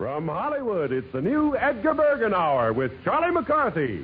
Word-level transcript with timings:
From 0.00 0.28
Hollywood, 0.28 0.92
it's 0.92 1.12
the 1.12 1.20
new 1.20 1.54
Edgar 1.58 1.92
Bergen 1.92 2.32
Hour 2.32 2.72
with 2.72 2.90
Charlie 3.04 3.32
McCarthy. 3.32 4.02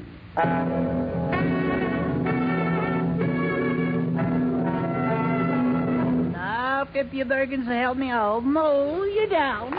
Now, 6.35 6.87
if 6.92 7.14
you 7.14 7.25
Bergens 7.25 7.67
will 7.67 7.75
help 7.75 7.96
me, 7.96 8.11
I'll 8.11 8.43
mow 8.43 9.05
you 9.05 9.27
down. 9.27 9.73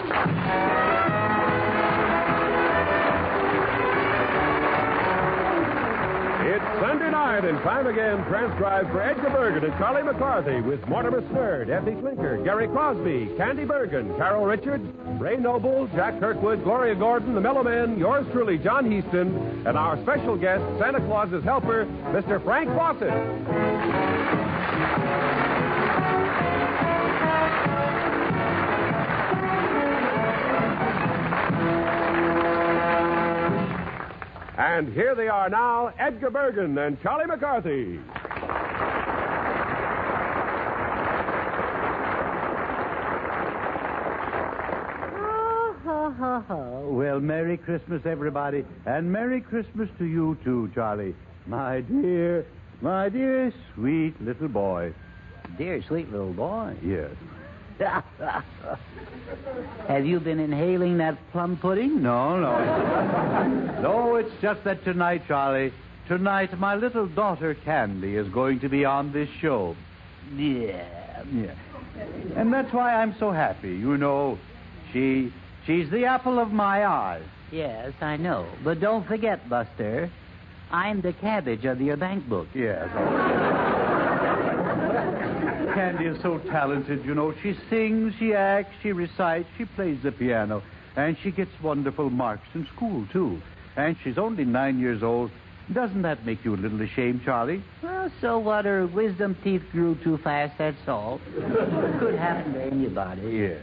It's 6.58 6.80
Sunday 6.80 7.12
night, 7.12 7.46
and 7.46 7.56
time 7.60 7.86
again 7.86 8.26
transcribed 8.26 8.90
for 8.90 9.00
Edgar 9.00 9.30
Bergen 9.30 9.64
and 9.64 9.78
Charlie 9.78 10.02
McCarthy 10.02 10.60
with 10.60 10.84
Mortimer 10.88 11.22
Snerd, 11.22 11.70
Effie 11.70 11.94
Clinker, 12.02 12.44
Gary 12.44 12.68
Crosby, 12.68 13.32
Candy 13.38 13.64
Bergen, 13.64 14.18
Carol 14.18 14.44
Richards, 14.44 14.84
Ray 15.22 15.38
Noble, 15.38 15.86
Jack 15.94 16.20
Kirkwood, 16.20 16.64
Gloria 16.64 16.96
Gordon, 16.96 17.36
the 17.36 17.42
Mello 17.42 17.62
Men, 17.62 18.00
yours 18.00 18.26
truly, 18.32 18.58
John 18.58 18.92
Heaston, 18.92 19.68
and 19.68 19.78
our 19.78 20.02
special 20.02 20.36
guest, 20.36 20.64
Santa 20.80 21.00
Claus's 21.02 21.44
helper, 21.44 21.86
Mr. 22.06 22.44
Frank 22.44 22.70
Fawcett. 22.70 24.07
And 34.58 34.92
here 34.92 35.14
they 35.14 35.28
are 35.28 35.50
now, 35.50 35.94
Edgar 36.00 36.32
Bergen 36.32 36.76
and 36.80 37.00
Charlie 37.04 37.28
McCarthy. 37.28 38.00
Ha, 45.14 45.76
ha, 45.84 46.10
ha, 46.10 46.40
ha. 46.48 46.80
Well, 46.88 47.20
Merry 47.20 47.58
Christmas, 47.58 48.02
everybody. 48.08 48.66
And 48.88 49.12
Merry 49.12 49.42
Christmas 49.42 49.90
to 50.00 50.06
you, 50.06 50.36
too, 50.44 50.72
Charlie. 50.74 51.14
My 51.46 51.82
dear, 51.82 52.44
my 52.82 53.10
dear, 53.10 53.54
sweet 53.76 54.20
little 54.20 54.48
boy. 54.48 54.92
Dear 55.60 55.84
sweet 55.88 56.12
little 56.12 56.34
boy. 56.34 56.76
Yes. 56.84 57.12
Have 59.88 60.06
you 60.06 60.20
been 60.20 60.40
inhaling 60.40 60.98
that 60.98 61.18
plum 61.32 61.58
pudding? 61.58 62.02
No, 62.02 62.40
no. 62.40 63.82
no, 63.82 64.16
it's 64.16 64.32
just 64.42 64.64
that 64.64 64.84
tonight, 64.84 65.24
Charlie, 65.28 65.74
tonight 66.08 66.58
my 66.60 66.76
little 66.76 67.08
daughter 67.08 67.54
Candy 67.54 68.16
is 68.16 68.28
going 68.30 68.60
to 68.62 68.70
be 68.70 68.86
on 68.86 69.12
this 69.12 69.30
show. 69.40 69.76
Yeah. 70.36 71.24
Yeah. 71.32 71.54
And 72.36 72.54
that's 72.54 72.74
why 72.74 72.96
I'm 72.96 73.16
so 73.20 73.32
happy. 73.32 73.70
You 73.70 73.98
know, 73.98 74.38
she 74.92 75.32
she's 75.66 75.90
the 75.90 76.06
apple 76.06 76.40
of 76.40 76.52
my 76.52 76.86
eye. 76.86 77.22
Yes, 77.52 77.94
I 78.02 78.18
know. 78.18 78.48
But 78.64 78.80
don't 78.80 79.08
forget, 79.08 79.48
Buster, 79.50 80.10
I'm 80.72 81.02
the 81.02 81.14
cabbage 81.14 81.66
of 81.66 81.82
your 81.82 81.98
bank 81.98 82.28
book. 82.28 82.48
Yes. 82.54 82.90
Candy 85.78 86.06
is 86.06 86.20
so 86.24 86.40
talented, 86.40 87.06
you 87.06 87.14
know. 87.14 87.36
She 87.44 87.56
sings, 87.70 88.12
she 88.18 88.34
acts, 88.34 88.74
she 88.82 88.94
recites, 88.94 89.48
she 89.60 89.66
plays 89.66 90.00
the 90.02 90.12
piano, 90.12 90.64
and 90.96 91.16
she 91.22 91.30
gets 91.30 91.52
wonderful 91.62 92.10
marks 92.10 92.48
in 92.56 92.66
school, 92.76 93.06
too. 93.14 93.40
And 93.76 93.96
she's 94.04 94.18
only 94.18 94.44
nine 94.44 94.80
years 94.80 95.04
old. 95.04 95.30
Doesn't 95.72 96.02
that 96.02 96.26
make 96.26 96.44
you 96.44 96.56
a 96.56 96.58
little 96.58 96.82
ashamed, 96.82 97.22
Charlie? 97.24 97.64
Well, 97.84 98.12
so 98.22 98.40
what? 98.40 98.66
Her 98.66 98.88
wisdom 98.88 99.38
teeth 99.44 99.62
grew 99.72 99.94
too 100.04 100.18
fast, 100.24 100.58
that's 100.58 100.88
all. 100.88 101.22
Could 102.00 102.16
happen 102.16 102.54
to 102.54 102.64
anybody. 102.64 103.22
Yes. 103.22 103.62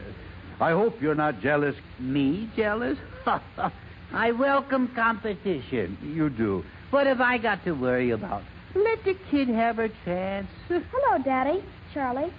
I 0.60 0.70
hope 0.70 1.02
you're 1.02 1.16
not 1.16 1.40
jealous. 1.40 1.74
Me 1.98 2.48
jealous? 2.54 2.96
I 4.12 4.30
welcome 4.30 4.86
competition. 4.94 5.98
You 6.00 6.30
do. 6.30 6.64
What 6.90 7.08
have 7.08 7.20
I 7.20 7.38
got 7.38 7.64
to 7.64 7.72
worry 7.72 8.10
about? 8.10 8.44
Let 8.76 9.02
the 9.04 9.16
kid 9.32 9.48
have 9.48 9.76
her 9.76 9.88
chance. 10.04 10.46
Hello, 10.68 11.18
Daddy. 11.24 11.64
Charlie. 11.94 12.32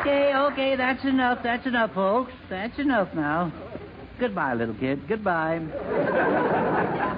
Okay, 0.00 0.32
okay, 0.34 0.76
that's 0.76 1.04
enough. 1.04 1.40
That's 1.42 1.66
enough, 1.66 1.92
folks. 1.92 2.32
That's 2.48 2.78
enough 2.78 3.12
now. 3.14 3.52
Goodbye, 4.20 4.54
little 4.54 4.74
kid. 4.76 5.06
Goodbye. 5.08 5.60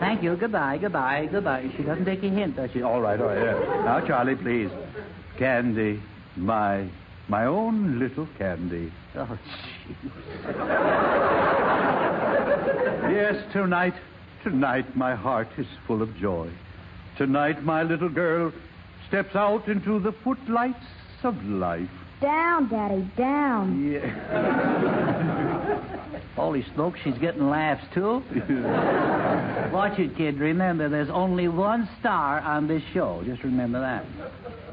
Thank 0.01 0.23
you. 0.23 0.35
Goodbye, 0.37 0.79
goodbye, 0.79 1.29
goodbye. 1.31 1.71
She 1.77 1.83
doesn't 1.83 2.07
take 2.07 2.23
a 2.25 2.29
hint, 2.29 2.57
does 2.57 2.71
she? 2.73 2.83
All 2.83 3.01
right, 3.01 3.21
all 3.21 3.27
right. 3.27 3.39
yeah. 3.39 3.83
Now, 3.85 4.01
Charlie, 4.07 4.35
please. 4.35 4.71
Candy, 5.39 6.03
my 6.37 6.89
my 7.29 7.45
own 7.45 7.99
little 7.99 8.27
Candy. 8.39 8.91
Oh, 9.15 9.39
jeez. 9.87 10.11
Yes, 13.13 13.53
tonight, 13.53 13.95
tonight 14.43 14.97
my 14.97 15.15
heart 15.15 15.49
is 15.59 15.67
full 15.87 16.03
of 16.03 16.17
joy. 16.17 16.51
Tonight 17.17 17.63
my 17.65 17.83
little 17.83 18.09
girl 18.09 18.53
steps 19.09 19.35
out 19.35 19.69
into 19.69 19.99
the 19.99 20.13
footlights 20.25 20.85
of 21.23 21.43
life. 21.45 21.89
Down, 22.21 22.69
Daddy, 22.69 23.11
down. 23.17 23.91
Yeah. 23.91 25.09
Holy 26.35 26.65
smoke, 26.75 26.97
she's 27.03 27.19
getting 27.19 27.49
laughs, 27.49 27.85
too. 27.95 28.23
Watch 29.73 29.99
it, 29.99 30.17
kid. 30.17 30.39
Remember, 30.39 30.89
there's 30.89 31.11
only 31.11 31.49
one 31.49 31.89
star 32.01 32.41
on 32.41 32.69
this 32.69 32.83
show. 32.93 33.23
Just 33.25 33.43
remember 33.43 33.81
that. 33.81 34.05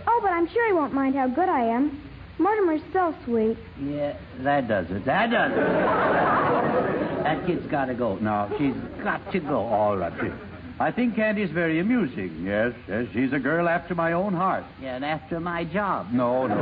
Oh, 0.07 0.19
but 0.21 0.31
I'm 0.31 0.47
sure 0.47 0.67
he 0.67 0.73
won't 0.73 0.93
mind 0.93 1.15
how 1.15 1.27
good 1.27 1.49
I 1.49 1.61
am. 1.61 2.04
Mortimer's 2.37 2.81
so 2.91 3.15
sweet. 3.23 3.57
Yeah, 3.81 4.17
that 4.39 4.67
does 4.67 4.87
it. 4.89 5.05
That 5.05 5.29
does 5.31 5.51
it. 5.51 7.23
that 7.23 7.45
kid's 7.47 7.65
got 7.67 7.85
to 7.85 7.93
go. 7.93 8.15
No, 8.17 8.53
she's 8.57 8.75
got 9.03 9.31
to 9.31 9.39
go. 9.39 9.59
All 9.59 9.95
right. 9.97 10.13
She- 10.21 10.31
I 10.77 10.91
think 10.91 11.15
Candy's 11.15 11.51
very 11.51 11.79
amusing. 11.79 12.43
Yes, 12.45 12.73
yes, 12.89 13.05
she's 13.13 13.31
a 13.31 13.39
girl 13.39 13.69
after 13.69 13.95
my 13.95 14.11
own 14.11 14.33
heart. 14.33 14.65
Yeah, 14.81 14.97
and 14.97 15.05
after 15.05 15.39
my 15.39 15.63
job. 15.63 16.11
No, 16.11 16.47
no. 16.47 16.55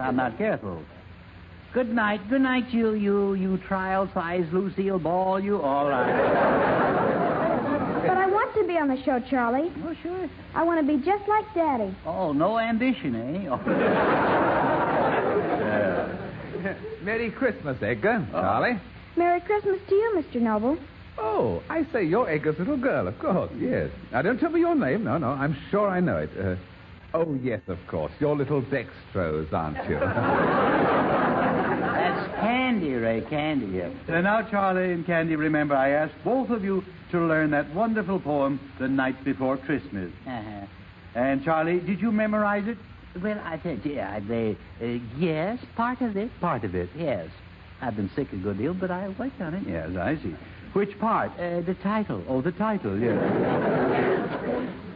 I'm 0.00 0.16
not 0.16 0.38
careful. 0.38 0.82
Good 1.74 1.92
night. 1.92 2.26
Good 2.30 2.40
night, 2.40 2.70
you, 2.72 2.94
you, 2.94 3.34
you 3.34 3.58
trial 3.68 4.08
size 4.14 4.46
Lucille 4.50 4.98
Ball, 4.98 5.40
you. 5.40 5.60
All 5.60 5.90
right. 5.90 6.06
But 8.06 8.16
I 8.16 8.26
want 8.28 8.54
to 8.54 8.64
be 8.66 8.75
on 8.90 8.96
the 8.96 9.02
show, 9.04 9.20
Charlie. 9.28 9.70
Oh, 9.84 9.94
sure. 10.02 10.28
I 10.54 10.62
want 10.62 10.80
to 10.80 10.86
be 10.86 11.02
just 11.04 11.28
like 11.28 11.44
Daddy. 11.54 11.94
Oh, 12.06 12.32
no 12.32 12.58
ambition, 12.58 13.14
eh? 13.16 13.48
Oh. 13.50 13.56
Merry 17.02 17.30
Christmas, 17.30 17.76
Edgar. 17.82 18.26
Charlie. 18.30 18.80
Merry 19.16 19.40
Christmas 19.40 19.78
to 19.88 19.94
you, 19.94 20.22
Mr. 20.22 20.40
Noble. 20.40 20.78
Oh, 21.18 21.62
I 21.70 21.86
say 21.92 22.04
you're 22.04 22.28
Edgar's 22.28 22.58
little 22.58 22.76
girl, 22.76 23.08
of 23.08 23.18
course, 23.18 23.50
yes. 23.58 23.90
Now, 24.12 24.20
don't 24.22 24.38
tell 24.38 24.50
me 24.50 24.60
your 24.60 24.74
name. 24.74 25.04
No, 25.04 25.16
no, 25.16 25.30
I'm 25.30 25.56
sure 25.70 25.88
I 25.88 26.00
know 26.00 26.18
it. 26.18 26.30
Uh, 26.38 26.56
oh, 27.14 27.38
yes, 27.42 27.62
of 27.68 27.78
course. 27.88 28.12
You're 28.20 28.36
little 28.36 28.60
Dextrose, 28.62 29.50
aren't 29.52 29.78
you? 29.88 29.98
That's 31.96 32.34
Candy, 32.40 32.92
Ray. 32.92 33.22
Candy, 33.22 33.78
yeah. 33.78 33.88
And 34.08 34.24
now, 34.24 34.42
Charlie 34.50 34.92
and 34.92 35.06
Candy, 35.06 35.36
remember, 35.36 35.74
I 35.74 35.90
asked 35.90 36.14
both 36.22 36.50
of 36.50 36.62
you 36.62 36.84
to 37.10 37.20
learn 37.20 37.50
that 37.52 37.72
wonderful 37.74 38.18
poem, 38.20 38.58
The 38.78 38.88
Night 38.88 39.22
Before 39.24 39.56
Christmas. 39.56 40.10
Uh-huh. 40.26 40.66
And, 41.14 41.42
Charlie, 41.44 41.80
did 41.80 42.00
you 42.00 42.10
memorize 42.12 42.66
it? 42.66 42.78
Well, 43.22 43.40
I 43.44 43.58
said, 43.62 43.80
yeah, 43.84 44.20
they, 44.20 44.56
uh, 44.82 44.86
yes, 45.16 45.58
part 45.76 46.00
of 46.02 46.16
it. 46.16 46.30
Part 46.40 46.64
of 46.64 46.74
it. 46.74 46.90
Yes. 46.96 47.28
I've 47.80 47.96
been 47.96 48.10
sick 48.14 48.32
a 48.32 48.36
good 48.36 48.58
deal, 48.58 48.74
but 48.74 48.90
I 48.90 49.08
worked 49.18 49.40
on 49.40 49.54
it. 49.54 49.62
Yes, 49.66 49.96
I 49.96 50.16
see. 50.16 50.34
Which 50.72 50.98
part? 50.98 51.30
Uh, 51.38 51.60
the 51.62 51.74
title. 51.82 52.22
Oh, 52.28 52.42
the 52.42 52.52
title, 52.52 52.98
yes. 52.98 53.16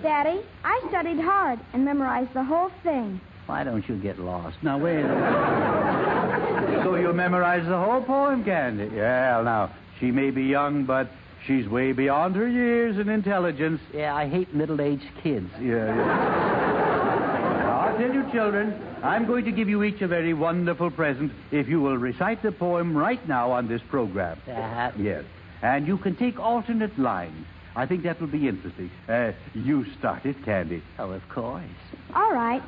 Daddy, 0.03 0.41
I 0.65 0.83
studied 0.89 1.21
hard 1.21 1.61
and 1.73 1.85
memorized 1.85 2.35
the 2.35 2.45
whole 2.45 2.71
thing. 2.83 3.21
Why 3.47 3.65
don't 3.65 3.87
you 3.89 3.97
get 3.97 4.19
lost? 4.19 4.56
Now, 4.63 4.79
wait 4.79 5.01
a 5.01 5.09
minute. 5.09 6.85
so 6.85 6.95
you 6.97 7.13
memorized 7.13 7.67
the 7.69 7.79
whole 7.79 8.03
poem, 8.03 8.45
Candy? 8.45 8.91
Yeah, 8.95 9.41
now, 9.45 9.71
she 9.99 10.11
may 10.11 10.31
be 10.31 10.43
young, 10.45 10.85
but 10.85 11.09
she's 11.47 11.69
way 11.69 11.93
beyond 11.93 12.37
her 12.37 12.49
years 12.49 12.99
in 12.99 13.09
intelligence. 13.09 13.81
Yeah, 13.95 14.15
I 14.15 14.29
hate 14.29 14.55
middle-aged 14.55 15.09
kids. 15.23 15.51
Yeah, 15.61 15.87
yeah. 15.87 17.57
Now, 17.63 17.81
I'll 17.81 17.99
tell 17.99 18.13
you, 18.13 18.31
children, 18.33 18.75
I'm 19.03 19.27
going 19.27 19.45
to 19.47 19.53
give 19.53 19.69
you 19.69 19.83
each 19.83 20.01
a 20.03 20.09
very 20.09 20.35
wonderful 20.35 20.91
present 20.91 21.33
if 21.51 21.69
you 21.69 21.81
will 21.81 21.97
recite 21.99 22.43
the 22.43 22.53
poem 22.53 22.97
right 22.97 23.27
now 23.29 23.51
on 23.53 23.69
this 23.69 23.83
program. 23.89 24.41
Uh, 24.49 24.91
Yes. 24.99 25.25
And 25.63 25.87
you 25.87 25.99
can 25.99 26.17
take 26.17 26.39
alternate 26.41 26.99
lines. 26.99 27.47
I 27.77 27.85
think 27.87 28.03
that 28.05 28.19
will 28.21 28.29
be 28.29 28.49
interesting. 28.49 28.91
Uh, 29.09 29.33
you 29.55 29.85
start 29.99 30.25
it, 30.25 30.43
Candy. 30.45 30.83
oh, 30.99 31.11
of 31.13 31.29
course. 31.29 31.63
All 32.15 32.33
right. 32.33 32.63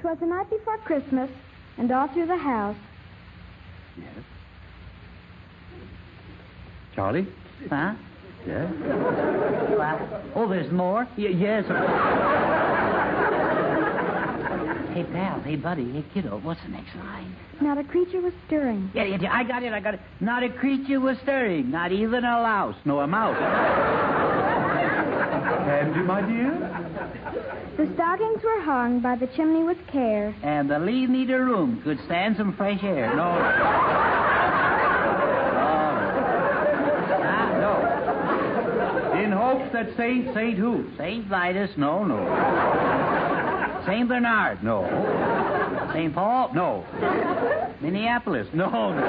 'Twas 0.00 0.18
the 0.18 0.26
night 0.26 0.50
before 0.50 0.78
Christmas, 0.78 1.30
and 1.78 1.90
all 1.92 2.08
through 2.08 2.26
the 2.26 2.36
house. 2.36 2.76
Yes. 3.96 4.08
Charlie? 6.96 7.26
Huh? 7.68 7.94
Yes. 8.46 8.72
Well, 9.78 10.32
oh, 10.34 10.48
there's 10.48 10.70
more? 10.72 11.06
Y- 11.16 11.28
yes. 11.28 11.64
Hey, 14.92 15.04
pal. 15.04 15.40
Hey, 15.40 15.56
buddy. 15.56 15.90
Hey, 15.92 16.04
kiddo. 16.12 16.38
What's 16.40 16.60
the 16.62 16.68
next 16.68 16.94
line? 16.96 17.34
Not 17.60 17.78
a 17.78 17.84
creature 17.84 18.20
was 18.20 18.32
stirring. 18.46 18.90
Yeah, 18.94 19.04
yeah, 19.04 19.18
yeah, 19.20 19.32
I 19.32 19.44
got 19.44 19.62
it. 19.62 19.72
I 19.72 19.80
got 19.80 19.94
it. 19.94 20.00
Not 20.20 20.42
a 20.42 20.50
creature 20.50 21.00
was 21.00 21.16
stirring. 21.22 21.70
Not 21.70 21.92
even 21.92 22.24
a 22.24 22.42
louse. 22.42 22.76
No, 22.84 23.00
a 23.00 23.06
mouse. 23.06 23.38
Candy, 25.64 26.00
my 26.00 26.20
dear? 26.20 26.58
The 27.76 27.90
stockings 27.94 28.42
were 28.42 28.60
hung 28.60 29.00
by 29.00 29.16
the 29.16 29.28
chimney 29.28 29.62
with 29.62 29.78
care. 29.86 30.34
And 30.42 30.68
the 30.68 30.78
leave 30.78 31.08
needed 31.08 31.36
room 31.36 31.80
could 31.82 31.98
stand 32.04 32.36
some 32.36 32.52
fresh 32.56 32.82
air. 32.82 33.14
No. 33.16 33.32
No. 39.52 39.58
In 39.58 39.70
hopes 39.70 39.72
that 39.72 39.96
Saint, 39.96 40.34
Saint 40.34 40.58
who? 40.58 40.84
St. 40.98 41.26
Vitus, 41.26 41.70
no, 41.76 42.04
no. 42.04 42.16
St. 43.86 44.08
Bernard, 44.08 44.62
no. 44.62 44.86
St. 45.92 46.14
Paul, 46.14 46.50
no. 46.54 46.84
Minneapolis, 47.80 48.46
no, 48.54 48.70
no. 48.70 49.02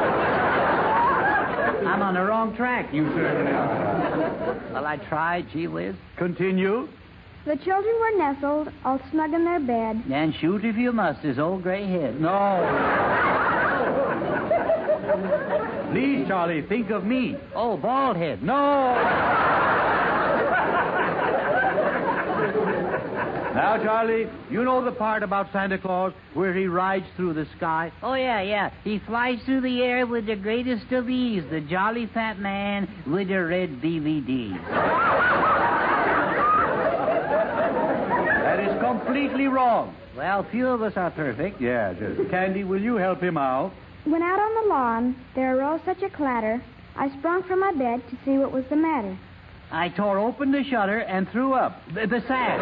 I'm 1.88 2.01
on 2.01 2.13
the 2.16 2.22
wrong 2.22 2.56
track. 2.56 2.94
You 2.94 3.07
certainly 3.13 3.51
are. 3.51 4.69
Well, 4.74 4.86
I 4.86 4.98
tried, 4.98 5.50
gee 5.51 5.68
whiz. 5.68 5.95
Continue. 6.18 6.88
The 7.46 7.57
children 7.57 7.94
were 8.00 8.18
nestled, 8.18 8.69
all 8.86 9.00
snug 9.12 9.34
in 9.34 9.44
their 9.44 9.60
bed. 9.60 10.04
And 10.12 10.34
shoot 10.36 10.63
if 10.63 10.78
you 10.78 10.94
must, 10.94 11.19
his 11.19 11.38
old 11.38 11.62
gray 11.62 11.86
head. 11.86 12.19
No. 12.22 12.62
Please, 15.92 16.25
Charlie, 16.28 16.62
think 16.63 16.89
of 16.89 17.04
me. 17.04 17.38
Oh, 17.54 17.78
bald 17.78 18.18
head. 18.18 18.42
No. 18.42 19.62
Now, 23.63 23.81
Charlie, 23.81 24.27
you 24.51 24.65
know 24.65 24.83
the 24.83 24.92
part 24.92 25.24
about 25.24 25.50
Santa 25.54 25.77
Claus 25.77 26.12
where 26.33 26.54
he 26.54 26.68
rides 26.68 27.06
through 27.15 27.31
the 27.31 27.48
sky? 27.56 27.94
Oh, 28.04 28.13
yeah, 28.13 28.42
yeah. 28.42 28.71
He 28.83 29.00
flies 29.00 29.39
through 29.45 29.62
the 29.62 29.81
air 29.81 30.06
with 30.06 30.25
the 30.25 30.36
greatest 30.36 30.92
of 30.92 31.10
ease, 31.10 31.45
the 31.50 31.62
jolly 31.62 32.07
fat 32.07 32.39
man 32.39 32.89
with 33.07 33.30
the 33.30 33.42
red 33.42 33.81
BVDs. 33.81 34.62
That 38.44 38.60
is 38.60 38.77
completely 38.81 39.48
wrong. 39.48 39.95
Well, 40.18 40.45
few 40.51 40.68
of 40.68 40.81
us 40.81 40.98
are 40.98 41.12
perfect. 41.12 41.62
Yeah, 41.62 41.94
just. 41.94 42.30
Candy, 42.31 42.65
will 42.65 42.81
you 42.81 42.98
help 42.98 43.21
him 43.21 43.38
out? 43.38 43.71
When 44.04 44.21
out 44.21 44.39
on 44.39 44.62
the 44.62 44.69
lawn, 44.69 45.15
there 45.36 45.57
arose 45.57 45.80
such 45.86 46.01
a 46.01 46.10
clatter, 46.10 46.62
I 46.98 47.18
sprung 47.18 47.44
from 47.44 47.62
my 47.62 47.71
bed 47.71 48.04
to 48.10 48.18
see 48.25 48.38
what 48.38 48.51
was 48.51 48.65
the 48.69 48.75
matter. 48.75 49.18
I 49.74 49.90
tore 49.90 50.20
open 50.20 50.52
the 50.52 50.64
shutter 50.64 51.00
and 51.00 51.28
threw 51.30 51.54
up 51.54 51.81
the, 51.96 52.06
the 52.06 52.22
sash. 52.28 52.62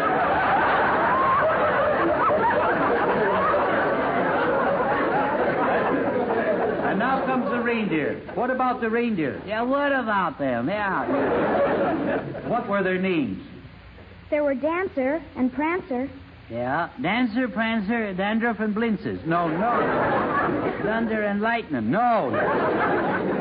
And 6.88 6.98
now 6.98 7.24
comes 7.26 7.50
the 7.50 7.60
reindeer. 7.60 8.18
What 8.34 8.48
about 8.48 8.80
the 8.80 8.88
reindeer? 8.88 9.42
Yeah, 9.46 9.60
what 9.60 9.92
about 9.92 10.38
them? 10.38 10.68
Yeah. 10.70 12.48
What 12.48 12.66
were 12.66 12.82
their 12.82 12.98
names? 12.98 13.46
There 14.30 14.42
were 14.42 14.54
Dancer 14.54 15.22
and 15.36 15.52
Prancer. 15.52 16.08
Yeah. 16.48 16.88
Dancer, 17.02 17.46
Prancer, 17.46 18.14
Dandruff, 18.14 18.60
and 18.60 18.74
Blintzes. 18.74 19.26
No, 19.26 19.48
no. 19.48 20.80
Thunder 20.82 21.24
and 21.24 21.42
Lightning. 21.42 21.90
No. 21.90 22.30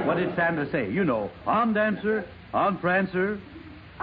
What 0.05 0.17
did 0.17 0.35
Santa 0.35 0.69
say? 0.71 0.91
You 0.91 1.05
know, 1.05 1.31
I'm 1.47 1.73
Dancer, 1.73 2.25
I'm 2.53 2.77
Prancer. 2.77 3.39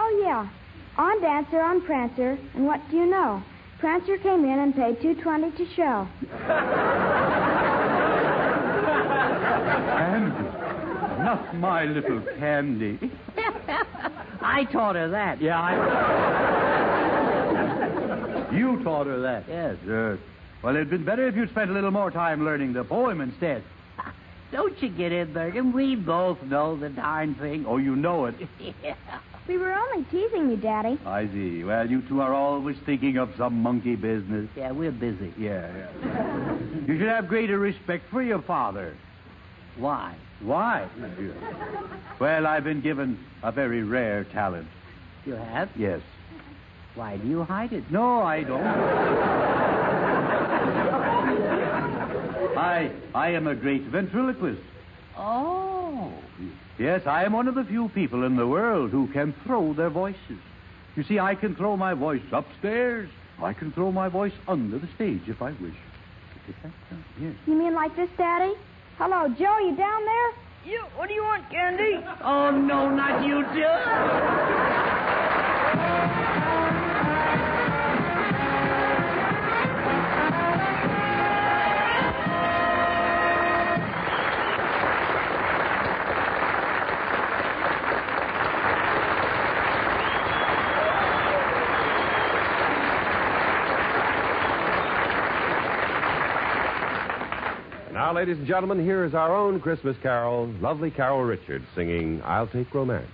Oh, 0.00 0.22
yeah. 0.24 0.48
On 0.96 1.20
Dancer, 1.20 1.60
on 1.60 1.80
Prancer, 1.82 2.38
and 2.54 2.66
what 2.66 2.80
do 2.90 2.96
you 2.96 3.06
know? 3.06 3.42
Prancer 3.80 4.16
came 4.18 4.44
in 4.44 4.58
and 4.58 4.74
paid 4.74 5.00
two 5.00 5.14
twenty 5.22 5.50
to 5.52 5.66
show. 5.74 6.08
Candy. 9.96 10.48
Not 11.22 11.56
my 11.56 11.84
little 11.84 12.20
Candy. 12.38 12.98
I 14.40 14.64
taught 14.72 14.96
her 14.96 15.08
that. 15.10 15.40
Yeah, 15.40 15.60
I. 15.60 15.74
You 18.56 18.82
taught 18.82 19.06
her 19.06 19.20
that. 19.20 19.44
Yes. 19.48 19.76
Yes. 19.86 20.18
Well, 20.62 20.74
it'd 20.74 20.90
been 20.90 21.04
better 21.04 21.28
if 21.28 21.36
you'd 21.36 21.50
spent 21.50 21.70
a 21.70 21.74
little 21.74 21.90
more 21.92 22.10
time 22.10 22.44
learning 22.44 22.72
the 22.72 22.82
poem 22.82 23.20
instead. 23.20 23.62
Don't 24.52 24.80
you 24.82 24.88
get 24.88 25.12
it, 25.12 25.32
Bergen? 25.32 25.72
We 25.72 25.94
both 25.94 26.42
know 26.42 26.76
the 26.76 26.88
darn 26.88 27.34
thing. 27.36 27.64
Oh, 27.68 27.76
you 27.76 27.94
know 27.94 28.26
it. 28.26 28.34
yeah. 28.82 28.96
We 29.48 29.56
were 29.56 29.72
only 29.72 30.04
teasing 30.10 30.50
you, 30.50 30.56
Daddy. 30.56 30.98
I 31.06 31.26
see. 31.28 31.64
Well, 31.64 31.90
you 31.90 32.02
two 32.02 32.20
are 32.20 32.34
always 32.34 32.76
thinking 32.84 33.16
of 33.16 33.34
some 33.38 33.62
monkey 33.62 33.96
business. 33.96 34.50
Yeah, 34.54 34.72
we're 34.72 34.92
busy. 34.92 35.32
Yeah, 35.38 35.72
yeah. 35.74 36.58
You 36.86 36.98
should 36.98 37.08
have 37.08 37.28
greater 37.28 37.58
respect 37.58 38.04
for 38.10 38.22
your 38.22 38.42
father. 38.42 38.94
Why? 39.78 40.14
Why? 40.40 40.86
Well, 42.20 42.46
I've 42.46 42.64
been 42.64 42.82
given 42.82 43.18
a 43.42 43.50
very 43.50 43.82
rare 43.82 44.24
talent. 44.24 44.68
You 45.24 45.34
have? 45.34 45.70
Yes. 45.76 46.02
Why 46.94 47.16
do 47.16 47.26
you 47.26 47.42
hide 47.44 47.72
it? 47.72 47.90
No, 47.90 48.20
I 48.20 48.42
don't. 48.42 48.66
I 52.56 52.90
I 53.14 53.30
am 53.30 53.46
a 53.46 53.54
great 53.54 53.82
ventriloquist. 53.84 54.60
Oh. 55.16 55.87
Yes, 56.78 57.02
I 57.06 57.24
am 57.24 57.32
one 57.32 57.48
of 57.48 57.56
the 57.56 57.64
few 57.64 57.88
people 57.88 58.24
in 58.24 58.36
the 58.36 58.46
world 58.46 58.90
who 58.90 59.08
can 59.08 59.34
throw 59.44 59.74
their 59.74 59.90
voices. 59.90 60.38
You 60.94 61.02
see, 61.02 61.18
I 61.18 61.34
can 61.34 61.56
throw 61.56 61.76
my 61.76 61.92
voice 61.94 62.22
upstairs. 62.32 63.10
I 63.42 63.52
can 63.52 63.72
throw 63.72 63.90
my 63.90 64.08
voice 64.08 64.32
under 64.46 64.78
the 64.78 64.88
stage 64.94 65.22
if 65.26 65.42
I 65.42 65.50
wish. 65.52 65.74
Is 66.48 66.54
that 66.62 66.72
so? 66.88 66.96
Yes. 67.20 67.34
You 67.46 67.54
mean 67.54 67.74
like 67.74 67.94
this, 67.96 68.08
Daddy? 68.16 68.54
Hello, 68.96 69.28
Joe, 69.28 69.58
you 69.58 69.76
down 69.76 70.04
there? 70.04 70.32
You, 70.64 70.84
what 70.96 71.08
do 71.08 71.14
you 71.14 71.22
want, 71.22 71.48
Candy? 71.50 72.00
Oh, 72.22 72.50
no, 72.50 72.90
not 72.90 73.26
you, 73.26 73.42
too. 73.54 74.78
Ladies 98.18 98.38
and 98.38 98.48
gentlemen, 98.48 98.82
here 98.82 99.04
is 99.04 99.14
our 99.14 99.32
own 99.32 99.60
Christmas 99.60 99.96
carol, 100.02 100.52
lovely 100.60 100.90
Carol 100.90 101.22
Richards 101.22 101.64
singing 101.76 102.20
I'll 102.24 102.48
Take 102.48 102.74
Romance. 102.74 103.06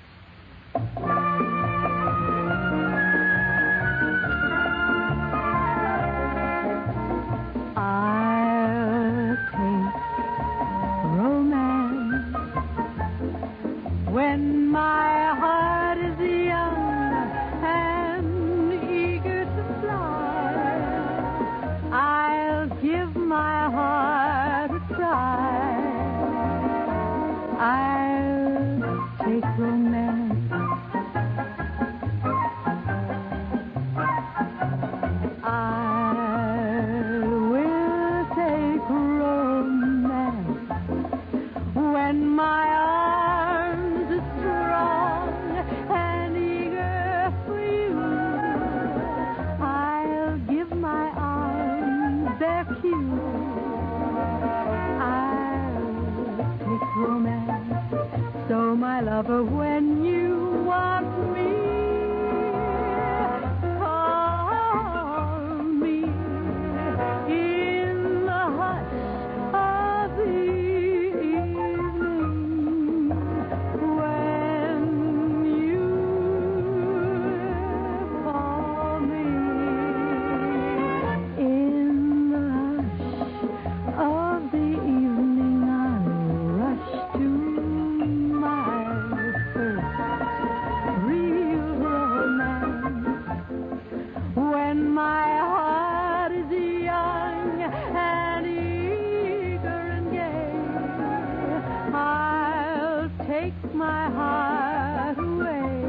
takes 103.44 103.74
my 103.74 104.08
heart 104.10 105.18
away. 105.18 105.84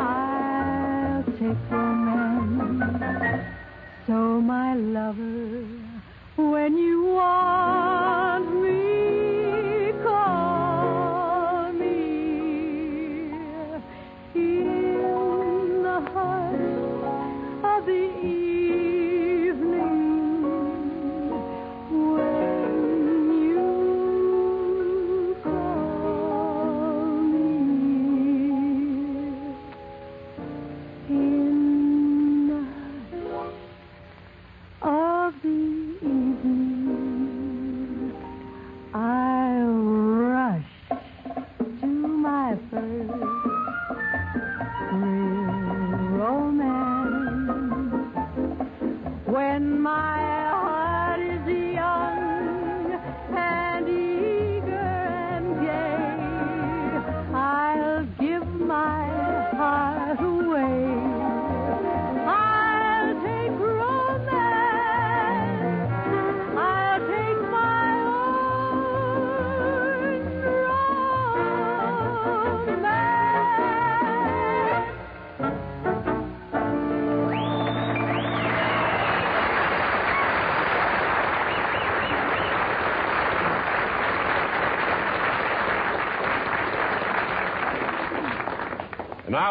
I'll 0.00 1.22
take 1.38 1.70
romance. 1.70 3.44
So, 4.08 4.40
my 4.40 4.74
lover, 4.74 5.66
when 6.36 6.76
you 6.76 7.04
walk. 7.04 7.87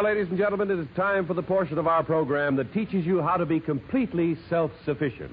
Ladies 0.07 0.29
and 0.29 0.37
gentlemen, 0.37 0.71
it 0.71 0.79
is 0.79 0.87
time 0.95 1.27
for 1.27 1.33
the 1.33 1.43
portion 1.43 1.77
of 1.77 1.85
our 1.85 2.01
program 2.01 2.55
that 2.55 2.73
teaches 2.73 3.05
you 3.05 3.21
how 3.21 3.35
to 3.35 3.45
be 3.45 3.59
completely 3.59 4.37
self 4.49 4.71
sufficient. 4.85 5.29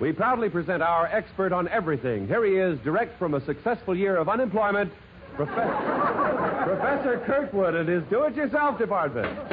We 0.00 0.12
proudly 0.12 0.48
present 0.48 0.80
our 0.80 1.08
expert 1.08 1.52
on 1.52 1.66
everything. 1.66 2.28
Here 2.28 2.44
he 2.44 2.52
is, 2.52 2.78
direct 2.84 3.18
from 3.18 3.34
a 3.34 3.44
successful 3.44 3.96
year 3.96 4.16
of 4.16 4.28
unemployment, 4.28 4.92
Profe- 5.36 6.64
Professor 6.66 7.20
Kirkwood 7.26 7.74
and 7.74 7.88
his 7.88 8.04
do 8.10 8.22
it 8.22 8.36
yourself 8.36 8.78
department. 8.78 9.49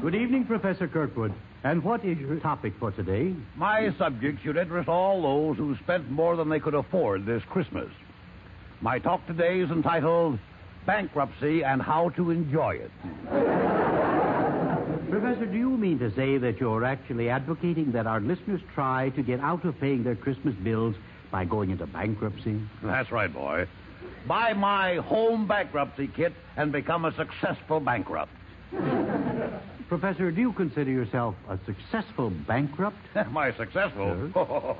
Good 0.00 0.14
evening, 0.14 0.46
Professor 0.46 0.88
Kirkwood. 0.88 1.34
And 1.62 1.84
what 1.84 2.02
is 2.06 2.16
your 2.18 2.36
topic 2.36 2.72
for 2.80 2.90
today? 2.90 3.34
My 3.54 3.92
subject 3.98 4.42
should 4.42 4.56
interest 4.56 4.88
all 4.88 5.20
those 5.20 5.58
who 5.58 5.76
spent 5.76 6.10
more 6.10 6.36
than 6.36 6.48
they 6.48 6.58
could 6.58 6.72
afford 6.72 7.26
this 7.26 7.42
Christmas. 7.50 7.90
My 8.80 8.98
talk 8.98 9.26
today 9.26 9.60
is 9.60 9.70
entitled 9.70 10.38
Bankruptcy 10.86 11.62
and 11.64 11.82
How 11.82 12.08
to 12.10 12.30
Enjoy 12.30 12.76
It. 12.76 12.90
Professor, 15.10 15.44
do 15.44 15.58
you 15.58 15.76
mean 15.76 15.98
to 15.98 16.10
say 16.14 16.38
that 16.38 16.58
you're 16.58 16.84
actually 16.84 17.28
advocating 17.28 17.92
that 17.92 18.06
our 18.06 18.20
listeners 18.20 18.62
try 18.74 19.10
to 19.10 19.22
get 19.22 19.40
out 19.40 19.66
of 19.66 19.78
paying 19.80 20.02
their 20.02 20.16
Christmas 20.16 20.54
bills 20.54 20.94
by 21.30 21.44
going 21.44 21.68
into 21.68 21.84
bankruptcy? 21.86 22.58
That's 22.82 23.12
right, 23.12 23.30
boy. 23.30 23.68
Buy 24.26 24.54
my 24.54 24.94
home 24.96 25.46
bankruptcy 25.46 26.08
kit 26.08 26.32
and 26.56 26.72
become 26.72 27.04
a 27.04 27.14
successful 27.14 27.80
bankrupt. 27.80 28.32
Professor, 29.90 30.30
do 30.30 30.40
you 30.40 30.52
consider 30.52 30.90
yourself 30.92 31.34
a 31.48 31.58
successful 31.66 32.30
bankrupt? 32.30 32.96
Am 33.16 33.36
I 33.36 33.52
successful? 33.56 34.14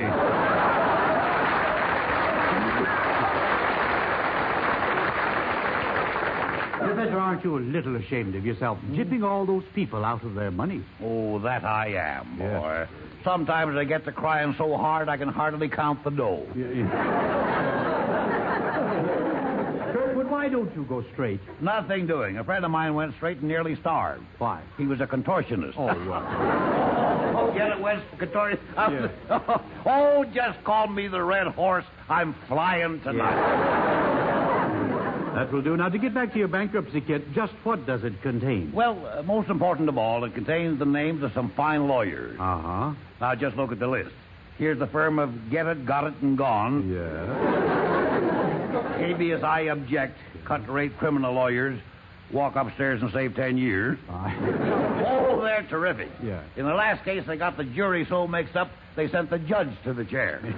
Professor, 7.04 7.20
aren't 7.20 7.44
you 7.44 7.58
a 7.58 7.60
little 7.60 7.98
ashamed 7.98 8.34
of 8.34 8.46
yourself, 8.46 8.78
jipping 8.92 9.26
all 9.26 9.46
those 9.46 9.66
people 9.76 10.06
out 10.06 10.24
of 10.24 10.36
their 10.36 10.52
money? 10.52 10.82
Oh, 11.04 11.38
that 11.40 11.66
I 11.66 11.88
am, 11.88 12.38
Yes. 12.40 12.62
boy. 12.62 12.88
Sometimes 13.26 13.76
I 13.76 13.84
get 13.84 14.06
to 14.06 14.14
crying 14.14 14.56
so 14.58 14.78
hard 14.78 15.10
I 15.10 15.18
can 15.18 15.28
hardly 15.28 15.68
count 15.68 16.02
the 16.06 16.12
dough. 16.12 16.46
Kirkwood, 19.92 20.30
why 20.30 20.48
don't 20.48 20.74
you 20.78 20.86
go 20.86 21.04
straight? 21.12 21.42
Nothing 21.60 22.08
doing. 22.08 22.38
A 22.38 22.44
friend 22.46 22.64
of 22.64 22.72
mine 22.72 22.94
went 22.94 23.14
straight 23.16 23.40
and 23.40 23.50
nearly 23.50 23.76
starved. 23.76 24.24
Why? 24.38 24.62
He 24.78 24.86
was 24.86 25.02
a 25.02 25.06
contortionist. 25.08 25.74
Oh, 25.78 25.88
well. 26.08 26.26
Oh, 27.36 27.52
get 27.54 27.70
it, 27.72 27.82
West 27.82 28.06
Contortionist. 28.18 29.12
oh, 29.86 30.24
just 30.34 30.64
call 30.64 30.88
me 30.88 31.10
the 31.10 31.22
red 31.22 31.48
horse. 31.48 31.86
I'm 32.08 32.34
flying 32.48 33.02
tonight. 33.02 34.12
That 35.34 35.52
will 35.52 35.63
do. 35.63 35.75
Now, 35.75 35.90
to 35.90 35.98
get 35.98 36.13
back 36.13 36.32
to 36.34 36.40
your 36.40 36.48
bankruptcy 36.48 37.02
kit, 37.02 37.34
just 37.34 37.54
what 37.63 37.86
does 37.88 38.04
it 38.04 38.22
contain? 38.22 38.72
Well, 38.72 39.04
uh, 39.06 39.24
most 39.24 39.50
important 39.50 39.90
of 39.90 39.98
all, 39.98 40.24
it 40.25 40.34
contains 40.36 40.78
the 40.80 40.86
names 40.86 41.24
of 41.24 41.34
some 41.34 41.50
fine 41.56 41.88
lawyers. 41.88 42.38
Uh 42.40 42.62
huh. 42.62 42.94
Now, 43.20 43.36
just 43.36 43.58
look 43.58 43.72
at 43.72 43.80
the 43.80 43.88
list. 43.88 44.12
Here's 44.58 44.78
the 44.78 44.88
firm 44.88 45.18
of 45.18 45.50
Get 45.50 45.66
It, 45.66 45.86
Got 45.86 46.06
It, 46.06 46.13
and 46.22 46.38
Gone. 46.38 46.94
Yeah. 46.94 48.94
Habeas 49.00 49.44
I 49.44 49.62
Object, 49.70 50.18
cut 50.46 50.70
rate 50.70 50.96
criminal 50.98 51.34
lawyers. 51.34 51.80
Walk 52.32 52.56
upstairs 52.56 53.02
and 53.02 53.12
save 53.12 53.36
ten 53.36 53.58
years. 53.58 53.98
Oh, 55.06 55.42
they're 55.42 55.63
terrific. 55.70 56.10
Yeah. 56.24 56.42
In 56.56 56.66
the 56.66 56.74
last 56.74 57.04
case, 57.04 57.24
they 57.28 57.36
got 57.36 57.58
the 57.58 57.66
jury 57.66 58.06
so 58.08 58.25
mixed 58.28 58.56
up, 58.56 58.72
they 58.96 59.10
sent 59.10 59.30
the 59.30 59.40
judge 59.40 59.70
to 59.84 59.94
the 59.94 60.06
chair. 60.06 60.40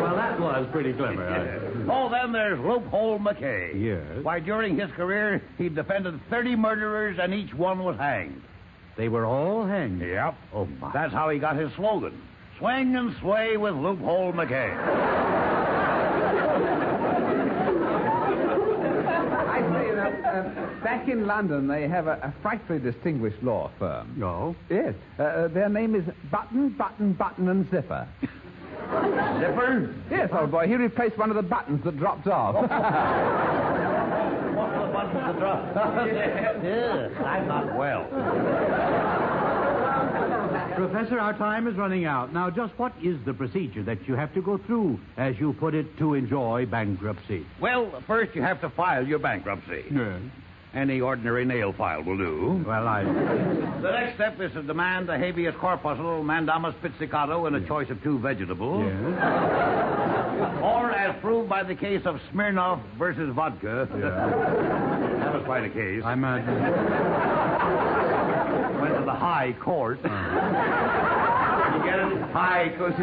well, 0.00 0.16
that 0.16 0.40
was 0.60 0.68
pretty 0.70 0.92
clever. 0.92 1.86
oh, 1.90 2.08
then 2.10 2.32
there's 2.32 2.58
Loophole 2.60 3.18
McKay. 3.18 3.72
Yes. 3.80 4.22
Why, 4.24 4.40
during 4.40 4.78
his 4.78 4.90
career, 4.92 5.42
he 5.58 5.68
defended 5.68 6.20
30 6.28 6.56
murderers, 6.56 7.18
and 7.20 7.32
each 7.34 7.54
one 7.54 7.82
was 7.82 7.96
hanged. 7.96 8.42
They 8.96 9.08
were 9.08 9.24
all 9.24 9.66
hanged. 9.66 10.02
Yep. 10.02 10.34
Oh, 10.54 10.66
my. 10.66 10.92
That's 10.92 11.12
how 11.12 11.30
he 11.30 11.38
got 11.38 11.56
his 11.56 11.72
slogan. 11.76 12.20
Swing 12.58 12.94
and 12.94 13.16
sway 13.20 13.56
with 13.56 13.74
Loophole 13.74 14.32
McKay. 14.32 14.76
I 19.50 19.60
say, 19.72 19.86
you 19.86 19.94
uh, 19.94 20.84
back 20.84 21.08
in 21.08 21.26
London, 21.26 21.66
they 21.66 21.88
have 21.88 22.06
a, 22.06 22.18
a 22.22 22.34
frightfully 22.42 22.78
distinguished 22.78 23.42
law 23.42 23.70
firm. 23.78 24.12
No. 24.16 24.54
Yes. 24.68 24.94
Uh, 25.18 25.22
uh, 25.22 25.48
their 25.48 25.70
name 25.70 25.94
is 25.94 26.04
Button, 26.30 26.70
Button, 26.70 27.14
Button, 27.14 27.48
and 27.48 27.70
Zipper. 27.70 28.06
Zipper? 29.40 29.94
Yes, 30.10 30.30
old 30.32 30.50
boy. 30.50 30.66
He 30.66 30.74
replaced 30.74 31.16
one 31.16 31.30
of 31.30 31.36
the 31.36 31.42
buttons 31.42 31.84
that 31.84 31.96
dropped 31.98 32.26
off. 32.26 32.56
Oh. 32.56 32.60
What's 34.56 34.74
the 34.74 34.92
buttons 34.92 35.34
to 35.34 35.40
drop? 35.40 35.76
Ugh, 35.76 37.24
I'm 37.26 37.46
not 37.48 37.76
well. 37.76 38.06
Professor, 40.76 41.18
our 41.20 41.34
time 41.34 41.66
is 41.68 41.74
running 41.76 42.04
out. 42.06 42.32
Now, 42.32 42.48
just 42.50 42.72
what 42.78 42.92
is 43.02 43.18
the 43.24 43.34
procedure 43.34 43.82
that 43.82 44.08
you 44.08 44.14
have 44.14 44.32
to 44.34 44.40
go 44.42 44.56
through, 44.58 44.98
as 45.16 45.38
you 45.38 45.52
put 45.54 45.74
it, 45.74 45.98
to 45.98 46.14
enjoy 46.14 46.66
bankruptcy? 46.66 47.44
Well, 47.60 48.02
first 48.06 48.34
you 48.34 48.42
have 48.42 48.60
to 48.62 48.70
file 48.70 49.06
your 49.06 49.18
bankruptcy. 49.18 49.84
Yes. 49.90 50.20
Any 50.72 51.00
ordinary 51.00 51.44
nail 51.44 51.72
file 51.72 52.02
will 52.04 52.16
do. 52.16 52.62
Well, 52.64 52.86
I. 52.86 53.02
The 53.02 53.90
next 53.90 54.14
step 54.14 54.40
is 54.40 54.52
to 54.52 54.62
demand 54.62 55.08
a 55.10 55.18
habeas 55.18 55.54
corpuscle, 55.60 56.22
mandamus 56.22 56.74
pizzicato, 56.80 57.46
and 57.46 57.56
a 57.56 57.66
choice 57.66 57.90
of 57.90 58.00
two 58.04 58.20
vegetables. 58.20 58.84
Yes. 58.86 59.02
Or, 60.62 60.92
as 60.92 61.20
proved 61.20 61.48
by 61.48 61.64
the 61.64 61.74
case 61.74 62.02
of 62.06 62.20
Smirnoff 62.32 62.80
versus 62.96 63.34
vodka. 63.34 63.88
that 63.90 65.34
was 65.34 65.42
quite 65.44 65.64
a 65.64 65.70
case. 65.70 66.02
I'm. 66.04 66.24
Uh, 66.24 66.36
Went 68.80 68.96
to 68.96 69.04
the 69.04 69.12
high 69.12 69.40
high 69.40 69.52
court. 69.52 69.98
you 70.02 70.08
get 71.84 71.98
it? 71.98 72.30
High 72.30 72.74
court. 72.76 72.94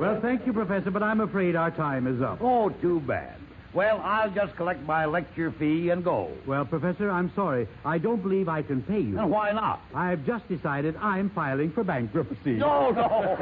Well, 0.00 0.20
thank 0.20 0.44
you, 0.46 0.52
Professor, 0.52 0.90
but 0.90 1.02
I'm 1.02 1.20
afraid 1.20 1.56
our 1.56 1.70
time 1.70 2.06
is 2.06 2.20
up. 2.20 2.38
Oh, 2.42 2.68
too 2.68 3.00
bad. 3.00 3.36
Well, 3.76 4.00
I'll 4.02 4.30
just 4.30 4.56
collect 4.56 4.80
my 4.84 5.04
lecture 5.04 5.52
fee 5.52 5.90
and 5.90 6.02
go. 6.02 6.30
Well, 6.46 6.64
Professor, 6.64 7.10
I'm 7.10 7.30
sorry. 7.34 7.68
I 7.84 7.98
don't 7.98 8.22
believe 8.22 8.48
I 8.48 8.62
can 8.62 8.80
pay 8.82 9.00
you. 9.00 9.18
And 9.18 9.30
why 9.30 9.52
not? 9.52 9.82
I've 9.94 10.24
just 10.24 10.48
decided 10.48 10.96
I'm 10.96 11.28
filing 11.28 11.70
for 11.72 11.84
bankruptcy. 11.84 12.52
No, 12.52 12.90
no. 12.90 13.36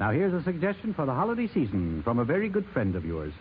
Now, 0.00 0.12
here's 0.12 0.32
a 0.32 0.42
suggestion 0.44 0.94
for 0.94 1.04
the 1.04 1.12
holiday 1.12 1.46
season 1.46 2.02
from 2.04 2.20
a 2.20 2.24
very 2.24 2.48
good 2.48 2.64
friend 2.72 2.96
of 2.96 3.04
yours. 3.04 3.34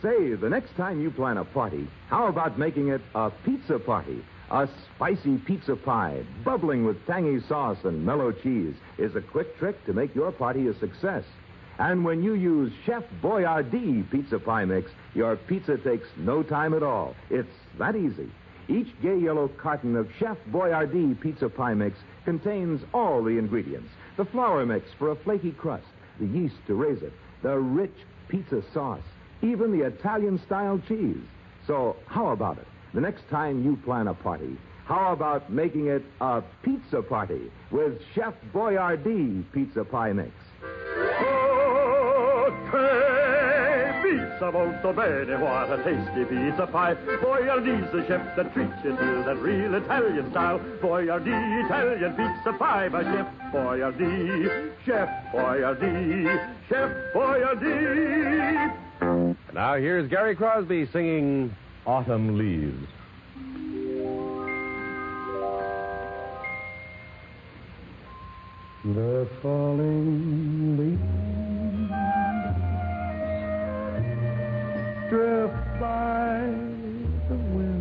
Say, 0.00 0.32
the 0.32 0.48
next 0.48 0.74
time 0.78 1.02
you 1.02 1.10
plan 1.10 1.36
a 1.36 1.44
party, 1.44 1.86
how 2.08 2.28
about 2.28 2.58
making 2.58 2.88
it 2.88 3.02
a 3.14 3.30
pizza 3.44 3.78
party? 3.78 4.24
A 4.50 4.68
spicy 4.94 5.38
pizza 5.38 5.74
pie, 5.74 6.22
bubbling 6.44 6.84
with 6.84 7.04
tangy 7.06 7.40
sauce 7.48 7.78
and 7.84 8.06
mellow 8.06 8.30
cheese, 8.30 8.74
is 8.96 9.16
a 9.16 9.20
quick 9.20 9.58
trick 9.58 9.84
to 9.86 9.92
make 9.92 10.14
your 10.14 10.30
party 10.30 10.68
a 10.68 10.74
success. 10.74 11.24
And 11.78 12.04
when 12.04 12.22
you 12.22 12.34
use 12.34 12.72
Chef 12.84 13.02
Boyardee 13.22 14.08
pizza 14.10 14.38
pie 14.38 14.64
mix, 14.64 14.90
your 15.14 15.36
pizza 15.36 15.76
takes 15.76 16.08
no 16.16 16.42
time 16.42 16.74
at 16.74 16.82
all. 16.82 17.14
It's 17.28 17.52
that 17.78 17.96
easy. 17.96 18.30
Each 18.68 18.88
gay 19.02 19.18
yellow 19.18 19.48
carton 19.48 19.96
of 19.96 20.08
Chef 20.18 20.38
Boyardee 20.50 21.20
pizza 21.20 21.48
pie 21.48 21.74
mix 21.74 21.98
contains 22.24 22.82
all 22.94 23.22
the 23.22 23.38
ingredients 23.38 23.90
the 24.16 24.24
flour 24.24 24.64
mix 24.64 24.88
for 24.98 25.10
a 25.10 25.16
flaky 25.16 25.52
crust, 25.52 25.86
the 26.18 26.26
yeast 26.26 26.56
to 26.66 26.74
raise 26.74 27.02
it, 27.02 27.12
the 27.42 27.58
rich 27.58 27.94
pizza 28.28 28.62
sauce, 28.72 29.02
even 29.42 29.70
the 29.70 29.84
Italian 29.84 30.40
style 30.46 30.80
cheese. 30.88 31.22
So, 31.66 31.96
how 32.06 32.28
about 32.28 32.58
it? 32.58 32.66
The 32.96 33.02
next 33.02 33.28
time 33.28 33.62
you 33.62 33.76
plan 33.84 34.08
a 34.08 34.14
party, 34.14 34.56
how 34.86 35.12
about 35.12 35.52
making 35.52 35.88
it 35.88 36.02
a 36.18 36.42
pizza 36.62 37.02
party 37.02 37.50
with 37.70 38.00
Chef 38.14 38.32
Boyardee 38.54 39.44
pizza 39.52 39.84
pie 39.84 40.14
mix? 40.14 40.30
Pizza 44.02 44.50
molto 44.50 44.94
bene, 44.94 45.38
what 45.38 45.70
a 45.72 45.76
tasty 45.84 46.24
pizza 46.24 46.66
pie. 46.72 46.94
Boyardee's 47.20 47.92
the 47.92 48.02
chef 48.08 48.34
that 48.34 48.54
treats 48.54 48.72
you 48.82 48.96
to 48.96 49.22
that 49.26 49.36
real 49.42 49.74
Italian 49.74 50.30
style. 50.30 50.58
Boyardee 50.80 51.66
Italian 51.66 52.14
pizza 52.14 52.56
pie 52.58 52.88
by 52.88 53.02
Chef 53.02 53.26
Boyardee. 53.52 54.72
Chef 54.86 55.10
Boyardee. 55.34 56.56
Chef 56.70 56.90
Boyardee. 57.14 58.74
Now 59.52 59.74
here's 59.76 60.08
Gary 60.08 60.34
Crosby 60.34 60.86
singing 60.86 61.54
Autumn 61.86 62.36
Leaves. 62.36 62.88
The 68.84 69.28
falling 69.40 70.76
leaves 70.76 71.00
drift 75.08 75.80
by 75.80 76.40
the 77.28 77.36
window. 77.54 77.75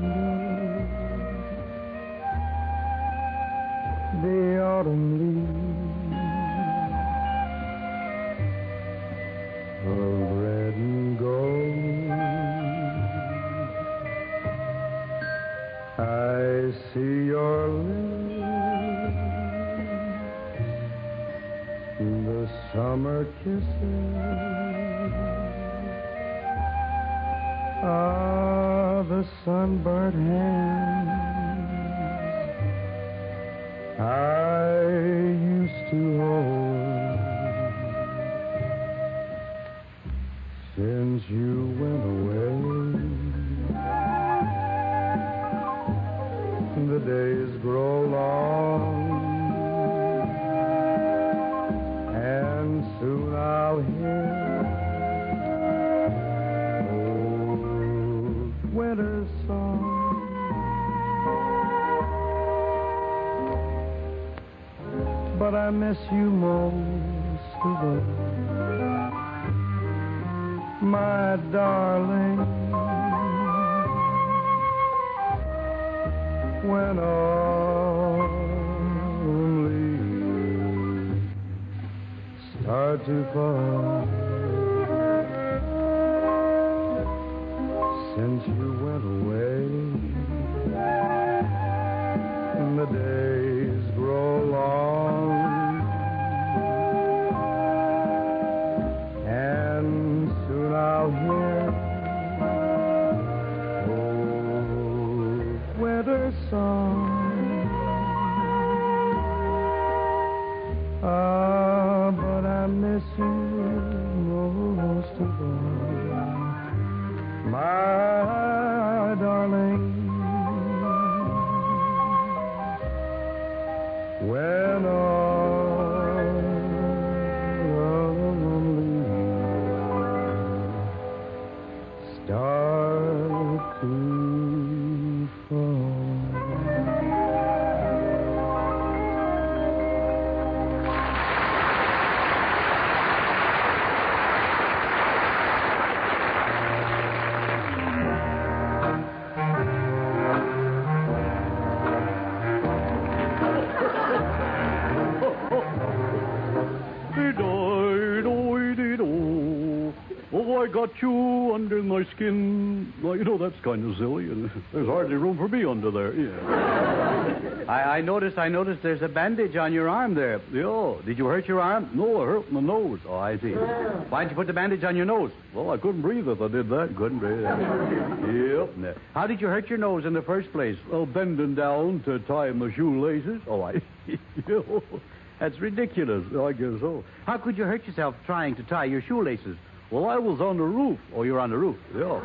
Skin. 162.15 162.93
Well, 163.03 163.15
you 163.15 163.23
know, 163.23 163.37
that's 163.37 163.59
kind 163.63 163.89
of 163.89 163.97
silly. 163.97 164.25
and 164.25 164.49
There's 164.73 164.87
hardly 164.87 165.15
room 165.15 165.37
for 165.37 165.47
me 165.47 165.65
under 165.65 165.91
there. 165.91 166.13
Yeah. 166.13 167.65
I, 167.67 167.97
I 167.97 168.01
noticed, 168.01 168.37
I 168.37 168.47
noticed 168.47 168.83
there's 168.83 169.01
a 169.01 169.07
bandage 169.07 169.55
on 169.55 169.73
your 169.73 169.89
arm 169.89 170.13
there. 170.13 170.39
Yeah. 170.53 170.95
Did 171.05 171.17
you 171.17 171.25
hurt 171.25 171.47
your 171.47 171.61
arm? 171.61 171.89
No, 171.93 172.21
I 172.21 172.25
hurt 172.25 172.51
my 172.51 172.59
nose. 172.59 172.99
Oh, 173.07 173.17
I 173.17 173.37
see. 173.39 173.51
Why'd 173.53 174.29
you 174.29 174.35
put 174.35 174.47
the 174.47 174.53
bandage 174.53 174.83
on 174.83 174.95
your 174.95 175.05
nose? 175.05 175.31
Well, 175.53 175.71
I 175.71 175.77
couldn't 175.77 176.01
breathe 176.01 176.27
if 176.27 176.41
I 176.41 176.47
did 176.47 176.69
that. 176.69 176.95
Couldn't 176.95 177.19
breathe. 177.19 177.41
Yep. 177.41 178.97
How 179.13 179.27
did 179.27 179.41
you 179.41 179.47
hurt 179.47 179.69
your 179.69 179.79
nose 179.79 180.05
in 180.05 180.13
the 180.13 180.21
first 180.21 180.51
place? 180.51 180.77
Well, 180.91 181.05
bending 181.05 181.55
down 181.55 182.03
to 182.05 182.19
tie 182.19 182.51
my 182.51 182.71
shoelaces. 182.73 183.41
Oh, 183.47 183.61
I. 183.63 183.81
That's 185.39 185.59
ridiculous. 185.59 186.23
I 186.37 186.51
guess 186.53 186.79
so. 186.79 187.03
How 187.25 187.37
could 187.37 187.57
you 187.57 187.65
hurt 187.65 187.85
yourself 187.85 188.15
trying 188.25 188.55
to 188.55 188.63
tie 188.63 188.85
your 188.85 189.01
shoelaces? 189.01 189.57
Well, 189.91 190.05
I 190.05 190.17
was 190.17 190.41
on 190.41 190.57
the 190.57 190.63
roof. 190.63 190.99
Oh, 191.15 191.21
you're 191.23 191.39
on 191.39 191.51
the 191.51 191.57
roof. 191.57 191.77
Yeah. 191.95 192.19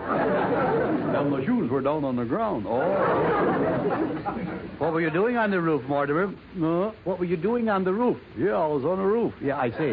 and 1.21 1.31
my 1.31 1.45
shoes 1.45 1.71
were 1.71 1.83
down 1.83 2.05
on 2.05 2.17
the 2.17 2.25
ground. 2.25 2.67
Oh. 2.67 2.81
What 4.79 4.95
were 4.95 5.03
you 5.03 5.11
doing 5.11 5.37
on 5.37 5.51
the 5.51 5.61
roof, 5.61 5.83
Mortimer? 5.87 6.33
No. 6.55 6.95
What 7.05 7.19
were 7.19 7.27
you 7.27 7.37
doing 7.37 7.69
on 7.69 7.85
the 7.85 7.93
roof? 7.93 8.17
Yeah, 8.39 8.53
I 8.53 8.67
was 8.67 8.85
on 8.85 8.97
the 8.97 9.05
roof. 9.05 9.35
Yeah, 9.43 9.59
I 9.59 9.71
see. 9.71 9.93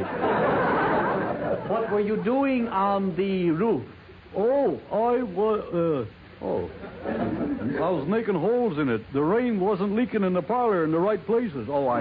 what 1.69 1.91
were 1.91 1.99
you 1.99 2.15
doing 2.23 2.69
on 2.69 3.13
the 3.17 3.49
roof? 3.49 3.83
Oh, 4.35 4.79
I 4.91 5.23
was. 5.23 6.07
Uh, 6.41 6.45
oh. 6.45 6.69
I 7.05 7.89
was 7.89 8.07
making 8.07 8.35
holes 8.35 8.77
in 8.77 8.87
it. 8.87 9.01
The 9.13 9.21
rain 9.21 9.59
wasn't 9.59 9.93
leaking 9.93 10.23
in 10.23 10.33
the 10.33 10.41
parlor 10.41 10.85
in 10.85 10.91
the 10.91 10.99
right 10.99 11.23
places. 11.25 11.67
Oh, 11.69 11.89
I. 11.89 11.99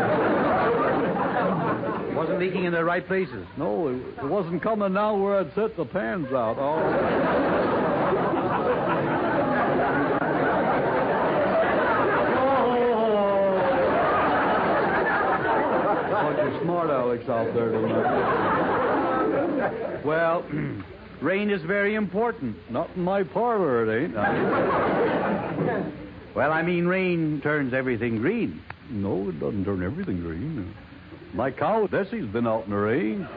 wasn't 2.16 2.38
leaking 2.38 2.64
in 2.64 2.72
the 2.72 2.82
right 2.82 3.06
places. 3.06 3.46
No, 3.58 3.88
it, 3.88 4.00
it 4.18 4.24
wasn't 4.24 4.62
coming 4.62 4.94
now 4.94 5.14
where 5.16 5.40
I'd 5.40 5.54
set 5.54 5.76
the 5.76 5.84
pans 5.84 6.32
out. 6.32 6.56
Oh. 6.58 6.76
Bunch 16.10 16.38
of 16.38 16.62
smart 16.62 16.88
Alex 16.88 17.28
out 17.28 17.52
there 17.52 17.70
tonight. 17.70 18.44
Well, 20.04 20.42
rain 21.20 21.50
is 21.50 21.60
very 21.62 21.96
important. 21.96 22.56
Not 22.70 22.88
in 22.96 23.02
my 23.02 23.24
parlor, 23.24 23.84
it 23.84 23.90
ain't. 24.04 24.14
well, 26.34 26.50
I 26.50 26.62
mean, 26.62 26.86
rain 26.86 27.42
turns 27.42 27.74
everything 27.74 28.16
green. 28.18 28.62
No, 28.88 29.28
it 29.28 29.38
doesn't 29.38 29.66
turn 29.66 29.82
everything 29.82 30.22
green. 30.22 30.74
My 31.36 31.50
cow, 31.50 31.86
Bessie's 31.86 32.24
been 32.24 32.46
out 32.46 32.64
in 32.64 32.70
the 32.70 32.76
rain. 32.76 33.28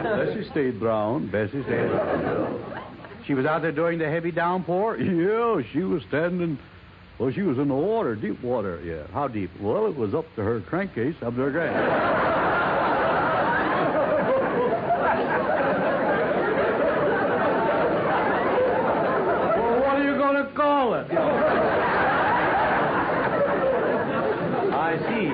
Bessie 0.00 0.48
stayed 0.48 0.78
brown. 0.78 1.26
Bessie 1.26 1.64
stayed 1.64 1.90
She 3.26 3.34
was 3.34 3.46
out 3.46 3.62
there 3.62 3.72
during 3.72 3.98
the 3.98 4.08
heavy 4.08 4.30
downpour? 4.30 4.96
Yeah, 5.00 5.60
she 5.72 5.80
was 5.80 6.04
standing. 6.06 6.56
Well, 7.18 7.32
she 7.32 7.42
was 7.42 7.58
in 7.58 7.66
the 7.66 7.74
water, 7.74 8.14
deep 8.14 8.40
water. 8.44 8.80
Yeah. 8.84 9.12
How 9.12 9.26
deep? 9.26 9.50
Well, 9.60 9.86
it 9.86 9.96
was 9.96 10.14
up 10.14 10.26
to 10.36 10.42
her 10.44 10.60
crankcase, 10.60 11.16
up 11.20 11.34
to 11.34 11.40
her 11.40 11.50
crank. 11.50 11.74
well, 19.56 19.80
what 19.80 19.96
are 19.96 20.04
you 20.04 20.16
going 20.16 20.46
to 20.46 20.52
call 20.54 20.94
it? 20.94 21.10
I 24.72 24.96
see. 25.08 25.28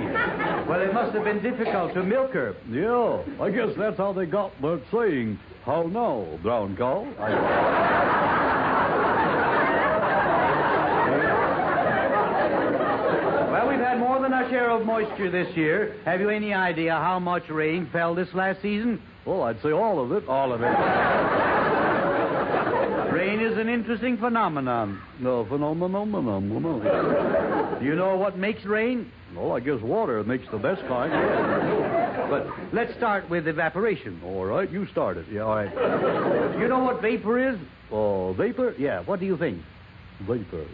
Well, 0.68 0.80
it 0.80 0.93
must 1.04 1.16
have 1.16 1.24
been 1.24 1.42
difficult 1.42 1.92
to 1.92 2.02
milk 2.02 2.32
her. 2.32 2.56
Yeah, 2.70 3.22
I 3.42 3.50
guess 3.50 3.76
that's 3.76 3.98
how 3.98 4.14
they 4.14 4.24
got 4.24 4.58
that 4.62 4.80
saying. 4.90 5.38
How 5.66 5.82
now, 5.82 6.38
brown 6.42 6.76
cow? 6.76 7.02
Well, 13.52 13.68
we've 13.68 13.78
had 13.78 13.98
more 13.98 14.18
than 14.22 14.32
our 14.32 14.48
share 14.48 14.70
of 14.70 14.86
moisture 14.86 15.30
this 15.30 15.54
year. 15.54 15.94
Have 16.06 16.20
you 16.20 16.30
any 16.30 16.54
idea 16.54 16.92
how 16.92 17.18
much 17.18 17.50
rain 17.50 17.86
fell 17.92 18.14
this 18.14 18.32
last 18.32 18.62
season? 18.62 19.02
Well, 19.26 19.42
I'd 19.42 19.60
say 19.62 19.72
all 19.72 20.02
of 20.02 20.10
it. 20.12 20.26
All 20.26 20.52
of 20.54 20.62
it. 20.62 21.63
Rain 23.64 23.80
is 23.80 23.84
an 23.84 23.90
interesting 23.90 24.16
phenomenon. 24.18 25.00
No, 25.20 25.44
phenomenon. 25.44 26.10
Do 27.80 27.84
you 27.84 27.94
know 27.94 28.16
what 28.16 28.38
makes 28.38 28.64
rain? 28.64 29.10
Well, 29.34 29.52
I 29.52 29.60
guess 29.60 29.80
water 29.80 30.22
makes 30.24 30.46
the 30.50 30.58
best 30.58 30.82
kind. 30.86 31.12
But 32.30 32.46
let's 32.72 32.94
start 32.94 33.28
with 33.28 33.48
evaporation. 33.48 34.20
All 34.24 34.44
right, 34.44 34.70
you 34.70 34.86
start 34.88 35.16
it. 35.16 35.26
Yeah, 35.30 35.42
all 35.42 35.56
right. 35.56 36.58
You 36.58 36.68
know 36.68 36.80
what 36.80 37.02
vapor 37.02 37.50
is? 37.50 37.58
Oh, 37.90 38.32
vapor? 38.34 38.74
Yeah, 38.78 39.02
what 39.02 39.20
do 39.20 39.26
you 39.26 39.36
think? 39.36 39.60
Vapor. 40.20 40.64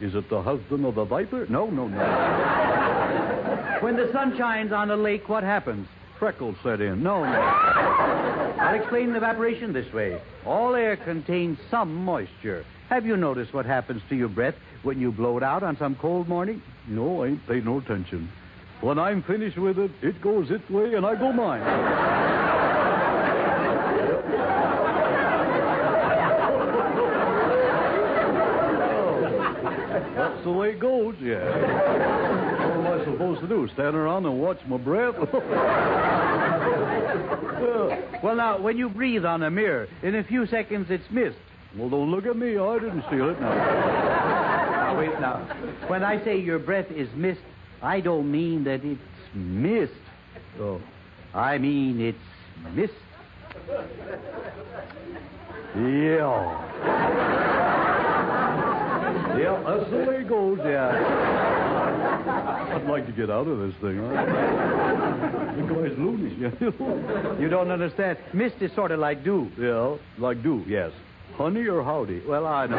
Is 0.00 0.14
it 0.14 0.28
the 0.28 0.42
husband 0.42 0.84
of 0.84 0.96
the 0.96 1.04
viper? 1.04 1.46
No, 1.48 1.70
no, 1.70 1.86
no. 1.86 1.98
when 3.80 3.96
the 3.96 4.10
sun 4.12 4.36
shines 4.36 4.72
on 4.72 4.90
a 4.90 4.96
lake, 4.96 5.28
what 5.28 5.44
happens? 5.44 5.86
Freckles 6.22 6.54
set 6.62 6.80
in. 6.80 7.02
No, 7.02 7.24
no. 7.24 7.32
I'll 7.32 8.80
explain 8.80 9.12
evaporation 9.16 9.72
this 9.72 9.92
way. 9.92 10.20
All 10.46 10.76
air 10.76 10.96
contains 10.96 11.58
some 11.68 11.92
moisture. 11.92 12.64
Have 12.90 13.04
you 13.04 13.16
noticed 13.16 13.52
what 13.52 13.66
happens 13.66 14.02
to 14.08 14.14
your 14.14 14.28
breath 14.28 14.54
when 14.84 15.00
you 15.00 15.10
blow 15.10 15.36
it 15.36 15.42
out 15.42 15.64
on 15.64 15.76
some 15.78 15.96
cold 15.96 16.28
morning? 16.28 16.62
No, 16.86 17.24
I 17.24 17.30
ain't 17.30 17.44
paid 17.48 17.64
no 17.64 17.78
attention. 17.78 18.30
When 18.82 19.00
I'm 19.00 19.24
finished 19.24 19.58
with 19.58 19.80
it, 19.80 19.90
it 20.00 20.22
goes 20.22 20.48
its 20.52 20.70
way 20.70 20.94
and 20.94 21.04
I 21.04 21.16
go 21.16 21.32
mine. 21.32 21.60
That's 30.14 30.44
the 30.44 30.52
way 30.52 30.70
it 30.70 30.78
goes, 30.78 31.16
yeah. 31.20 32.61
Supposed 33.22 33.40
to 33.42 33.46
do? 33.46 33.68
Stand 33.74 33.94
around 33.94 34.26
and 34.26 34.40
watch 34.40 34.58
my 34.66 34.76
breath? 34.78 35.14
well, 38.20 38.34
now, 38.34 38.60
when 38.60 38.76
you 38.76 38.88
breathe 38.88 39.24
on 39.24 39.44
a 39.44 39.50
mirror, 39.50 39.86
in 40.02 40.16
a 40.16 40.24
few 40.24 40.44
seconds 40.46 40.88
it's 40.90 41.08
mist. 41.08 41.36
Well, 41.76 41.88
don't 41.88 42.10
look 42.10 42.26
at 42.26 42.36
me. 42.36 42.58
I 42.58 42.78
didn't 42.80 43.04
steal 43.06 43.30
it. 43.30 43.40
Now, 43.40 43.54
now 43.54 44.98
wait, 44.98 45.20
now. 45.20 45.38
When 45.86 46.02
I 46.02 46.22
say 46.24 46.40
your 46.40 46.58
breath 46.58 46.90
is 46.90 47.08
mist, 47.14 47.38
I 47.80 48.00
don't 48.00 48.28
mean 48.28 48.64
that 48.64 48.84
it's 48.84 49.00
mist. 49.34 49.92
Oh, 50.58 50.80
I 51.32 51.58
mean 51.58 52.00
it's 52.00 52.18
mist. 52.74 52.92
Yeah. 55.76 56.58
Yeah, 59.38 59.62
that's 59.64 59.90
the 59.90 59.96
way 60.08 60.16
it 60.16 60.28
goes, 60.28 60.58
yeah. 60.64 61.71
I'd 62.12 62.86
like 62.86 63.06
to 63.06 63.12
get 63.12 63.30
out 63.30 63.46
of 63.46 63.58
this 63.58 63.74
thing. 63.80 63.98
Huh? 63.98 65.52
The 65.56 65.62
guy's 65.62 65.98
loony. 65.98 66.34
you 67.40 67.48
don't 67.48 67.70
understand. 67.70 68.18
Mist 68.32 68.56
is 68.60 68.72
sort 68.74 68.90
of 68.90 69.00
like 69.00 69.24
dew. 69.24 69.50
Yeah, 69.58 69.96
like 70.18 70.42
dew, 70.42 70.64
yes. 70.66 70.92
Honey 71.34 71.66
or 71.66 71.82
howdy? 71.82 72.20
Well, 72.26 72.46
I 72.46 72.66
know. 72.66 72.76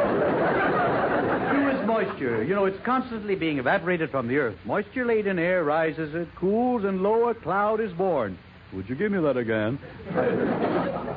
dew 1.52 1.69
is 1.80 1.88
moisture. 1.88 2.43
You 2.43 2.56
know, 2.56 2.65
it's 2.65 2.80
constantly 2.86 3.36
being 3.36 3.58
evaporated 3.58 4.12
from 4.12 4.28
the 4.28 4.38
earth. 4.38 4.56
Moisture 4.65 5.06
laden 5.06 5.39
air 5.39 5.63
rises, 5.63 6.13
it 6.13 6.28
cools, 6.36 6.84
and 6.84 7.02
lo, 7.02 7.30
a 7.30 7.34
cloud 7.34 7.80
is 7.82 7.91
born. 7.93 8.38
Would 8.74 8.89
you 8.89 8.96
give 8.96 9.12
me 9.12 9.19
that 9.22 9.38
again? 9.38 9.80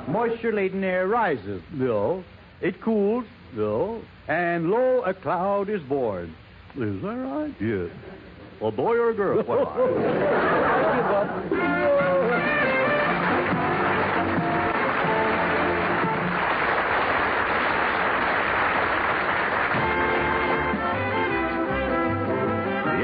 moisture 0.09 0.52
laden 0.52 0.85
air 0.85 1.07
rises. 1.09 1.62
No. 1.72 2.24
It 2.61 2.81
cools. 2.81 3.24
No. 3.55 4.02
And 4.29 4.70
lo, 4.70 5.02
a 5.02 5.14
cloud 5.14 5.68
is 5.68 5.83
born. 5.83 6.35
Is 6.79 7.01
that 7.01 7.09
right? 7.09 7.55
Yes. 7.59 7.91
A 8.61 8.71
boy 8.71 8.97
or 8.97 9.11
a 9.11 9.15
girl? 9.15 9.43
Well, 9.47 9.67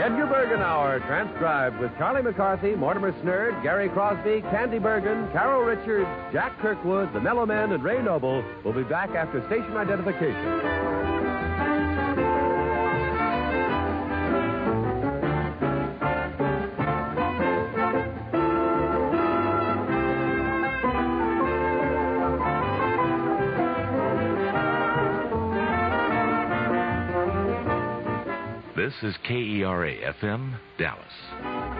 Edgar 0.03 0.27
Bergen 0.27 0.61
Hour, 0.61 0.99
transcribed 1.07 1.79
with 1.79 1.97
Charlie 1.97 2.23
McCarthy, 2.23 2.75
Mortimer 2.75 3.13
Snerd, 3.23 3.63
Gary 3.63 3.89
Crosby, 3.89 4.43
Candy 4.51 4.79
Bergen, 4.79 5.31
Carol 5.33 5.63
Richards, 5.63 6.09
Jack 6.31 6.59
Kirkwood, 6.59 7.11
the 7.15 7.21
Mello 7.21 7.47
Men, 7.47 7.73
and 7.73 7.83
Ray 7.83 8.03
Noble, 8.03 8.45
will 8.65 8.75
be 8.75 8.83
back 8.83 9.11
after 9.11 9.41
station 9.47 9.77
identification. 9.79 11.02
Is 29.03 29.17
KERA 29.27 30.15
FM, 30.21 30.59
Dallas. 30.79 31.72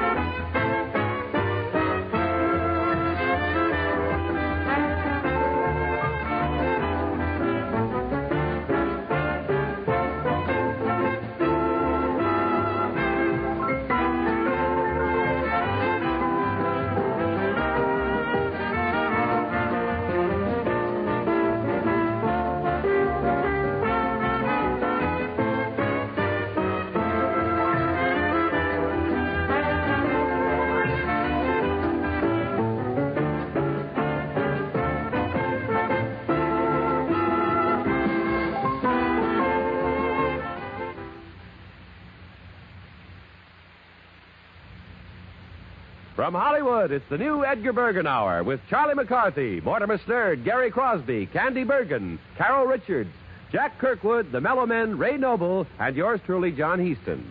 From 46.33 46.41
Hollywood, 46.41 46.93
it's 46.93 47.05
the 47.11 47.19
new 47.19 47.45
Edgar 47.45 47.75
Bergen 47.75 48.07
Hour 48.07 48.43
with 48.43 48.59
Charlie 48.71 48.95
McCarthy, 48.95 49.61
Mortimer 49.61 49.99
Snerd, 49.99 50.47
Gary 50.47 50.71
Crosby, 50.71 51.27
Candy 51.27 51.63
Bergen, 51.63 52.19
Carol 52.39 52.65
Richards, 52.65 53.11
Jack 53.53 53.79
Kirkwood, 53.79 54.33
the 54.33 54.41
Mello 54.41 54.65
Men, 54.65 54.97
Ray 54.97 55.19
Noble, 55.19 55.67
and 55.79 55.95
yours 55.95 56.21
truly, 56.25 56.51
John 56.51 56.79
Heaston. 56.79 57.31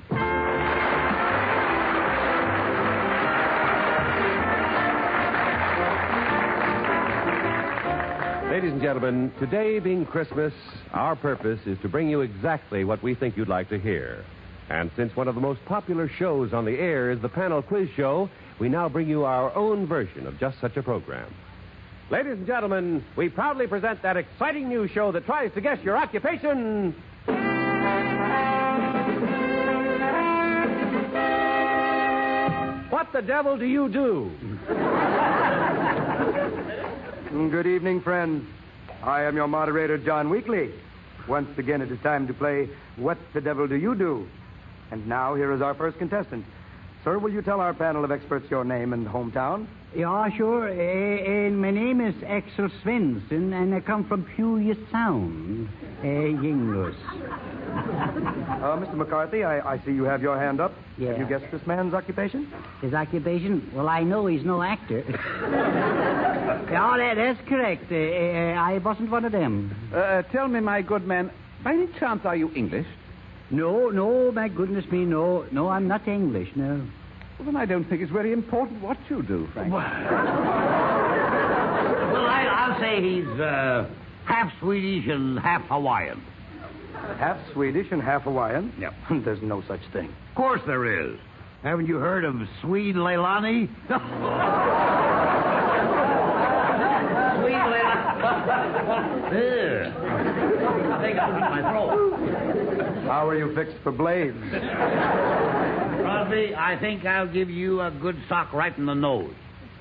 Ladies 8.52 8.72
and 8.72 8.82
gentlemen, 8.84 9.32
today 9.40 9.80
being 9.80 10.06
Christmas, 10.06 10.54
our 10.94 11.16
purpose 11.16 11.60
is 11.66 11.80
to 11.82 11.90
bring 11.90 12.08
you 12.08 12.22
exactly 12.22 12.84
what 12.84 13.02
we 13.02 13.16
think 13.16 13.36
you'd 13.36 13.48
like 13.48 13.70
to 13.70 13.80
hear. 13.80 14.24
And 14.70 14.92
since 14.96 15.14
one 15.16 15.28
of 15.28 15.36
the 15.36 15.42
most 15.42 15.66
popular 15.66 16.08
shows 16.08 16.54
on 16.54 16.64
the 16.64 16.80
air 16.80 17.12
is 17.12 17.20
the 17.20 17.28
panel 17.28 17.62
quiz 17.62 17.90
show, 17.98 18.30
we 18.62 18.70
now 18.70 18.88
bring 18.88 19.10
you 19.10 19.26
our 19.26 19.54
own 19.56 19.88
version 19.88 20.28
of 20.28 20.40
just 20.40 20.62
such 20.62 20.78
a 20.78 20.84
program. 20.84 21.34
Ladies 22.12 22.34
and 22.34 22.46
gentlemen, 22.46 23.04
we 23.16 23.28
proudly 23.28 23.66
present 23.66 24.04
that 24.04 24.18
exciting 24.18 24.70
new 24.70 24.88
show 24.88 25.12
that 25.14 25.26
tries 25.26 25.52
to 25.56 25.62
guess 25.62 25.80
your 25.84 25.98
occupation. 25.98 26.94
What 32.92 33.12
the 33.12 33.24
devil 33.24 33.58
do 33.58 33.66
you 33.66 33.90
do? 33.90 34.32
Good 37.50 37.66
evening, 37.66 38.02
friends. 38.02 38.48
I 39.02 39.24
am 39.24 39.36
your 39.36 39.48
moderator, 39.48 39.98
John 39.98 40.30
Weekly. 40.30 40.72
Once 41.28 41.50
again, 41.58 41.82
it 41.82 41.92
is 41.92 42.00
time 42.02 42.28
to 42.28 42.34
play 42.36 42.70
What 42.96 43.18
the 43.34 43.42
Devil 43.42 43.68
Do 43.68 43.76
You 43.76 43.96
Do? 43.96 44.28
And 44.92 45.08
now, 45.08 45.34
here 45.34 45.52
is 45.52 45.62
our 45.62 45.74
first 45.74 45.98
contestant. 45.98 46.46
Sir, 47.04 47.18
will 47.18 47.32
you 47.32 47.42
tell 47.42 47.60
our 47.60 47.74
panel 47.74 48.06
of 48.06 48.12
experts 48.12 48.46
your 48.52 48.64
name 48.64 48.94
and 48.94 49.08
hometown? 49.08 49.66
Yeah, 49.96 50.30
sure. 50.38 50.70
Uh, 50.70 51.48
uh, 51.48 51.50
my 51.50 51.72
name 51.72 52.00
is 52.00 52.14
Axel 52.24 52.70
Svensson, 52.84 53.54
and 53.60 53.74
I 53.74 53.80
come 53.80 54.06
from 54.06 54.24
Puget 54.24 54.78
Sound, 54.92 55.68
uh, 56.04 56.08
English. 56.08 56.96
Uh, 57.12 58.78
Mr. 58.78 58.94
McCarthy, 58.94 59.44
I, 59.44 59.74
I 59.74 59.80
see 59.84 59.94
you 59.94 60.04
have 60.04 60.22
your 60.22 60.38
hand 60.38 60.62
up. 60.62 60.74
Yeah. 61.00 61.10
Have 61.10 61.18
you 61.18 61.26
guessed 61.26 61.52
this 61.52 61.66
man's 61.66 61.96
occupation? 61.96 62.54
His 62.82 62.94
occupation? 62.94 63.72
Well, 63.74 63.90
I 63.90 64.04
know 64.04 64.28
he's 64.28 64.46
no 64.46 64.62
actor. 64.62 65.04
yeah, 65.10 66.98
that, 66.98 67.16
that's 67.16 67.50
correct. 67.50 67.92
Uh, 67.92 67.96
uh, 67.96 68.62
I 68.62 68.78
wasn't 68.78 69.10
one 69.10 69.26
of 69.26 69.32
them. 69.32 69.76
Uh, 69.92 70.22
tell 70.32 70.48
me, 70.48 70.60
my 70.60 70.84
good 70.84 71.08
man, 71.08 71.32
by 71.64 71.74
any 71.74 71.88
chance 72.00 72.26
are 72.26 72.36
you 72.36 72.52
English? 72.54 72.86
No, 73.52 73.90
no, 73.90 74.32
my 74.32 74.48
goodness 74.48 74.90
me, 74.92 75.04
no. 75.04 75.46
No, 75.52 75.68
I'm 75.68 75.88
not 75.88 76.08
English, 76.08 76.50
no. 76.56 76.88
Well, 77.38 77.46
then 77.46 77.56
I 77.58 77.66
don't 77.66 77.84
think 77.84 78.02
it's 78.02 78.12
very 78.12 78.32
important 78.32 78.82
what 78.82 78.98
you 79.10 79.22
do, 79.24 79.48
Frank. 79.54 79.74
Well, 79.74 79.82
I, 82.26 82.48
I'll 82.50 82.80
say 82.80 83.02
he's 83.02 83.28
uh, 83.28 83.90
half 84.26 84.54
Swedish 84.60 85.08
and 85.08 85.38
half 85.40 85.64
Hawaiian. 85.64 86.24
Half 87.18 87.40
Swedish 87.52 87.88
and 87.92 88.02
half 88.02 88.22
Hawaiian? 88.24 88.72
Yep. 88.80 88.94
There's 89.26 89.42
no 89.42 89.62
such 89.68 89.82
thing. 89.92 90.08
Of 90.30 90.36
course 90.36 90.62
there 90.66 90.86
is. 91.10 91.20
Haven't 91.64 91.88
you 91.88 91.98
heard 91.98 92.24
of 92.24 92.36
Swede 92.62 92.96
Leilani? 92.96 93.68
Swede 93.88 94.00
Leilani. 97.54 98.12
Ugh. 99.32 99.94
I 100.92 101.02
think 101.02 101.18
I'll 101.20 101.34
beat 101.34 101.50
my 101.50 101.62
throat. 101.72 102.61
How 103.04 103.28
are 103.28 103.38
you 103.38 103.54
fixed 103.56 103.78
for 103.84 103.92
blades? 103.92 104.38
Crosby, 106.02 106.56
I 106.56 106.78
think 106.80 107.06
I'll 107.06 107.28
give 107.28 107.50
you 107.50 107.82
a 107.82 107.92
good 107.92 108.18
sock 108.30 108.54
right 108.54 108.78
in 108.78 108.86
the 108.86 108.94
nose. 108.94 109.34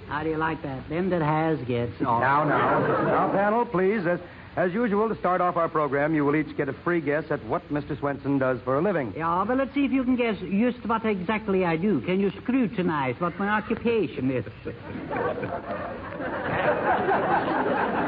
How 0.09 0.24
do 0.24 0.30
you 0.30 0.38
like 0.38 0.62
that? 0.62 0.88
Them 0.88 1.11
that 1.11 1.22
has 1.22 1.59
gets 1.68 1.92
all. 2.04 2.20
Now, 2.20 2.42
now. 2.44 2.80
Now, 3.04 3.30
panel, 3.33 3.64
please. 3.64 4.06
As, 4.06 4.18
as 4.56 4.72
usual, 4.72 5.09
to 5.09 5.14
start 5.16 5.40
off 5.40 5.56
our 5.56 5.68
program, 5.68 6.14
you 6.14 6.24
will 6.24 6.35
each 6.35 6.56
get 6.56 6.68
a 6.68 6.72
free 6.72 7.00
guess 7.00 7.24
at 7.30 7.44
what 7.46 7.62
Mr. 7.68 7.96
Swenson 7.98 8.38
does 8.38 8.59
for 8.64 8.76
a 8.76 8.83
living. 8.83 9.14
Yeah, 9.16 9.44
but 9.46 9.56
let's 9.56 9.72
see 9.72 9.85
if 9.85 9.92
you 9.92 10.02
can 10.02 10.16
guess 10.16 10.37
just 10.40 10.85
what 10.88 11.06
exactly 11.06 11.64
I 11.64 11.76
do. 11.76 12.00
Can 12.00 12.18
you 12.18 12.33
scrutinize 12.42 13.14
what 13.20 13.38
my 13.38 13.48
occupation 13.48 14.30
is? 14.33 14.44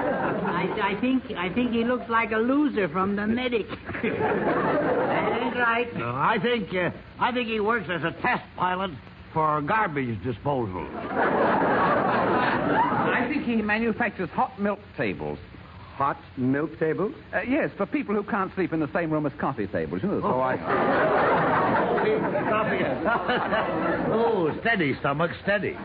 I, 0.63 0.95
I 0.97 1.01
think 1.01 1.25
I 1.37 1.49
think 1.53 1.73
he 1.73 1.85
looks 1.85 2.09
like 2.09 2.33
a 2.33 2.37
loser 2.37 2.89
from 2.89 3.17
the 3.17 3.27
medic. 3.27 3.67
that 3.69 5.41
ain't 5.43 5.57
right. 5.57 5.93
No, 5.97 6.09
I 6.11 6.39
think 6.41 6.73
uh, 6.75 6.91
I 7.19 7.33
think 7.33 7.49
he 7.49 7.61
works 7.61 7.89
as 7.91 8.03
a 8.05 8.13
test 8.23 8.45
pilot 8.57 8.91
for 9.33 9.61
garbage 9.63 10.23
disposal. 10.23 10.87
I 13.15 13.27
think 13.29 13.45
he 13.45 13.57
manufactures 13.57 14.29
hot 14.31 14.61
milk 14.61 14.79
tables. 14.97 15.39
Hot 15.97 16.19
milk 16.37 16.79
tables? 16.79 17.13
Uh, 17.35 17.41
yes, 17.43 17.71
for 17.77 17.87
people 17.87 18.15
who 18.15 18.23
can't 18.23 18.53
sleep 18.55 18.73
in 18.73 18.81
the 18.81 18.91
same 18.93 19.11
room 19.11 19.27
as 19.27 19.33
coffee 19.39 19.67
tables. 19.67 20.03
You 20.03 20.09
know, 20.09 20.21
Oh, 20.25 20.41
I 20.41 20.57
oh, 24.13 24.51
steady, 24.61 24.95
stomach, 25.01 25.31
steady. 25.43 25.77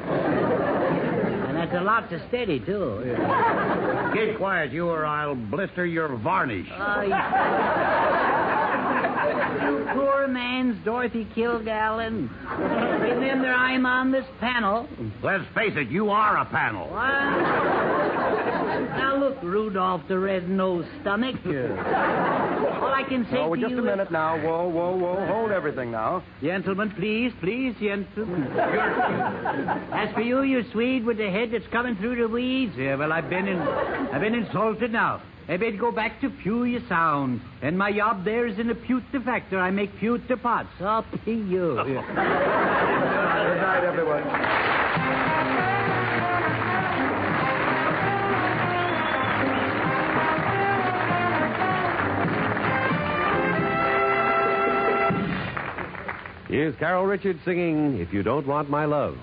That's 1.69 1.81
a 1.81 1.83
lot 1.83 2.09
to 2.11 2.27
steady, 2.29 2.61
too. 2.61 3.03
Keep 4.13 4.37
quiet, 4.37 4.71
you, 4.71 4.87
or 4.87 5.05
I'll 5.05 5.35
blister 5.35 5.85
your 5.85 6.15
varnish. 6.15 6.67
You... 9.27 9.79
you 9.79 9.85
poor 9.93 10.27
man's 10.27 10.83
Dorothy 10.83 11.25
Kilgallen. 11.35 12.29
Remember, 13.01 13.51
I'm 13.53 13.85
on 13.85 14.11
this 14.11 14.25
panel. 14.39 14.87
Let's 15.23 15.45
face 15.55 15.73
it, 15.75 15.89
you 15.89 16.09
are 16.09 16.37
a 16.37 16.45
panel. 16.45 16.89
Now 18.97 19.17
look, 19.17 19.41
Rudolph 19.41 20.07
the 20.07 20.17
red-nosed 20.19 20.87
stomach. 21.01 21.35
All 21.45 22.93
I 22.93 23.03
can 23.07 23.25
say 23.31 23.37
Oh, 23.37 23.55
to 23.55 23.61
just 23.61 23.71
you 23.71 23.79
a 23.79 23.81
minute 23.81 24.11
now. 24.11 24.37
Whoa, 24.39 24.67
whoa, 24.67 24.95
whoa. 24.95 25.25
Hold 25.27 25.51
everything 25.51 25.91
now. 25.91 26.23
Gentlemen, 26.41 26.91
please, 26.91 27.31
please, 27.41 27.75
gentlemen. 27.79 28.43
As 29.93 30.13
for 30.13 30.21
you, 30.21 30.41
you 30.43 30.63
Swede 30.71 31.05
with 31.05 31.17
the 31.17 31.29
head 31.29 31.51
that's 31.51 31.67
coming 31.71 31.95
through 31.97 32.15
the 32.17 32.27
weeds, 32.27 32.75
yeah, 32.77 32.95
well, 32.95 33.11
I've 33.11 33.29
been 33.29 33.47
in, 33.47 33.59
I've 33.59 34.21
been 34.21 34.35
insulted 34.35 34.91
now. 34.91 35.21
I 35.49 35.55
better 35.55 35.77
go 35.77 35.93
back 35.93 36.19
to 36.21 36.29
Puget 36.29 36.89
Sound, 36.89 37.39
and 37.61 37.77
my 37.77 37.93
job 37.93 38.25
there 38.25 38.47
is 38.47 38.59
in 38.59 38.69
a 38.69 38.75
pewter 38.75 39.21
factory. 39.21 39.57
I 39.57 39.71
make 39.71 39.95
pewter 39.97 40.35
pots. 40.35 40.67
Up 40.81 41.05
to 41.23 41.31
you. 41.31 41.75
Good 41.75 42.03
night, 43.63 43.83
everyone. 43.85 44.23
Here's 56.49 56.75
Carol 56.75 57.05
Richards 57.05 57.39
singing 57.45 57.99
If 57.99 58.11
You 58.11 58.21
Don't 58.21 58.47
Want 58.47 58.69
My 58.69 58.83
Love. 58.83 59.17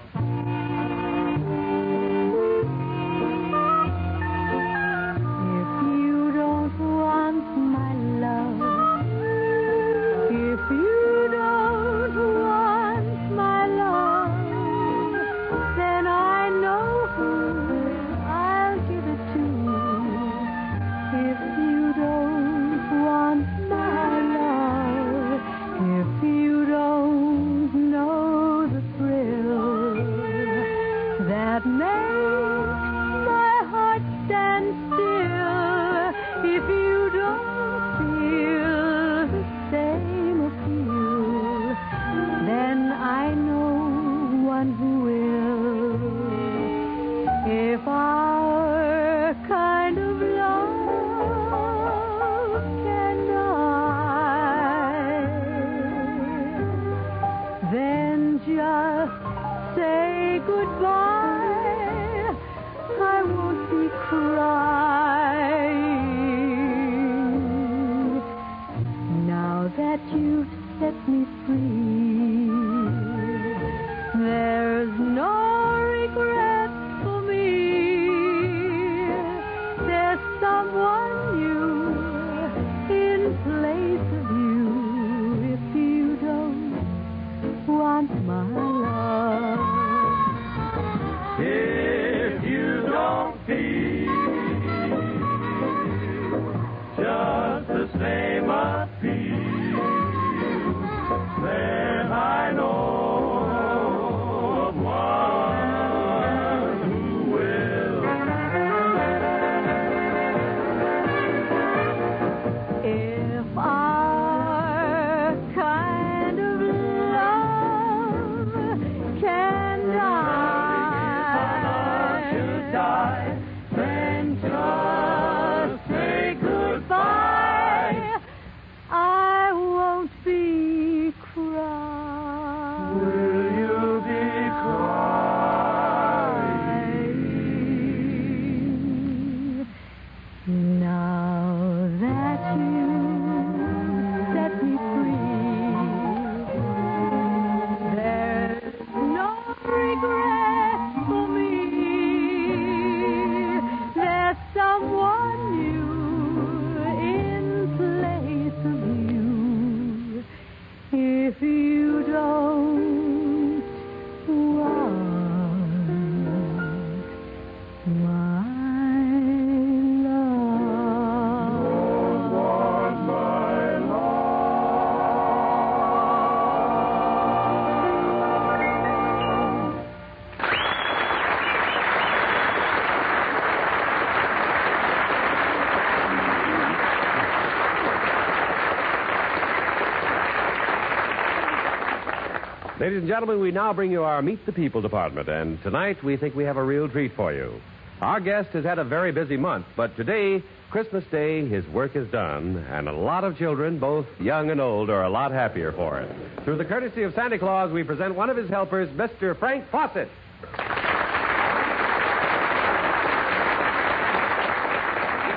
Ladies 192.84 192.98
and 192.98 193.08
gentlemen, 193.08 193.40
we 193.40 193.50
now 193.50 193.72
bring 193.72 193.90
you 193.90 194.02
our 194.02 194.20
Meet 194.20 194.44
the 194.44 194.52
People 194.52 194.82
department, 194.82 195.26
and 195.26 195.58
tonight 195.62 196.04
we 196.04 196.18
think 196.18 196.34
we 196.34 196.44
have 196.44 196.58
a 196.58 196.62
real 196.62 196.86
treat 196.86 197.16
for 197.16 197.32
you. 197.32 197.58
Our 198.02 198.20
guest 198.20 198.50
has 198.50 198.62
had 198.62 198.78
a 198.78 198.84
very 198.84 199.10
busy 199.10 199.38
month, 199.38 199.64
but 199.74 199.96
today, 199.96 200.42
Christmas 200.70 201.02
Day, 201.10 201.48
his 201.48 201.66
work 201.68 201.96
is 201.96 202.06
done, 202.10 202.58
and 202.68 202.86
a 202.86 202.92
lot 202.92 203.24
of 203.24 203.38
children, 203.38 203.78
both 203.78 204.04
young 204.20 204.50
and 204.50 204.60
old, 204.60 204.90
are 204.90 205.02
a 205.02 205.08
lot 205.08 205.32
happier 205.32 205.72
for 205.72 205.98
it. 205.98 206.14
Through 206.44 206.58
the 206.58 206.66
courtesy 206.66 207.04
of 207.04 207.14
Santa 207.14 207.38
Claus, 207.38 207.72
we 207.72 207.84
present 207.84 208.14
one 208.14 208.28
of 208.28 208.36
his 208.36 208.50
helpers, 208.50 208.90
Mr. 208.90 209.34
Frank 209.38 209.64
Fawcett. 209.70 210.10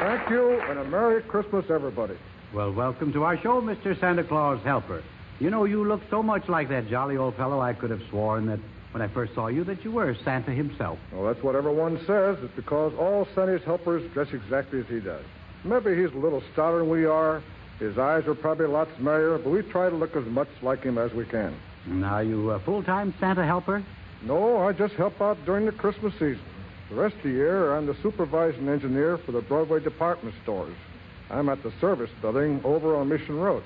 Thank 0.02 0.30
you, 0.30 0.60
and 0.70 0.80
a 0.80 0.84
Merry 0.84 1.22
Christmas, 1.22 1.64
everybody. 1.70 2.18
Well, 2.54 2.74
welcome 2.74 3.14
to 3.14 3.24
our 3.24 3.38
show, 3.38 3.62
Mr. 3.62 3.98
Santa 4.02 4.26
Claus 4.26 4.62
Helper. 4.66 5.02
You 5.40 5.52
know, 5.52 5.66
you 5.66 5.86
look 5.86 6.02
so 6.10 6.24
much 6.24 6.50
like 6.50 6.70
that 6.70 6.88
jolly 6.90 7.16
old 7.16 7.36
fellow, 7.36 7.62
I 7.62 7.74
could 7.74 7.92
have 7.92 8.02
sworn 8.10 8.48
that 8.48 8.60
when 8.92 9.04
I 9.04 9.08
first 9.08 9.36
saw 9.36 9.48
you 9.48 9.64
that 9.66 9.84
you 9.84 9.92
were 9.92 10.16
Santa 10.24 10.52
himself. 10.52 10.98
Well, 11.12 11.26
that's 11.26 11.44
what 11.44 11.56
everyone 11.56 12.00
says. 12.08 12.38
It's 12.42 12.56
because 12.56 12.94
all 12.98 13.28
Santa's 13.36 13.64
helpers 13.64 14.10
dress 14.14 14.30
exactly 14.34 14.80
as 14.80 14.88
he 14.88 15.00
does. 15.00 15.24
Maybe 15.64 15.96
he's 15.96 16.12
a 16.14 16.18
little 16.18 16.42
stouter 16.54 16.80
than 16.80 16.90
we 16.90 17.06
are. 17.06 17.44
His 17.78 18.00
eyes 18.00 18.26
are 18.26 18.34
probably 18.34 18.66
lots 18.66 18.90
merrier, 19.00 19.38
but 19.38 19.52
we 19.52 19.62
try 19.62 19.90
to 19.90 19.96
look 19.96 20.16
as 20.16 20.26
much 20.26 20.48
like 20.64 20.82
him 20.82 20.98
as 20.98 21.14
we 21.14 21.26
can. 21.26 21.56
Now, 21.86 22.20
you 22.20 22.50
a 22.52 22.60
full-time 22.60 23.14
Santa 23.20 23.46
helper? 23.46 23.84
No, 24.24 24.58
I 24.68 24.74
just 24.74 24.96
help 24.96 25.22
out 25.22 25.38
during 25.46 25.68
the 25.68 25.72
Christmas 25.72 26.14
season. 26.14 26.42
The 26.90 26.96
rest 26.96 27.16
of 27.18 27.24
the 27.24 27.30
year, 27.30 27.76
I'm 27.76 27.86
the 27.86 27.96
supervising 28.02 28.68
engineer 28.68 29.20
for 29.20 29.32
the 29.32 29.42
Broadway 29.42 29.82
department 29.82 30.34
stores. 30.42 30.76
I'm 31.30 31.50
at 31.50 31.62
the 31.62 31.72
service 31.80 32.10
building 32.22 32.62
over 32.64 32.96
on 32.96 33.10
Mission 33.10 33.38
Road. 33.38 33.64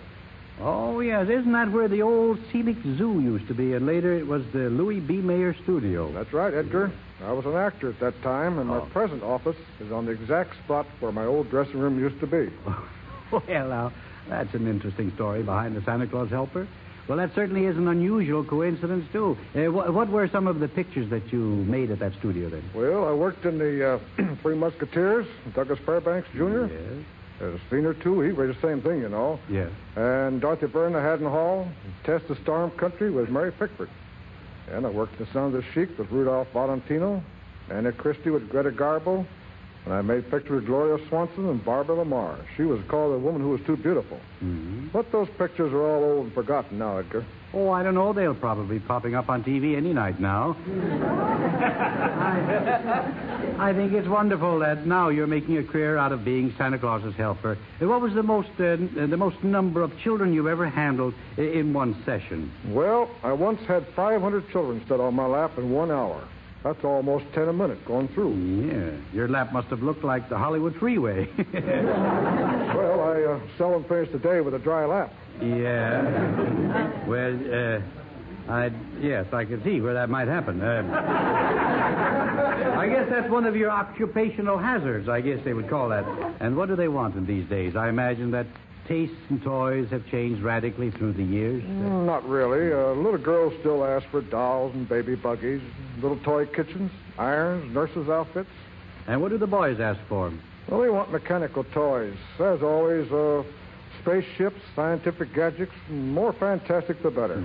Oh, 0.61 0.99
yes. 0.99 1.27
Isn't 1.29 1.51
that 1.53 1.71
where 1.71 1.87
the 1.87 2.01
old 2.03 2.39
Selig 2.51 2.77
Zoo 2.97 3.19
used 3.19 3.47
to 3.47 3.53
be? 3.53 3.73
And 3.73 3.85
later 3.85 4.13
it 4.13 4.27
was 4.27 4.43
the 4.53 4.69
Louis 4.69 4.99
B. 4.99 5.15
Mayer 5.17 5.55
Studio. 5.63 6.11
That's 6.11 6.31
right, 6.33 6.53
Edgar. 6.53 6.91
I 7.23 7.31
was 7.33 7.45
an 7.45 7.55
actor 7.55 7.89
at 7.89 7.99
that 7.99 8.21
time, 8.21 8.57
and 8.59 8.67
my 8.69 8.77
Oh. 8.77 8.87
present 8.91 9.23
office 9.23 9.55
is 9.79 9.91
on 9.91 10.05
the 10.05 10.11
exact 10.11 10.55
spot 10.63 10.85
where 10.99 11.11
my 11.11 11.25
old 11.25 11.49
dressing 11.49 11.79
room 11.79 11.99
used 11.99 12.19
to 12.19 12.27
be. 12.27 12.49
Well, 13.31 13.43
now, 13.47 13.93
that's 14.27 14.53
an 14.55 14.67
interesting 14.67 15.09
story 15.15 15.41
behind 15.41 15.73
the 15.77 15.81
Santa 15.83 16.05
Claus 16.05 16.29
helper. 16.29 16.67
Well, 17.07 17.17
that 17.17 17.33
certainly 17.33 17.63
is 17.63 17.77
an 17.77 17.87
unusual 17.87 18.43
coincidence, 18.43 19.05
too. 19.13 19.37
Uh, 19.55 19.67
wh- 19.67 19.95
what 19.95 20.09
were 20.09 20.27
some 20.27 20.47
of 20.47 20.59
the 20.59 20.67
pictures 20.67 21.09
that 21.11 21.31
you 21.31 21.39
made 21.39 21.91
at 21.91 21.99
that 21.99 22.13
studio 22.15 22.49
then? 22.49 22.61
Well, 22.73 23.07
I 23.07 23.13
worked 23.13 23.45
in 23.45 23.57
the 23.57 23.93
uh, 23.93 23.99
Three 24.41 24.55
Musketeers, 24.55 25.25
Douglas 25.55 25.79
Fairbanks 25.85 26.27
Jr. 26.35 26.65
Yes. 26.65 26.71
Scene 27.69 27.85
or 27.85 27.93
two. 27.93 28.21
He 28.21 28.31
was 28.31 28.55
the 28.55 28.61
same 28.61 28.81
thing, 28.81 29.01
you 29.01 29.09
know. 29.09 29.39
Yes. 29.49 29.69
And 29.95 30.39
Dorothy 30.41 30.67
Vernon, 30.67 30.93
the 30.93 31.01
Haddon 31.01 31.27
Hall. 31.27 31.67
Tess 32.03 32.21
of 32.23 32.27
the 32.29 32.35
Storm 32.43 32.71
Country 32.71 33.09
was 33.11 33.29
Mary 33.29 33.51
Pickford. 33.51 33.89
And 34.69 34.85
I 34.85 34.89
worked 34.89 35.19
in 35.19 35.27
Son 35.33 35.45
of 35.45 35.51
the 35.53 35.63
Sheik 35.73 35.97
with 35.97 36.11
Rudolph 36.11 36.47
Valentino. 36.53 37.23
Anna 37.69 37.91
Christie 37.91 38.29
with 38.29 38.49
Greta 38.49 38.71
Garbo. 38.71 39.25
And 39.85 39.93
I 39.93 40.01
made 40.01 40.29
pictures 40.29 40.51
with 40.51 40.67
Gloria 40.67 41.03
Swanson 41.07 41.49
and 41.49 41.63
Barbara 41.65 41.95
La 41.95 42.03
Marr. 42.03 42.37
She 42.55 42.63
was 42.63 42.79
called 42.87 43.13
the 43.15 43.19
woman 43.19 43.41
who 43.41 43.49
was 43.49 43.61
too 43.61 43.75
beautiful. 43.75 44.17
Mm-hmm. 44.43 44.89
But 44.93 45.11
those 45.11 45.27
pictures 45.37 45.73
are 45.73 45.81
all 45.81 46.03
old 46.03 46.25
and 46.25 46.33
forgotten 46.33 46.77
now, 46.77 46.97
Edgar. 46.97 47.25
Oh, 47.53 47.69
I 47.69 47.83
don't 47.83 47.95
know. 47.95 48.13
They'll 48.13 48.33
probably 48.33 48.79
be 48.79 48.85
popping 48.85 49.13
up 49.13 49.27
on 49.29 49.43
TV 49.43 49.75
any 49.75 49.91
night 49.93 50.19
now. 50.21 50.55
I, 52.21 53.57
I 53.69 53.73
think 53.73 53.91
it's 53.93 54.07
wonderful 54.07 54.59
that 54.59 54.85
now 54.85 55.09
you're 55.09 55.27
making 55.27 55.57
a 55.57 55.63
career 55.63 55.97
out 55.97 56.11
of 56.13 56.23
being 56.23 56.53
Santa 56.57 56.79
Claus's 56.79 57.13
helper. 57.15 57.57
Uh, 57.81 57.87
What 57.87 57.99
was 58.01 58.13
the 58.13 58.23
most 58.23 58.49
uh, 58.57 58.77
the 59.05 59.17
most 59.17 59.43
number 59.43 59.81
of 59.81 59.91
children 59.99 60.33
you've 60.33 60.47
ever 60.47 60.69
handled 60.69 61.13
in 61.37 61.73
one 61.73 62.01
session? 62.05 62.51
Well, 62.69 63.09
I 63.21 63.33
once 63.33 63.59
had 63.67 63.85
500 63.95 64.49
children 64.49 64.81
sit 64.87 64.99
on 64.99 65.13
my 65.15 65.25
lap 65.25 65.57
in 65.57 65.71
one 65.71 65.91
hour. 65.91 66.25
That's 66.63 66.83
almost 66.83 67.25
10 67.33 67.47
a 67.47 67.53
minute 67.53 67.83
going 67.85 68.07
through. 68.09 68.35
Yeah, 68.35 68.91
your 69.15 69.27
lap 69.27 69.51
must 69.51 69.67
have 69.69 69.81
looked 69.81 70.03
like 70.03 70.29
the 70.29 70.37
Hollywood 70.37 70.75
Freeway. 70.75 71.27
Well, 72.71 73.01
I 73.01 73.21
uh, 73.23 73.39
seldom 73.57 73.83
finish 73.83 74.09
the 74.11 74.17
day 74.17 74.39
with 74.41 74.53
a 74.53 74.59
dry 74.59 74.85
lap. 74.85 75.13
yeah. 75.41 77.05
Well, 77.05 77.35
uh, 77.53 77.81
I 78.51 78.71
yes, 78.99 79.25
I 79.33 79.43
can 79.45 79.61
see 79.63 79.81
where 79.81 79.93
that 79.93 80.09
might 80.09 80.27
happen. 80.29 80.61
Uh, 80.61 80.81
I 82.77 82.87
guess 82.87 83.07
that's 83.09 83.29
one 83.29 83.45
of 83.45 83.55
your 83.55 83.69
occupational 83.69 84.57
hazards. 84.57 85.09
I 85.09 85.19
guess 85.21 85.39
they 85.43 85.53
would 85.53 85.69
call 85.69 85.89
that. 85.89 86.05
And 86.39 86.55
what 86.55 86.69
do 86.69 86.75
they 86.77 86.87
want 86.87 87.15
in 87.15 87.25
these 87.25 87.47
days? 87.49 87.75
I 87.75 87.89
imagine 87.89 88.31
that 88.31 88.47
tastes 88.91 89.15
and 89.29 89.41
toys 89.41 89.87
have 89.89 90.05
changed 90.07 90.41
radically 90.41 90.91
through 90.91 91.13
the 91.13 91.23
years. 91.23 91.63
Mm, 91.63 92.05
Not 92.05 92.27
really. 92.27 92.73
Uh, 92.73 92.91
little 92.91 93.17
girls 93.17 93.53
still 93.61 93.85
ask 93.85 94.05
for 94.09 94.21
dolls 94.21 94.73
and 94.75 94.87
baby 94.87 95.15
buggies, 95.15 95.61
little 96.01 96.19
toy 96.19 96.45
kitchens, 96.45 96.91
irons, 97.17 97.73
nurses' 97.73 98.09
outfits. 98.09 98.49
And 99.07 99.21
what 99.21 99.29
do 99.29 99.37
the 99.37 99.47
boys 99.47 99.79
ask 99.79 99.99
for? 100.09 100.33
Well, 100.67 100.81
they 100.81 100.89
want 100.89 101.09
mechanical 101.11 101.63
toys. 101.73 102.17
As 102.39 102.61
always, 102.61 103.09
uh, 103.11 103.43
spaceships, 104.01 104.59
scientific 104.75 105.33
gadgets, 105.33 105.71
more 105.89 106.33
fantastic 106.33 107.01
the 107.01 107.11
better. 107.11 107.41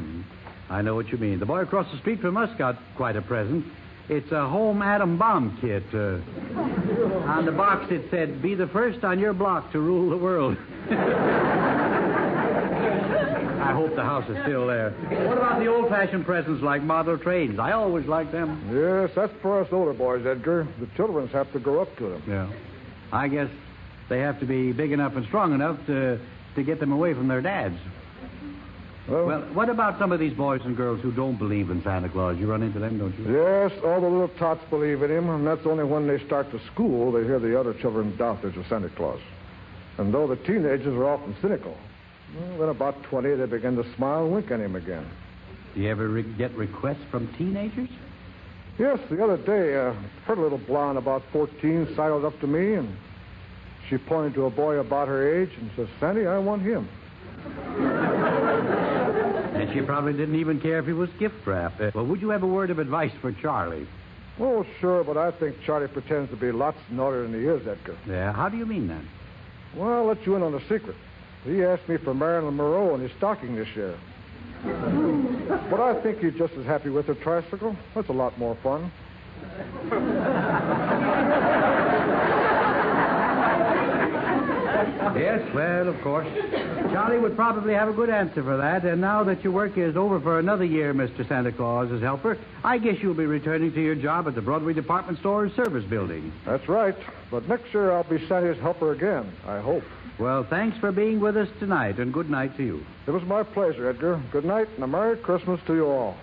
I 0.68 0.82
know 0.82 0.97
what 0.97 1.11
you 1.12 1.18
mean. 1.18 1.38
The 1.38 1.47
boy 1.47 1.61
across 1.61 1.90
the 1.92 1.99
street 1.99 2.20
from 2.20 2.36
us 2.36 2.51
got 2.59 2.76
quite 2.97 3.14
a 3.14 3.22
present. 3.22 3.64
It's 4.09 4.31
a 4.31 4.49
home 4.49 4.83
atom 4.83 5.19
bomb 5.19 5.59
kit. 5.61 5.83
Uh, 5.93 6.19
on 7.29 7.45
the 7.45 7.53
box 7.53 7.91
it 7.91 8.09
said, 8.11 8.41
"Be 8.41 8.55
the 8.55 8.69
first 8.69 9.03
on 9.05 9.19
your 9.19 9.33
block 9.33 9.73
to 9.73 9.81
rule 9.81 10.11
the 10.11 10.17
world." 10.17 10.57
I 13.67 13.73
hope 13.73 13.97
the 13.97 14.05
house 14.05 14.29
is 14.31 14.37
still 14.45 14.69
there. 14.69 14.91
What 15.27 15.39
about 15.39 15.59
the 15.59 15.67
old-fashioned 15.67 16.25
presents 16.25 16.63
like 16.63 16.83
model 16.83 17.19
trains? 17.19 17.59
I 17.59 17.73
always 17.73 18.07
like 18.07 18.31
them. 18.31 18.71
Yes, 18.73 19.11
that's 19.17 19.33
for 19.43 19.61
us 19.61 19.69
older 19.73 19.93
boys, 19.93 20.25
Edgar. 20.25 20.69
The 20.79 20.87
children's 20.95 21.33
have 21.33 21.53
to 21.53 21.59
grow 21.59 21.83
up 21.83 21.97
to 21.97 22.11
them. 22.11 22.23
Yeah. 22.29 22.49
I 23.13 23.27
guess 23.27 23.51
they 24.09 24.21
have 24.21 24.39
to 24.39 24.47
be 24.47 24.71
big 24.73 24.93
enough 24.93 25.17
and 25.17 25.27
strong 25.27 25.53
enough 25.53 25.85
to 25.87 26.21
to 26.55 26.63
get 26.63 26.79
them 26.79 26.93
away 26.93 27.13
from 27.13 27.27
their 27.27 27.43
dads. 27.43 27.77
Well, 29.09 29.25
Well, 29.27 29.41
what 29.55 29.69
about 29.69 29.99
some 30.01 30.11
of 30.11 30.19
these 30.19 30.33
boys 30.33 30.61
and 30.65 30.77
girls 30.77 31.01
who 31.01 31.13
don't 31.13 31.37
believe 31.39 31.71
in 31.71 31.83
Santa 31.85 32.09
Claus? 32.09 32.37
You 32.39 32.49
run 32.51 32.63
into 32.63 32.81
them, 32.81 32.99
don't 32.99 33.17
you? 33.19 33.33
yes, 33.33 33.71
all 33.85 34.01
the 34.01 34.09
little 34.09 34.29
tots 34.39 34.65
believe 34.69 35.03
in 35.03 35.11
him, 35.11 35.29
and 35.31 35.47
that's 35.47 35.65
only 35.65 35.85
when 35.85 36.09
they 36.09 36.19
start 36.27 36.51
to 36.51 36.61
school 36.73 37.13
they 37.13 37.23
hear 37.25 37.39
the 37.39 37.59
other 37.59 37.73
children 37.75 38.17
doubt 38.17 38.43
there's 38.43 38.57
a 38.57 38.65
Santa 38.69 38.89
Claus. 38.91 39.21
And 39.99 40.13
though 40.13 40.27
the 40.27 40.37
teenagers 40.37 40.89
are 40.89 41.05
often 41.07 41.37
cynical, 41.41 41.77
well, 42.37 42.59
then 42.59 42.69
about 42.69 43.01
20 43.05 43.35
they 43.37 43.47
begin 43.47 43.77
to 43.77 43.95
smile 43.95 44.25
and 44.25 44.35
wink 44.35 44.51
at 44.51 44.59
him 44.61 44.75
again. 44.75 45.07
Do 45.75 45.83
you 45.83 45.89
ever 45.91 46.09
re- 46.09 46.23
get 46.37 46.53
requests 46.57 47.05
from 47.11 47.29
teenagers? 47.39 47.89
Yes, 48.79 48.99
the 49.09 49.23
other 49.23 49.37
day, 49.39 49.77
uh, 49.77 49.95
heard 50.27 50.39
a 50.39 50.41
little 50.41 50.59
blonde 50.59 50.99
about 50.99 51.23
14 51.33 51.95
sidled 51.95 52.25
up 52.25 52.39
to 52.41 52.47
me, 52.47 52.75
and 52.75 52.95
she 53.89 53.97
pointed 53.99 54.35
to 54.35 54.47
a 54.47 54.51
boy 54.51 54.79
about 54.79 55.07
her 55.09 55.41
age 55.43 55.51
and 55.59 55.71
says, 55.77 55.89
Sandy, 56.01 56.27
I 56.27 56.39
want 56.39 56.63
him. 56.63 56.89
And 59.77 59.85
she 59.85 59.87
probably 59.87 60.12
didn't 60.14 60.37
even 60.37 60.59
care 60.59 60.79
if 60.79 60.87
he 60.87 60.95
was 60.95 61.11
gift 61.18 61.47
wrapped. 61.47 61.81
Uh, 61.81 61.91
well, 61.95 62.07
would 62.07 62.22
you 62.22 62.31
have 62.31 62.43
a 62.43 62.47
word 62.47 62.70
of 62.70 62.79
advice 62.79 63.12
for 63.20 63.31
Charlie? 63.33 63.87
Oh, 64.41 64.64
sure, 64.81 65.05
but 65.05 65.18
I 65.18 65.31
think 65.33 65.57
Charlie 65.64 65.89
pretends 65.89 66.31
to 66.31 66.37
be 66.37 66.51
lots 66.51 66.79
naughtier 66.91 67.22
than 67.22 67.35
he 67.35 67.47
is, 67.47 67.66
Edgar. 67.66 67.97
Yeah, 68.07 68.33
how 68.33 68.49
do 68.49 68.57
you 68.57 68.64
mean 68.64 68.89
that? 68.89 69.03
Well, 69.74 69.93
I'll 69.93 70.07
let 70.07 70.24
you 70.24 70.35
in 70.37 70.43
on 70.43 70.55
a 70.55 70.61
secret. 70.61 70.97
He 71.45 71.62
asked 71.62 71.89
me 71.89 71.99
for 71.99 72.14
Marilyn 72.14 72.57
Monroe 72.57 72.95
in 72.95 73.03
his 73.03 73.12
stocking 73.18 73.55
this 73.55 73.68
year. 73.77 73.99
but 74.64 75.81
I 75.81 76.01
think 76.03 76.20
he's 76.20 76.35
just 76.35 76.55
as 76.55 76.64
happy 76.64 76.89
with 76.89 77.11
a 77.11 77.14
tricycle. 77.14 77.77
That's 77.95 78.09
a 78.09 78.14
lot 78.14 78.39
more 78.39 78.57
fun. 78.62 78.91
Yes, 85.15 85.55
well, 85.55 85.89
of 85.89 86.01
course. 86.03 86.27
Charlie 86.93 87.19
would 87.19 87.37
probably 87.37 87.75
have 87.75 87.89
a 87.89 87.93
good 87.93 88.11
answer 88.11 88.43
for 88.43 88.57
that. 88.57 88.85
And 88.85 89.01
now 89.01 89.23
that 89.25 89.45
your 89.45 89.53
work 89.53 89.77
is 89.77 89.97
over 89.97 90.21
for 90.21 90.39
another 90.39 90.65
year, 90.65 90.93
Mr. 90.95 91.27
Santa 91.29 91.53
Claus 91.53 91.91
as 91.93 92.01
helper, 92.01 92.39
I 92.65 92.79
guess 92.79 92.97
you'll 93.01 93.15
be 93.15 93.27
returning 93.27 93.73
to 93.73 93.81
your 93.81 93.95
job 93.95 94.27
at 94.27 94.35
the 94.35 94.43
Broadway 94.43 94.73
Department 94.73 95.19
Store 95.21 95.49
service 95.51 95.85
building. 95.85 96.33
That's 96.45 96.69
right. 96.69 96.97
But 97.31 97.49
next 97.49 97.73
year 97.73 97.93
I'll 97.93 98.05
be 98.05 98.27
Santa's 98.27 98.59
helper 98.59 98.93
again, 98.93 99.33
I 99.47 99.61
hope. 99.61 99.85
Well, 100.19 100.45
thanks 100.45 100.79
for 100.79 100.93
being 100.93 101.21
with 101.21 101.37
us 101.37 101.49
tonight, 101.59 101.99
and 101.99 102.13
good 102.13 102.31
night 102.31 102.57
to 102.57 102.65
you. 102.65 102.87
It 103.07 103.11
was 103.11 103.23
my 103.25 103.43
pleasure, 103.43 103.91
Edgar. 103.91 104.23
Good 104.33 104.47
night 104.47 104.69
and 104.75 104.85
a 104.85 104.87
Merry 104.87 105.17
Christmas 105.19 105.61
to 105.67 105.75
you 105.75 105.87
all. 105.87 106.17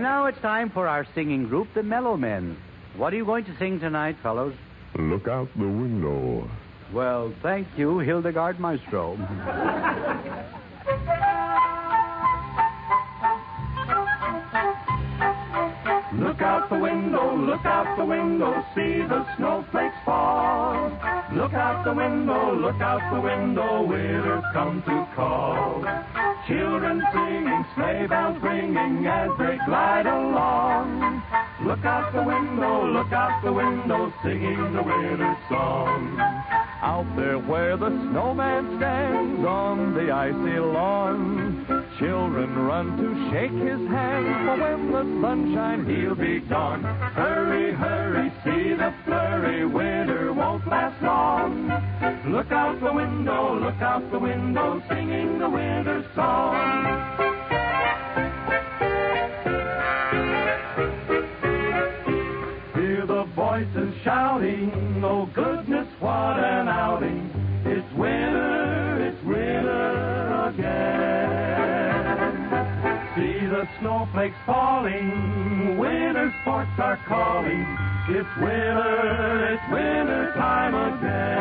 And 0.00 0.06
now 0.06 0.24
it's 0.24 0.40
time 0.40 0.70
for 0.70 0.88
our 0.88 1.06
singing 1.14 1.46
group, 1.46 1.68
the 1.74 1.82
Mello 1.82 2.16
Men. 2.16 2.56
What 2.96 3.12
are 3.12 3.16
you 3.16 3.26
going 3.26 3.44
to 3.44 3.54
sing 3.58 3.80
tonight, 3.80 4.16
fellows? 4.22 4.54
Look 4.98 5.28
out 5.28 5.50
the 5.58 5.68
window. 5.68 6.48
Well, 6.90 7.34
thank 7.42 7.68
you, 7.76 7.98
Hildegard 7.98 8.58
Maestro. 8.58 9.10
Look 16.14 16.40
out 16.40 16.70
the 16.70 16.78
window, 16.78 17.36
look 17.36 17.66
out 17.66 17.98
the 17.98 18.04
window, 18.06 18.64
see 18.74 19.02
the 19.02 19.26
snowflakes 19.36 19.96
fall. 20.06 20.88
Look 21.34 21.52
out 21.52 21.84
the 21.84 21.92
window, 21.92 22.54
look 22.54 22.80
out 22.80 23.02
the 23.12 23.20
window, 23.20 23.82
winter's 23.82 24.44
come 24.54 24.82
to 24.82 25.08
call. 25.14 25.84
Children 26.48 27.02
singing, 27.12 27.49
sleigh 27.74 28.06
bells 28.06 28.40
ringing 28.42 29.06
as 29.06 29.30
they 29.38 29.58
glide 29.66 30.06
along. 30.06 31.22
Look 31.64 31.84
out 31.84 32.12
the 32.12 32.22
window, 32.22 32.86
look 32.86 33.12
out 33.12 33.42
the 33.44 33.52
window, 33.52 34.12
singing 34.22 34.72
the 34.72 34.82
winter 34.82 35.36
song. 35.48 36.18
Out 36.82 37.06
there 37.16 37.38
where 37.38 37.76
the 37.76 37.90
snowman 37.90 38.78
stands 38.78 39.46
on 39.46 39.92
the 39.92 40.10
icy 40.10 40.58
lawn, 40.58 41.66
children 41.98 42.56
run 42.56 42.96
to 42.96 43.30
shake 43.30 43.52
his 43.52 43.86
hand, 43.88 44.46
for 44.46 44.56
when 44.56 44.90
the 44.90 45.20
sunshine 45.20 45.84
he'll 45.84 46.14
be 46.14 46.40
gone. 46.40 46.82
Hurry, 46.82 47.72
hurry, 47.72 48.32
see 48.42 48.74
the 48.74 48.94
flurry, 49.04 49.66
winter 49.66 50.32
won't 50.32 50.66
last 50.66 51.02
long. 51.02 51.68
Look 52.32 52.50
out 52.50 52.80
the 52.80 52.92
window, 52.92 53.60
look 53.60 53.80
out 53.82 54.10
the 54.10 54.18
window, 54.18 54.82
singing 54.88 55.38
the 55.38 55.50
winter 55.50 56.08
song. 56.14 57.49
Goodness, 65.34 65.88
what 66.00 66.38
an 66.38 66.68
outing. 66.68 67.30
It's 67.64 67.92
winter, 67.94 68.98
it's 69.08 69.22
winter 69.24 70.48
again. 70.48 71.50
See 73.14 73.46
the 73.46 73.68
snowflakes 73.80 74.36
falling, 74.46 75.78
winter 75.78 76.34
sports 76.42 76.70
are 76.78 76.98
calling. 77.06 77.66
It's 78.08 78.36
winter, 78.40 79.46
it's 79.52 79.62
winter 79.70 80.32
time 80.34 80.74
again. 80.74 81.40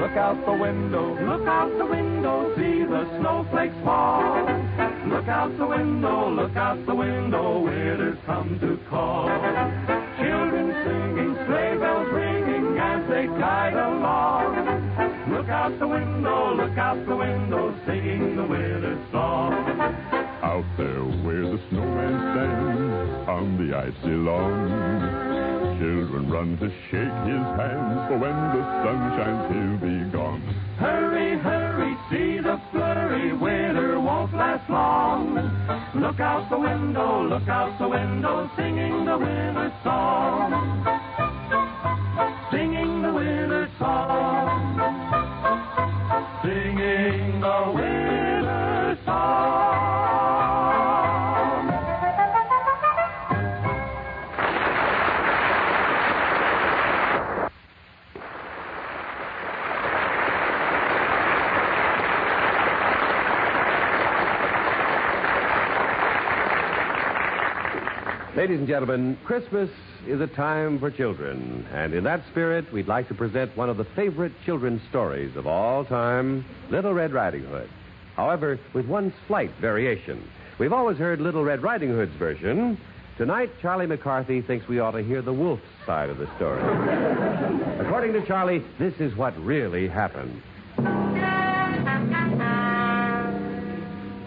Look 0.00 0.12
out 0.12 0.44
the 0.46 0.52
window, 0.52 1.14
Look 1.24 1.46
out 1.48 1.76
the 1.78 1.86
window, 1.86 2.54
see 2.56 2.84
the 2.84 3.18
snowflakes 3.18 3.76
fall. 3.84 4.46
Look 5.08 5.28
out 5.28 5.56
the 5.58 5.66
window, 5.66 6.30
look 6.30 6.56
out 6.56 6.84
the 6.86 6.94
window, 6.94 7.60
winter's 7.60 8.18
come 8.26 8.58
to 8.60 8.78
call. 8.88 9.28
Out 15.66 15.78
the 15.80 15.88
window, 15.88 16.54
look 16.54 16.78
out 16.78 17.06
the 17.06 17.16
window, 17.16 17.74
singing 17.86 18.36
the 18.36 18.44
winter 18.44 18.96
song. 19.10 19.52
Out 20.40 20.64
there 20.78 21.02
where 21.26 21.42
the 21.42 21.60
snowman 21.68 22.14
stands 22.30 23.28
on 23.28 23.58
the 23.58 23.76
icy 23.76 24.14
lawn. 24.14 25.76
Children 25.80 26.30
run 26.30 26.56
to 26.58 26.68
shake 26.86 27.18
his 27.26 27.46
hands, 27.58 27.98
for 28.06 28.16
when 28.16 28.38
the 28.54 28.62
sun 28.84 29.00
shines, 29.18 29.44
he'll 29.50 29.78
be 29.82 30.10
gone. 30.12 30.40
Hurry, 30.78 31.36
hurry, 31.36 31.96
see 32.10 32.38
the 32.38 32.60
flurry, 32.70 33.32
winter 33.32 33.98
won't 33.98 34.32
last 34.34 34.70
long. 34.70 35.34
Look 35.96 36.20
out 36.20 36.48
the 36.48 36.60
window, 36.60 37.24
look 37.26 37.48
out 37.48 37.76
the 37.80 37.88
window, 37.88 38.48
singing 38.56 39.04
the 39.04 39.18
winter 39.18 39.72
song. 39.82 40.52
Singing 42.52 43.02
the 43.02 43.12
winter 43.12 43.68
song. 43.80 44.35
The 47.46 47.85
Ladies 68.36 68.58
and 68.58 68.68
gentlemen, 68.68 69.16
Christmas 69.24 69.70
is 70.06 70.20
a 70.20 70.26
time 70.26 70.78
for 70.78 70.90
children. 70.90 71.66
And 71.72 71.94
in 71.94 72.04
that 72.04 72.20
spirit, 72.30 72.70
we'd 72.70 72.86
like 72.86 73.08
to 73.08 73.14
present 73.14 73.56
one 73.56 73.70
of 73.70 73.78
the 73.78 73.86
favorite 73.96 74.32
children's 74.44 74.82
stories 74.90 75.34
of 75.36 75.46
all 75.46 75.86
time 75.86 76.44
Little 76.68 76.92
Red 76.92 77.14
Riding 77.14 77.44
Hood. 77.44 77.70
However, 78.14 78.60
with 78.74 78.84
one 78.86 79.14
slight 79.26 79.52
variation. 79.58 80.22
We've 80.58 80.74
always 80.74 80.98
heard 80.98 81.18
Little 81.18 81.44
Red 81.44 81.62
Riding 81.62 81.88
Hood's 81.88 82.14
version. 82.16 82.78
Tonight, 83.16 83.52
Charlie 83.62 83.86
McCarthy 83.86 84.42
thinks 84.42 84.68
we 84.68 84.80
ought 84.80 84.90
to 84.90 85.02
hear 85.02 85.22
the 85.22 85.32
wolf's 85.32 85.62
side 85.86 86.10
of 86.10 86.18
the 86.18 86.26
story. 86.36 86.60
According 87.86 88.12
to 88.12 88.26
Charlie, 88.26 88.62
this 88.78 88.92
is 89.00 89.16
what 89.16 89.34
really 89.42 89.88
happened. 89.88 90.42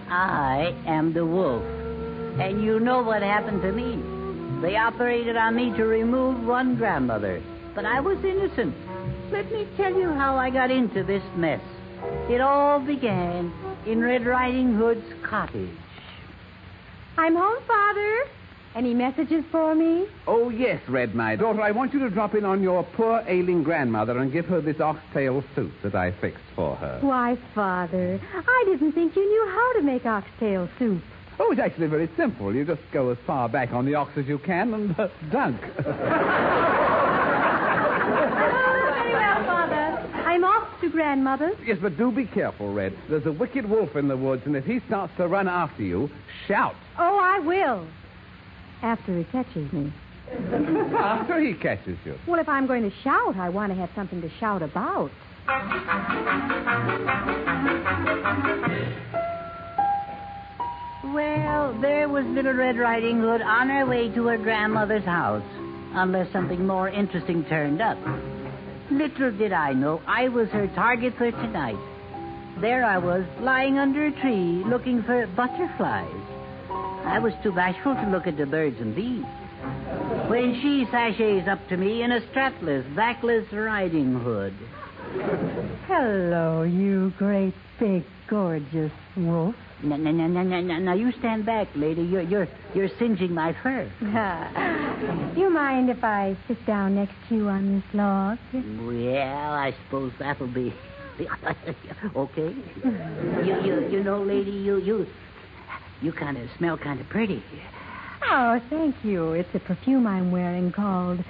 I 0.09 0.73
am 0.87 1.13
the 1.13 1.27
wolf. 1.27 1.78
And 2.39 2.63
you 2.63 2.79
know 2.79 3.01
what 3.01 3.21
happened 3.21 3.61
to 3.63 3.71
me. 3.71 4.01
They 4.61 4.77
operated 4.77 5.35
on 5.35 5.55
me 5.55 5.75
to 5.75 5.85
remove 5.85 6.45
one 6.45 6.77
grandmother. 6.77 7.41
But 7.75 7.85
I 7.85 7.99
was 7.99 8.17
innocent. 8.23 8.73
Let 9.31 9.51
me 9.51 9.67
tell 9.75 9.93
you 9.93 10.11
how 10.13 10.37
I 10.37 10.49
got 10.49 10.71
into 10.71 11.03
this 11.03 11.23
mess. 11.35 11.61
It 12.29 12.39
all 12.39 12.79
began 12.79 13.53
in 13.85 14.01
Red 14.01 14.25
Riding 14.25 14.73
Hood's 14.73 15.05
cottage. 15.21 15.69
I'm 17.17 17.35
home, 17.35 17.61
Father. 17.67 18.23
Any 18.73 18.93
messages 18.93 19.43
for 19.51 19.75
me? 19.75 20.07
Oh, 20.25 20.49
yes, 20.49 20.79
Red, 20.87 21.15
my 21.15 21.35
daughter. 21.35 21.61
I 21.61 21.71
want 21.71 21.91
you 21.91 21.99
to 21.99 22.09
drop 22.09 22.35
in 22.35 22.45
on 22.45 22.63
your 22.63 22.83
poor 22.83 23.23
ailing 23.27 23.63
grandmother 23.63 24.17
and 24.19 24.31
give 24.31 24.45
her 24.45 24.61
this 24.61 24.79
oxtail 24.79 25.43
soup 25.55 25.73
that 25.83 25.95
I 25.95 26.11
fixed 26.21 26.43
for 26.55 26.75
her. 26.77 26.99
Why, 27.01 27.37
Father, 27.53 28.21
I 28.33 28.63
didn't 28.65 28.93
think 28.93 29.15
you 29.15 29.27
knew 29.27 29.47
how 29.49 29.73
to 29.73 29.81
make 29.81 30.05
oxtail 30.05 30.69
soup. 30.79 31.01
Oh, 31.39 31.51
it's 31.51 31.61
actually 31.61 31.87
very 31.87 32.09
simple. 32.17 32.53
You 32.53 32.65
just 32.65 32.81
go 32.91 33.09
as 33.11 33.17
far 33.25 33.47
back 33.49 33.71
on 33.71 33.85
the 33.85 33.95
ox 33.95 34.11
as 34.17 34.25
you 34.27 34.37
can 34.39 34.73
and 34.73 34.99
uh, 34.99 35.07
dunk. 35.31 35.61
Well, 38.09 39.43
Father. 39.45 40.07
I'm 40.25 40.43
off 40.43 40.67
to 40.81 40.89
Grandmother's. 40.89 41.55
yes, 41.65 41.77
but 41.81 41.97
do 41.97 42.11
be 42.11 42.25
careful, 42.25 42.73
Red. 42.73 42.95
There's 43.09 43.25
a 43.25 43.31
wicked 43.31 43.67
wolf 43.69 43.95
in 43.95 44.07
the 44.07 44.15
woods, 44.17 44.43
and 44.45 44.55
if 44.55 44.65
he 44.65 44.79
starts 44.87 45.13
to 45.17 45.27
run 45.27 45.47
after 45.47 45.81
you, 45.83 46.09
shout. 46.47 46.75
Oh, 46.97 47.17
I 47.21 47.39
will. 47.39 47.87
After 48.81 49.17
he 49.17 49.23
catches 49.25 49.71
me. 49.73 49.91
After 50.97 51.39
he 51.39 51.53
catches 51.55 51.97
you. 52.05 52.15
Well, 52.27 52.39
if 52.39 52.47
I'm 52.47 52.67
going 52.67 52.83
to 52.89 52.95
shout, 53.03 53.35
I 53.35 53.49
want 53.49 53.71
to 53.71 53.75
have 53.79 53.89
something 53.95 54.21
to 54.21 54.29
shout 54.39 54.61
about. 54.61 55.09
Well, 61.13 61.73
there 61.81 62.07
was 62.07 62.23
Little 62.25 62.53
Red 62.53 62.77
Riding 62.77 63.19
Hood 63.19 63.41
on 63.41 63.67
her 63.69 63.85
way 63.85 64.09
to 64.09 64.27
her 64.27 64.37
grandmother's 64.37 65.05
house, 65.05 65.43
unless 65.93 66.31
something 66.31 66.67
more 66.67 66.87
interesting 66.87 67.43
turned 67.45 67.81
up. 67.81 67.97
Little 68.91 69.31
did 69.31 69.51
I 69.51 69.73
know 69.73 70.01
I 70.05 70.29
was 70.29 70.49
her 70.49 70.67
target 70.67 71.15
for 71.17 71.31
tonight. 71.31 71.79
There 72.61 72.85
I 72.85 72.99
was, 72.99 73.25
lying 73.39 73.79
under 73.79 74.05
a 74.05 74.11
tree, 74.21 74.63
looking 74.65 75.01
for 75.01 75.25
butterflies. 75.27 76.21
I 77.05 77.17
was 77.17 77.33
too 77.41 77.53
bashful 77.53 77.95
to 77.95 78.09
look 78.09 78.27
at 78.27 78.37
the 78.37 78.45
birds 78.45 78.79
and 78.79 78.93
bees. 78.95 79.25
When 80.27 80.59
she 80.61 80.85
sashays 80.91 81.47
up 81.47 81.67
to 81.69 81.77
me 81.77 82.03
in 82.03 82.11
a 82.11 82.21
strapless, 82.27 82.83
backless 82.95 83.51
riding 83.51 84.13
hood. 84.19 84.53
Hello, 85.87 86.61
you 86.61 87.11
great, 87.17 87.53
big, 87.79 88.03
gorgeous 88.27 88.91
wolf. 89.17 89.55
Now, 89.81 89.95
now, 89.95 90.11
now, 90.11 90.27
now, 90.27 90.59
now, 90.59 90.77
now, 90.77 90.93
you 90.93 91.11
stand 91.19 91.45
back, 91.45 91.67
lady. 91.73 92.03
You're, 92.03 92.21
you're, 92.21 92.47
you're 92.75 92.89
singeing 92.99 93.33
my 93.33 93.55
fur. 93.63 93.89
Do 95.35 95.39
you 95.41 95.49
mind 95.49 95.89
if 95.89 96.03
I 96.03 96.37
sit 96.47 96.63
down 96.65 96.95
next 96.95 97.15
to 97.29 97.35
you 97.35 97.47
on 97.47 97.75
this 97.75 97.93
log? 97.93 98.37
Well, 98.53 99.53
I 99.53 99.73
suppose 99.85 100.11
that'll 100.19 100.47
be 100.47 100.73
okay. 102.15 102.55
You, 102.83 103.61
you, 103.63 103.89
you 103.89 104.03
know, 104.03 104.21
lady, 104.21 104.51
you, 104.51 104.77
you, 104.77 105.07
you 106.01 106.11
kind 106.11 106.37
of 106.37 106.49
smell 106.57 106.77
kind 106.77 106.99
of 106.99 107.09
pretty. 107.09 107.43
Oh, 108.23 108.61
thank 108.69 108.95
you. 109.03 109.33
It's 109.33 109.49
a 109.55 109.59
perfume 109.59 110.05
I'm 110.05 110.31
wearing 110.31 110.71
called 110.71 111.23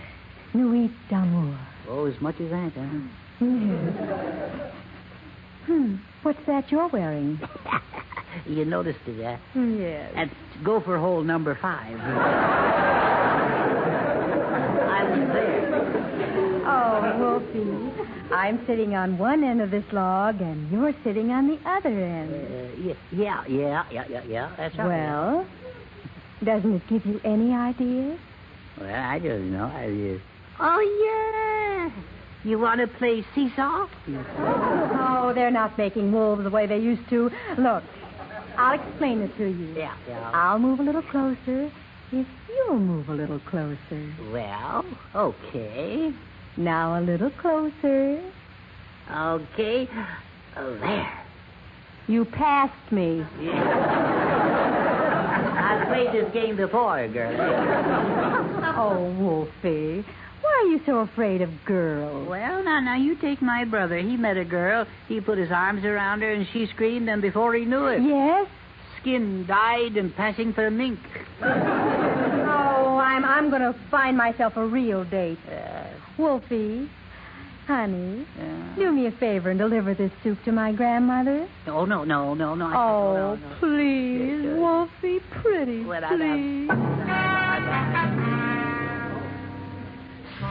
Nuit 0.54 0.92
d'Amour. 1.10 1.58
Oh, 1.88 2.06
as 2.06 2.20
much 2.20 2.40
as 2.42 2.50
that, 2.50 2.72
huh? 2.76 3.00
Yes. 3.42 4.74
Hmm. 5.66 5.96
What's 6.24 6.46
that 6.46 6.72
you're 6.72 6.88
wearing? 6.90 7.40
you 8.46 8.66
noticed 8.66 9.00
it, 9.08 9.24
huh? 9.24 9.38
Yes. 9.60 10.12
That's 10.16 10.34
gopher 10.64 10.98
hole 10.98 11.24
number 11.24 11.58
five. 11.62 11.98
I 14.90 15.04
was 15.10 15.28
there. 15.34 15.60
Oh, 16.68 17.18
Wolfie. 17.20 18.10
I'm 18.34 18.66
sitting 18.68 18.94
on 18.96 19.18
one 19.18 19.44
end 19.44 19.62
of 19.62 19.72
this 19.72 19.86
log, 19.92 20.42
and 20.42 20.72
you're 20.72 20.94
sitting 21.04 21.32
on 21.32 21.48
the 21.48 21.58
other 21.68 21.90
end. 21.90 22.32
Uh, 22.32 22.94
yeah, 23.12 23.44
yeah, 23.48 23.84
yeah, 23.92 24.06
yeah, 24.10 24.24
yeah. 24.24 24.52
That's 24.58 24.78
right. 24.78 24.88
Well, 24.88 25.48
doesn't 26.44 26.76
it 26.76 26.88
give 26.88 27.06
you 27.06 27.20
any 27.24 27.54
ideas? 27.54 28.20
Well, 28.80 28.94
I 28.94 29.20
don't 29.20 29.52
know. 29.52 29.66
I 29.66 29.88
just... 29.88 30.24
Oh, 30.60 31.90
yeah. 31.90 32.19
You 32.44 32.58
want 32.58 32.80
to 32.80 32.88
play 32.88 33.26
seesaw? 33.36 33.88
Oh, 34.08 35.32
they're 35.36 35.52
not 35.52 35.78
making 35.78 36.12
wolves 36.12 36.44
the 36.44 36.50
way 36.50 36.68
they 36.68 36.78
used 36.80 37.08
to. 37.10 37.30
Look, 37.58 37.84
I'll 38.58 38.80
explain 38.80 39.22
it 39.22 39.36
to 39.38 39.48
you. 39.48 39.74
Yeah, 39.76 39.96
yeah. 40.08 40.32
I'll 40.34 40.60
move 40.60 40.80
a 40.80 40.84
little 40.84 41.02
closer 41.02 41.70
if 42.12 42.28
you'll 42.48 42.80
move 42.80 43.10
a 43.10 43.14
little 43.14 43.40
closer. 43.40 44.14
Well, 44.32 44.86
okay. 45.14 46.14
Now 46.56 46.98
a 47.00 47.02
little 47.02 47.30
closer. 47.32 48.22
Okay. 49.12 49.90
Oh, 50.56 50.78
there. 50.80 51.26
You 52.08 52.26
passed 52.26 52.92
me. 52.92 53.22
I've 55.62 55.88
played 55.88 56.12
this 56.14 56.34
game 56.34 56.56
before, 56.56 57.08
girl. 57.10 57.36
oh, 58.78 59.14
Wolfie. 59.20 60.06
Why 60.50 60.64
are 60.66 60.72
you 60.72 60.82
so 60.86 61.00
afraid 61.00 61.42
of 61.42 61.50
girls? 61.66 62.28
Well, 62.28 62.64
now, 62.64 62.80
now, 62.80 62.96
you 62.96 63.16
take 63.16 63.42
my 63.42 63.66
brother. 63.66 63.98
He 64.00 64.18
met 64.18 64.36
a 64.38 64.44
girl. 64.46 64.86
He 65.08 65.22
put 65.22 65.38
his 65.38 65.52
arms 65.52 65.86
around 65.86 66.22
her, 66.22 66.32
and 66.32 66.46
she 66.52 66.66
screamed, 66.68 67.08
and 67.08 67.22
before 67.22 67.54
he 67.54 67.66
knew 67.66 67.86
it... 67.86 68.02
Yes? 68.02 68.48
Skin 69.00 69.46
died 69.46 69.96
and 69.96 70.14
passing 70.16 70.52
for 70.54 70.66
a 70.68 70.72
mink. 70.72 71.00
oh, 71.42 71.46
I'm, 73.02 73.24
I'm 73.24 73.50
going 73.50 73.62
to 73.62 73.74
find 73.90 74.18
myself 74.18 74.58
a 74.58 74.66
real 74.66 75.06
date. 75.06 75.38
Uh, 75.50 75.84
Wolfie, 76.18 76.90
honey, 77.68 78.26
Yeah. 78.38 78.74
do 78.76 78.92
me 78.92 79.06
a 79.06 79.12
favor 79.12 79.52
and 79.52 79.60
deliver 79.60 79.94
this 79.94 80.12
soup 80.24 80.44
to 80.46 80.52
my 80.52 80.74
grandmother. 80.74 81.48
Oh, 81.68 81.86
no, 81.86 82.04
no, 82.04 82.34
no, 82.34 82.56
no. 82.56 82.66
I- 82.68 82.76
Oh, 82.76 83.14
no, 83.14 83.36
no. 83.36 83.56
please, 83.60 84.42
Yes, 84.44 84.58
Wolfie, 84.58 85.20
pretty, 85.42 85.86
Well, 85.86 86.04
I- 86.04 86.16
please. 86.18 87.29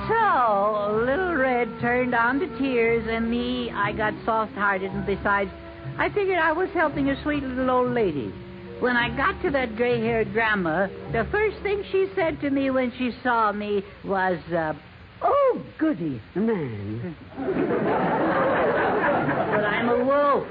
So, 0.08 1.02
Little 1.04 1.36
Red 1.36 1.68
turned 1.80 2.14
on 2.14 2.40
to 2.40 2.58
tears, 2.58 3.06
and 3.10 3.30
me, 3.30 3.70
I 3.70 3.92
got 3.92 4.14
soft 4.24 4.54
hearted, 4.54 4.90
and 4.90 5.04
besides, 5.04 5.50
I 5.98 6.08
figured 6.08 6.38
I 6.38 6.52
was 6.52 6.70
helping 6.70 7.10
a 7.10 7.22
sweet 7.22 7.42
little 7.42 7.70
old 7.70 7.92
lady. 7.92 8.32
When 8.80 8.96
I 8.96 9.14
got 9.14 9.42
to 9.42 9.50
that 9.50 9.76
gray 9.76 10.00
haired 10.00 10.32
grandma, 10.32 10.86
the 11.12 11.26
first 11.30 11.58
thing 11.62 11.84
she 11.92 12.06
said 12.14 12.40
to 12.40 12.50
me 12.50 12.70
when 12.70 12.90
she 12.96 13.10
saw 13.22 13.52
me 13.52 13.84
was, 14.04 14.38
uh, 14.52 14.72
Oh, 15.20 15.62
goody, 15.78 16.20
man. 16.34 17.16
but 17.36 17.44
I'm 19.64 19.88
a 19.88 20.04
wolf. 20.04 20.46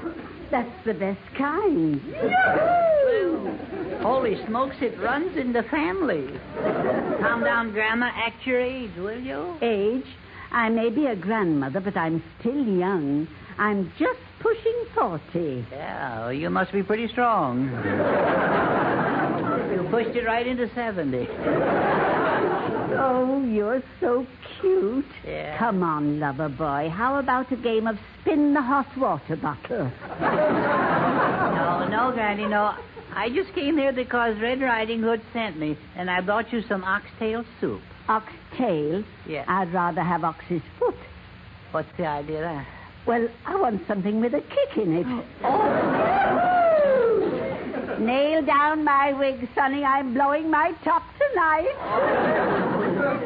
That's 0.50 0.70
the 0.84 0.94
best 0.94 1.20
kind. 1.36 2.00
Holy 4.02 4.36
smokes, 4.46 4.76
it 4.80 4.98
runs 5.00 5.36
in 5.36 5.52
the 5.52 5.62
family. 5.64 6.28
Calm 7.20 7.42
down, 7.42 7.72
Grandma. 7.72 8.10
Act 8.14 8.46
your 8.46 8.60
age, 8.60 8.90
will 8.96 9.18
you? 9.18 9.58
Age? 9.60 10.06
I 10.50 10.68
may 10.68 10.88
be 10.88 11.06
a 11.06 11.16
grandmother, 11.16 11.80
but 11.80 11.96
I'm 11.96 12.22
still 12.40 12.64
young. 12.64 13.28
I'm 13.58 13.92
just 13.98 14.20
pushing 14.40 14.84
40. 14.94 15.66
Yeah, 15.70 16.20
well, 16.20 16.32
you 16.32 16.48
must 16.48 16.72
be 16.72 16.82
pretty 16.82 17.08
strong. 17.08 17.64
you 19.72 19.88
pushed 19.90 20.16
it 20.16 20.24
right 20.24 20.46
into 20.46 20.72
70. 20.74 21.26
Oh, 23.00 23.44
you're 23.44 23.82
so 24.00 24.26
cute. 24.60 25.04
Yeah. 25.26 25.58
Come 25.58 25.82
on, 25.82 26.20
lover 26.20 26.48
boy. 26.48 26.88
How 26.92 27.18
about 27.18 27.50
a 27.52 27.56
game 27.56 27.86
of 27.86 27.98
spin 28.20 28.54
the 28.54 28.62
hot 28.62 28.86
water 28.96 29.36
bottle? 29.36 29.90
No, 30.20 31.88
no, 31.88 32.12
Granny, 32.12 32.46
no. 32.46 32.74
I 33.14 33.28
just 33.30 33.52
came 33.54 33.76
here 33.76 33.92
because 33.92 34.38
Red 34.40 34.60
Riding 34.60 35.00
Hood 35.02 35.22
sent 35.32 35.58
me, 35.58 35.76
and 35.96 36.10
I 36.10 36.20
brought 36.20 36.52
you 36.52 36.62
some 36.68 36.84
oxtail 36.84 37.44
soup. 37.60 37.80
Oxtail? 38.08 39.04
Yeah. 39.26 39.44
I'd 39.48 39.72
rather 39.72 40.02
have 40.02 40.24
ox's 40.24 40.62
foot. 40.78 40.94
What's 41.72 41.88
the 41.96 42.06
idea 42.06 42.40
there? 42.40 42.66
Well, 43.06 43.28
I 43.46 43.56
want 43.56 43.86
something 43.86 44.20
with 44.20 44.34
a 44.34 44.40
kick 44.40 44.76
in 44.76 44.96
it. 44.96 45.06
Oh. 45.42 46.44
Nail 48.00 48.42
down 48.42 48.84
my 48.84 49.12
wig, 49.12 49.48
Sonny. 49.54 49.84
I'm 49.84 50.14
blowing 50.14 50.50
my 50.50 50.72
top 50.84 51.02
tonight. 51.18 51.74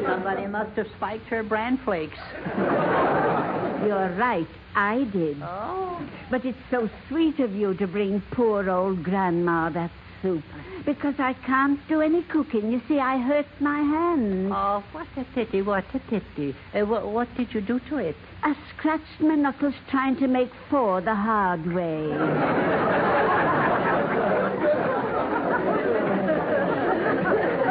Somebody 0.05 0.47
must 0.47 0.75
have 0.77 0.87
spiked 0.97 1.27
her 1.27 1.43
bran 1.43 1.77
flakes. 1.85 2.17
You're 3.85 4.15
right. 4.17 4.47
I 4.75 5.03
did. 5.05 5.37
Oh. 5.41 6.01
But 6.31 6.45
it's 6.45 6.57
so 6.71 6.89
sweet 7.07 7.39
of 7.39 7.53
you 7.53 7.73
to 7.75 7.87
bring 7.87 8.21
poor 8.31 8.69
old 8.69 9.03
Grandma 9.03 9.69
that 9.69 9.91
soup. 10.21 10.43
Because 10.85 11.15
I 11.19 11.33
can't 11.45 11.79
do 11.87 12.01
any 12.01 12.23
cooking. 12.23 12.71
You 12.71 12.81
see, 12.87 12.99
I 12.99 13.17
hurt 13.19 13.45
my 13.59 13.79
hand. 13.79 14.51
Oh, 14.51 14.83
what 14.91 15.07
a 15.17 15.23
pity, 15.35 15.61
what 15.61 15.85
a 15.93 15.99
pity. 15.99 16.55
Uh, 16.73 16.85
wha- 16.85 17.05
what 17.05 17.27
did 17.37 17.53
you 17.53 17.61
do 17.61 17.79
to 17.89 17.97
it? 17.97 18.15
I 18.41 18.55
scratched 18.77 19.21
my 19.21 19.35
knuckles 19.35 19.75
trying 19.89 20.15
to 20.17 20.27
make 20.27 20.49
four 20.69 21.01
the 21.01 21.15
hard 21.15 21.65
way. 21.73 22.11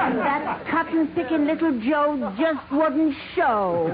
and 0.04 0.18
that 0.18 0.66
cotton 0.70 1.06
picking 1.14 1.46
little 1.46 1.72
Joe 1.80 2.34
just 2.38 2.72
wouldn't 2.72 3.14
show. 3.34 3.88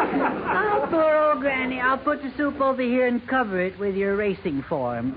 Oh, 0.00 0.86
poor 0.90 1.16
old 1.16 1.40
Granny. 1.40 1.80
I'll 1.80 1.98
put 1.98 2.22
the 2.22 2.32
soup 2.36 2.60
over 2.60 2.82
here 2.82 3.06
and 3.06 3.26
cover 3.26 3.60
it 3.60 3.78
with 3.78 3.96
your 3.96 4.16
racing 4.16 4.62
form. 4.68 5.14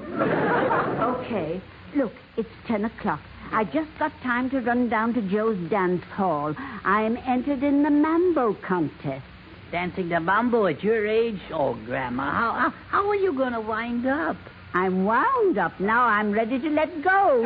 Okay. 1.00 1.62
Look, 1.96 2.14
it's 2.38 2.50
ten 2.68 2.86
o'clock. 2.86 3.22
I 3.52 3.66
just 3.66 3.90
got 4.00 4.12
time 4.24 4.50
to 4.52 4.62
run 4.62 4.90
down 4.90 5.14
to 5.14 5.22
Joe's 5.22 5.58
dance 5.70 6.04
hall. 6.14 6.56
I'm 6.58 7.18
entered 7.18 7.64
in 7.64 7.84
the 7.84 7.90
mambo 7.90 8.56
contest. 8.66 9.26
Dancing 9.72 10.10
the 10.10 10.20
mambo 10.20 10.66
at 10.68 10.84
your 10.84 11.06
age? 11.06 11.40
Oh, 11.54 11.76
Grandma, 11.86 12.32
how, 12.32 12.52
how, 12.54 12.70
how 12.90 13.10
are 13.10 13.16
you 13.16 13.34
going 13.34 13.54
to 13.54 13.62
wind 13.62 14.06
up? 14.08 14.38
I'm 14.74 15.04
wound 15.04 15.58
up. 15.58 15.80
Now 15.80 16.06
I'm 16.06 16.32
ready 16.32 16.60
to 16.60 16.70
let 16.70 17.04
go. 17.04 17.44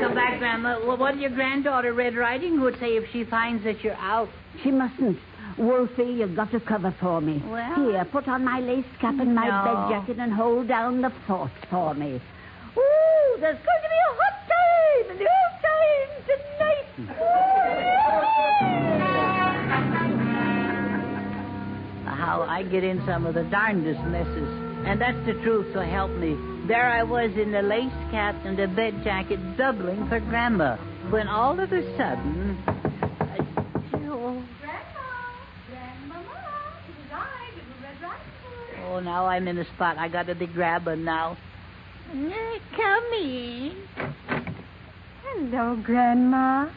Come 0.00 0.14
back, 0.14 0.38
Grandma. 0.40 0.80
Well, 0.84 0.96
what 0.96 1.12
did 1.12 1.20
your 1.20 1.30
granddaughter, 1.30 1.92
Red 1.92 2.16
Riding 2.16 2.58
Hood, 2.58 2.76
say 2.80 2.96
if 2.96 3.04
she 3.12 3.24
finds 3.24 3.62
that 3.64 3.84
you're 3.84 3.94
out? 3.94 4.28
She 4.62 4.70
mustn't. 4.70 5.18
Wolfie, 5.58 6.04
you've 6.04 6.36
got 6.36 6.50
to 6.50 6.60
cover 6.60 6.90
for 7.00 7.20
me. 7.20 7.42
Well- 7.46 7.74
Here, 7.90 8.04
put 8.04 8.28
on 8.28 8.44
my 8.44 8.60
lace 8.60 8.84
cap 9.00 9.14
and 9.18 9.34
my 9.34 9.46
No. 9.48 9.64
bed 9.64 9.88
jacket 9.90 10.18
and 10.18 10.32
hold 10.32 10.68
down 10.68 11.00
the 11.00 11.10
fort 11.26 11.50
for 11.70 11.94
me. 11.94 12.20
Ooh, 12.76 13.36
there's 13.40 13.56
going 13.56 13.82
to 13.82 13.88
be 13.88 14.00
a 14.10 14.12
hot 14.20 14.36
time 14.52 15.10
in 15.12 15.18
the 15.18 15.24
old 15.24 15.56
time 15.62 16.10
tonight. 16.26 18.06
How 22.06 22.42
I 22.48 22.62
get 22.62 22.82
in 22.84 23.04
some 23.06 23.26
of 23.26 23.34
the 23.34 23.44
darndest 23.44 24.00
messes. 24.04 24.48
And 24.86 25.00
that's 25.00 25.18
the 25.26 25.34
truth, 25.42 25.66
so 25.74 25.80
help 25.80 26.10
me. 26.12 26.36
There 26.66 26.86
I 26.88 27.02
was 27.02 27.30
in 27.36 27.50
the 27.52 27.62
lace 27.62 27.92
cap 28.10 28.34
and 28.44 28.56
the 28.58 28.68
bed 28.68 29.02
jacket, 29.04 29.38
doubling 29.56 30.08
for 30.08 30.20
Grandma. 30.20 30.76
When 31.10 31.28
all 31.28 31.58
of 31.60 31.72
a 31.72 31.82
sudden. 31.96 32.56
Oh, 38.86 39.00
now 39.00 39.26
I'm 39.26 39.48
in 39.48 39.58
a 39.58 39.64
spot. 39.74 39.98
I 39.98 40.08
got 40.08 40.26
to 40.26 40.34
be 40.34 40.46
grabbing 40.46 41.04
now. 41.04 41.36
Mm, 42.12 42.60
come 42.76 43.04
in. 43.20 43.84
Hello, 45.24 45.80
Grandma. 45.82 46.70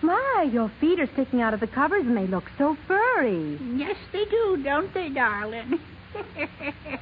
My, 0.00 0.48
your 0.50 0.70
feet 0.80 1.00
are 1.00 1.08
sticking 1.12 1.42
out 1.42 1.52
of 1.54 1.60
the 1.60 1.66
covers 1.66 2.06
and 2.06 2.16
they 2.16 2.26
look 2.26 2.44
so 2.56 2.76
furry. 2.86 3.58
Yes, 3.74 3.96
they 4.12 4.24
do, 4.24 4.60
don't 4.62 4.92
they, 4.94 5.10
darling? 5.10 5.78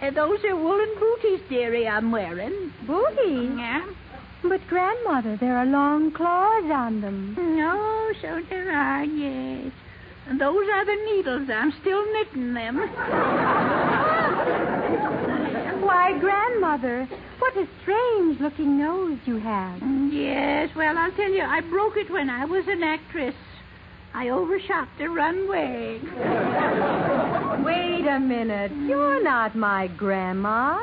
And 0.00 0.16
those 0.16 0.44
are 0.44 0.54
woolen 0.54 0.94
booties, 0.98 1.40
dearie, 1.48 1.88
I'm 1.88 2.10
wearing. 2.10 2.72
Booties? 2.86 3.50
Yeah. 3.56 3.86
But, 4.42 4.60
Grandmother, 4.68 5.38
there 5.38 5.56
are 5.56 5.64
long 5.64 6.12
claws 6.12 6.70
on 6.70 7.00
them. 7.00 7.34
No, 7.56 8.12
so 8.20 8.42
there 8.50 8.76
are, 8.76 9.04
yes. 9.04 9.72
And 10.26 10.40
those 10.40 10.66
are 10.72 10.84
the 10.84 10.96
needles. 11.04 11.48
I'm 11.50 11.72
still 11.80 12.04
knitting 12.12 12.54
them. 12.54 12.78
Why, 15.82 16.18
Grandmother, 16.18 17.06
what 17.38 17.56
a 17.56 17.66
strange 17.82 18.40
looking 18.40 18.78
nose 18.78 19.18
you 19.26 19.38
have. 19.38 19.82
Yes, 20.10 20.70
well, 20.74 20.96
I'll 20.96 21.12
tell 21.12 21.30
you, 21.30 21.42
I 21.42 21.60
broke 21.60 21.96
it 21.96 22.10
when 22.10 22.30
I 22.30 22.46
was 22.46 22.64
an 22.68 22.82
actress. 22.82 23.34
I 24.14 24.28
overshot 24.28 24.88
the 24.96 25.08
runway. 25.08 26.00
Wait 27.64 28.06
a 28.06 28.18
minute. 28.20 28.72
You're 28.86 29.22
not 29.22 29.56
my 29.56 29.88
grandma. 29.88 30.80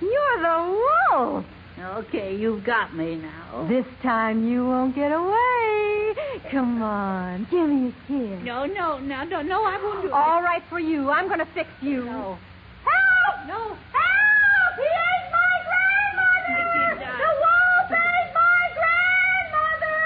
You're 0.00 0.40
the 0.42 0.78
wolf. 1.10 1.44
Okay, 1.80 2.36
you've 2.36 2.64
got 2.64 2.94
me 2.94 3.16
now. 3.16 3.66
This 3.68 3.86
time 4.02 4.46
you 4.46 4.66
won't 4.66 4.94
get 4.94 5.12
away. 5.12 6.14
Come 6.50 6.82
on, 6.82 7.46
give 7.50 7.68
me 7.68 7.88
a 7.88 7.92
kiss. 8.06 8.44
No, 8.44 8.66
no, 8.66 8.98
no, 8.98 9.24
no, 9.24 9.40
no, 9.40 9.64
I 9.64 9.78
won't 9.82 10.02
do 10.02 10.08
it. 10.08 10.12
All 10.12 10.42
right 10.42 10.62
for 10.68 10.78
you. 10.78 11.10
I'm 11.10 11.26
going 11.28 11.38
to 11.38 11.48
fix 11.54 11.70
you. 11.80 12.04
No. 12.04 12.38
Help! 12.84 13.46
No. 13.48 13.58
Help! 13.58 14.76
He 14.76 14.82
ate 14.82 15.30
my 15.32 15.62
grandmother! 15.64 17.16
The 17.16 17.30
wolf 17.40 17.90
ate 17.90 18.32
my 18.34 18.62
grandmother! 18.76 19.98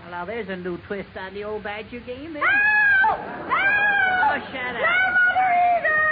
Well, 0.00 0.10
now 0.10 0.24
there's 0.24 0.48
a 0.48 0.56
new 0.56 0.78
twist 0.86 1.16
on 1.18 1.34
the 1.34 1.44
old 1.44 1.62
badger 1.62 2.00
game. 2.00 2.36
Isn't? 2.36 2.42
Help! 2.42 3.18
Help! 3.18 3.52
Oh, 3.52 4.38
shut 4.50 4.74
up. 4.74 4.80
Grandmother 4.80 5.50
eater! 5.76 6.02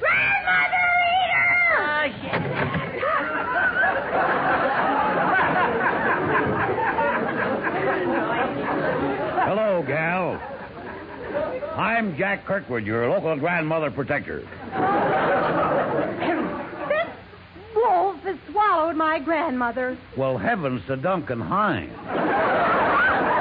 Grandmother 0.00 0.86
eater! 1.12 1.48
Oh, 1.78 2.04
shut 2.22 2.81
Hello, 9.54 9.84
gal. 9.86 10.40
I'm 11.76 12.16
Jack 12.16 12.46
Kirkwood, 12.46 12.86
your 12.86 13.06
local 13.10 13.36
grandmother 13.36 13.90
protector. 13.90 14.40
This 16.88 17.84
wolf 17.84 18.16
has 18.22 18.38
swallowed 18.50 18.96
my 18.96 19.18
grandmother. 19.18 19.98
Well, 20.16 20.38
heavens 20.38 20.80
to 20.86 20.96
Duncan 20.96 21.40
Hines. 21.40 21.92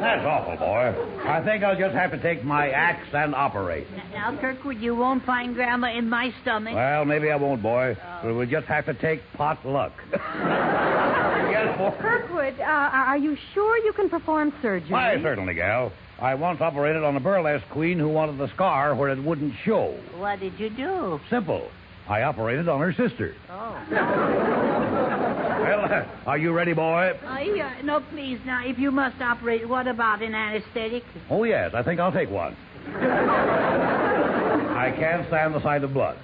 That's 0.00 0.24
awful, 0.24 0.56
boy. 0.56 0.94
I 1.24 1.42
think 1.44 1.64
I'll 1.64 1.76
just 1.78 1.94
have 1.94 2.12
to 2.12 2.18
take 2.22 2.44
my 2.44 2.70
axe 2.70 3.08
and 3.12 3.34
operate. 3.34 3.86
Now, 4.12 4.36
Kirkwood, 4.40 4.78
you 4.78 4.94
won't 4.94 5.24
find 5.24 5.54
Grandma 5.54 5.96
in 5.96 6.08
my 6.08 6.32
stomach. 6.42 6.74
Well, 6.74 7.04
maybe 7.04 7.30
I 7.30 7.36
won't, 7.36 7.62
boy. 7.62 7.96
But 8.22 8.34
we'll 8.34 8.46
just 8.46 8.66
have 8.66 8.86
to 8.86 8.94
take 8.94 9.20
pot 9.34 9.66
luck. 9.66 9.92
yes, 10.12 11.78
boy. 11.78 11.94
Kirkwood, 12.00 12.60
uh, 12.60 12.64
are 12.64 13.18
you 13.18 13.36
sure 13.54 13.76
you 13.84 13.92
can 13.92 14.08
perform 14.08 14.52
surgery? 14.62 14.90
Why, 14.90 15.20
certainly, 15.20 15.54
gal. 15.54 15.92
I 16.20 16.34
once 16.34 16.60
operated 16.60 17.04
on 17.04 17.16
a 17.16 17.20
burlesque 17.20 17.68
queen 17.70 17.98
who 17.98 18.08
wanted 18.08 18.38
the 18.38 18.48
scar 18.54 18.94
where 18.94 19.10
it 19.10 19.22
wouldn't 19.22 19.54
show. 19.64 19.98
What 20.16 20.40
did 20.40 20.58
you 20.58 20.70
do? 20.70 21.20
Simple. 21.30 21.70
I 22.08 22.22
operated 22.22 22.68
on 22.68 22.80
her 22.80 22.92
sister. 22.92 23.34
Oh. 23.50 23.78
Well, 25.60 25.84
uh, 25.84 26.06
are 26.26 26.38
you 26.38 26.52
ready, 26.52 26.72
boy? 26.72 27.18
I, 27.26 27.76
uh, 27.80 27.82
no, 27.84 28.00
please, 28.00 28.40
now, 28.46 28.64
if 28.64 28.78
you 28.78 28.90
must 28.90 29.20
operate, 29.20 29.68
what 29.68 29.86
about 29.86 30.22
an 30.22 30.34
anesthetic? 30.34 31.04
Oh, 31.28 31.44
yes, 31.44 31.74
I 31.74 31.82
think 31.82 32.00
I'll 32.00 32.12
take 32.12 32.30
one. 32.30 32.56
I 34.78 34.90
can't 34.96 35.26
stand 35.28 35.54
the 35.54 35.62
sight 35.62 35.84
of 35.84 35.92
blood. 35.92 36.16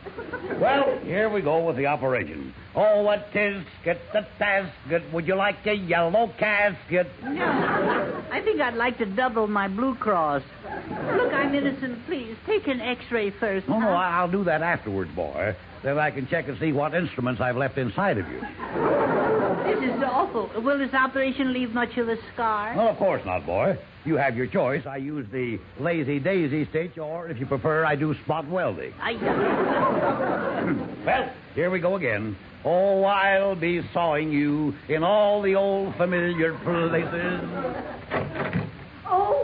Well, 0.59 0.99
here 1.03 1.29
we 1.29 1.43
go 1.43 1.63
with 1.67 1.77
the 1.77 1.87
operation. 1.87 2.55
Oh, 2.75 3.03
what 3.03 3.31
tis, 3.33 3.63
get 3.85 4.01
the 4.13 4.27
tasket. 4.41 5.13
Would 5.13 5.27
you 5.27 5.35
like 5.35 5.67
a 5.67 5.75
yellow 5.75 6.33
casket? 6.39 7.09
No. 7.23 8.25
I 8.31 8.41
think 8.43 8.61
I'd 8.61 8.75
like 8.75 8.97
to 8.99 9.07
double 9.07 9.47
my 9.47 9.69
Blue 9.69 9.95
Cross. 9.97 10.43
Look, 10.91 11.33
I'm 11.33 11.55
innocent. 11.55 12.05
Please, 12.07 12.37
take 12.47 12.67
an 12.67 12.81
x-ray 12.81 13.31
first. 13.31 13.69
No, 13.69 13.79
no, 13.79 13.87
huh? 13.87 13.93
I'll 13.93 14.31
do 14.31 14.45
that 14.45 14.63
afterwards, 14.63 15.11
boy. 15.15 15.55
Then 15.83 15.99
I 15.99 16.11
can 16.11 16.27
check 16.27 16.49
and 16.49 16.59
see 16.59 16.73
what 16.73 16.95
instruments 16.95 17.41
I've 17.41 17.57
left 17.57 17.79
inside 17.79 18.19
of 18.19 18.27
you. 18.29 18.41
This 18.41 19.79
is 19.83 20.03
awful. 20.03 20.51
Will 20.63 20.79
this 20.79 20.93
operation 20.95 21.53
leave 21.53 21.73
much 21.73 21.97
of 21.97 22.09
a 22.09 22.17
scar? 22.33 22.75
Well, 22.77 22.89
of 22.89 22.97
course 22.97 23.23
not, 23.25 23.47
boy. 23.47 23.79
You 24.05 24.17
have 24.17 24.37
your 24.37 24.47
choice. 24.47 24.85
I 24.87 24.99
use 24.99 25.27
the 25.33 25.59
lazy 25.81 26.19
daisy 26.19 26.67
stitch, 26.67 26.99
or 26.99 27.29
if 27.29 27.39
you 27.39 27.47
prefer, 27.47 27.85
I 27.85 27.97
do 27.97 28.15
spot 28.25 28.47
welding. 28.49 28.93
I... 29.01 29.15
Well, 31.05 31.31
here 31.55 31.71
we 31.71 31.81
go 31.81 31.97
again. 31.97 32.35
Oh, 32.65 33.05
I'll 33.05 33.55
be 33.55 33.83
sawing 33.93 34.33
you 34.33 34.75
in 34.89 35.05
all 35.05 35.43
the 35.43 35.55
old 35.55 35.95
familiar 35.97 36.55
places. 36.55 38.54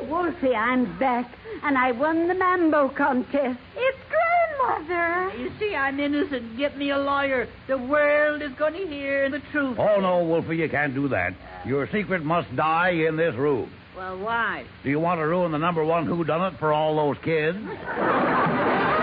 Oh, 0.01 0.05
Wolfie, 0.07 0.55
I'm 0.55 0.99
back, 0.99 1.31
and 1.63 1.77
I 1.77 1.93
won 1.93 2.29
the 2.29 2.35
mambo 2.35 2.89
contest. 2.89 3.59
It's 3.77 3.99
grandmother. 4.09 5.37
You 5.39 5.51
see, 5.59 5.75
I'm 5.75 6.01
innocent. 6.01 6.57
Get 6.57 6.77
me 6.77 6.91
a 6.91 6.99
lawyer. 6.99 7.49
The 7.69 7.79
world 7.79 8.43
is 8.43 8.53
going 8.59 8.75
to 8.75 8.87
hear 8.87 9.31
the 9.31 9.41
truth. 9.53 9.79
Oh, 9.79 10.01
no, 10.01 10.25
Wolfie, 10.25 10.57
you 10.57 10.69
can't 10.69 10.95
do 10.95 11.09
that. 11.09 11.35
Your 11.67 11.89
secret 11.93 12.25
must 12.25 12.55
die 12.57 12.91
in 12.91 13.17
this 13.17 13.35
room. 13.35 13.71
Well, 13.97 14.19
why? 14.19 14.65
Do 14.83 14.91
you 14.91 15.01
want 15.01 15.19
to 15.21 15.27
ruin 15.27 15.53
the 15.53 15.59
number 15.59 15.85
one 15.85 16.07
who 16.07 16.25
done 16.25 16.53
it 16.53 16.59
for 16.59 16.73
all 16.73 16.97
those 16.97 17.17
kids? 17.23 17.59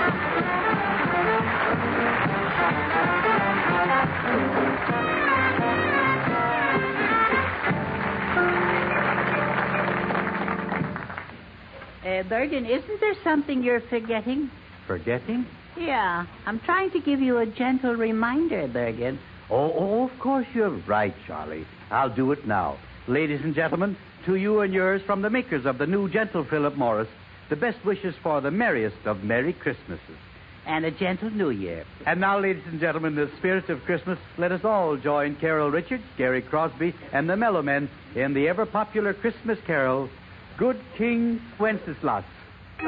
Uh, 12.08 12.24
Bergen, 12.24 12.66
isn't 12.66 13.01
there 13.01 13.16
something 13.22 13.62
you're 13.62 13.82
forgetting? 13.82 14.49
Forgetting? 14.86 15.45
Yeah. 15.78 16.26
I'm 16.45 16.62
trying 16.62 16.89
to 16.91 17.01
give 17.01 17.20
you 17.20 17.39
a 17.39 17.45
gentle 17.45 17.95
reminder, 17.95 18.66
Bergen. 18.70 19.20
Oh, 19.49 19.74
oh, 19.74 20.10
of 20.10 20.18
course 20.18 20.47
you're 20.53 20.78
right, 20.88 21.14
Charlie. 21.26 21.66
I'll 21.91 22.14
do 22.14 22.32
it 22.32 22.47
now. 22.47 22.78
Ladies 23.10 23.41
and 23.43 23.53
gentlemen, 23.53 23.97
to 24.26 24.36
you 24.36 24.62
and 24.62 24.74
yours 24.74 25.01
from 25.05 25.22
the 25.22 25.30
makers 25.30 25.66
of 25.66 25.80
the 25.80 25.86
new 25.86 26.08
gentle 26.10 26.45
Philip 26.45 26.78
Morris, 26.78 27.10
the 27.49 27.58
best 27.58 27.84
wishes 27.84 28.16
for 28.24 28.39
the 28.39 28.51
merriest 28.51 29.05
of 29.05 29.24
Merry 29.24 29.51
Christmases. 29.51 30.18
And 30.66 30.86
a 30.86 30.91
gentle 30.91 31.30
New 31.30 31.49
Year. 31.49 31.84
And 32.05 32.22
now, 32.22 32.39
ladies 32.39 32.64
and 32.68 32.80
gentlemen, 32.80 33.18
in 33.18 33.28
the 33.28 33.38
spirit 33.38 33.70
of 33.70 33.84
Christmas, 33.84 34.18
let 34.38 34.53
us 34.53 34.64
all 34.64 34.95
join 34.95 35.36
Carol 35.36 35.72
Richards, 35.72 36.03
Gary 36.18 36.41
Crosby, 36.41 36.93
and 37.12 37.30
the 37.30 37.36
Mello 37.36 37.62
Men 37.62 37.89
in 38.16 38.34
the 38.34 38.47
ever 38.47 38.66
popular 38.66 39.14
Christmas 39.14 39.60
carol, 39.66 40.10
Good 40.58 40.82
King 40.97 41.39
Wenceslas. 41.60 42.26
Good 42.80 42.88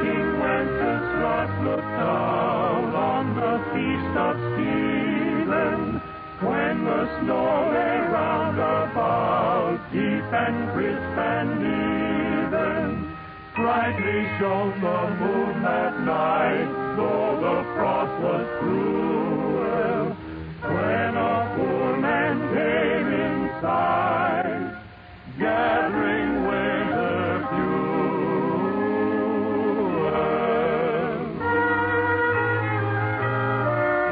King 0.00 0.26
Wenceslas 0.40 1.50
looked 1.64 1.92
down 2.00 2.94
on 2.96 3.24
the 3.36 3.60
feast 3.74 4.16
of 4.16 4.36
Stephen, 4.54 6.00
when 6.48 6.84
the 6.86 7.02
snow 7.20 7.68
lay 7.74 7.98
round 8.08 8.56
about, 8.56 9.78
deep 9.92 10.32
and 10.32 10.72
crisp 10.72 11.18
and 11.20 11.60
even. 12.40 13.12
Brightly 13.54 14.20
shone 14.38 14.80
the 14.80 15.00
moon 15.20 15.62
that 15.62 16.00
night, 16.00 16.96
though 16.96 17.36
the 17.36 17.64
frost 17.74 18.16
was 18.22 18.46
cruel. 18.60 20.16
When 20.62 21.16
a 21.16 21.52
poor 21.54 21.89
gathering 25.38 26.46
winter 26.46 27.40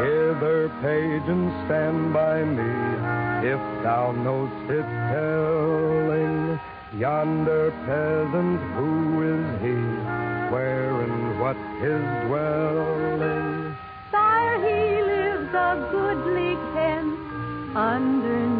Hither, 0.00 0.70
page, 0.82 1.26
and 1.28 1.50
stand 1.66 2.12
by 2.12 2.44
me, 2.44 2.70
if 3.48 3.60
thou 3.82 4.12
knowst 4.12 4.70
it 4.70 4.88
telling. 5.12 6.60
Yonder 6.96 7.70
peasant, 7.84 8.60
who 8.76 8.92
is 9.34 9.60
he? 9.60 9.78
Where 10.52 11.02
and 11.02 11.40
what 11.40 11.56
his 11.82 12.02
dwelling? 12.26 13.76
Sire, 14.10 14.58
he 14.66 15.02
lives 15.02 15.52
a 15.52 15.88
goodly 15.92 16.54
ken 16.72 17.04
underneath 17.76 18.57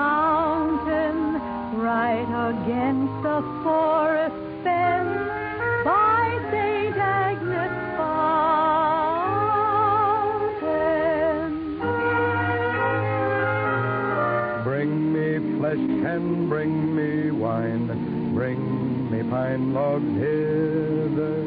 mountain, 0.00 1.18
right 1.76 2.30
against 2.48 3.16
the 3.22 3.40
forest 3.62 4.40
fence 4.64 5.28
by 5.84 6.24
St. 6.50 6.96
Agnes 6.96 7.76
fountain. 7.98 8.30
Bring 14.64 14.92
me 15.12 15.28
flesh 15.58 15.84
and 16.12 16.48
bring 16.48 16.74
me 16.98 17.30
wine. 17.30 17.88
Bring 18.32 18.62
me 19.10 19.20
pine 19.28 19.74
logs 19.74 20.14
hither. 20.24 21.40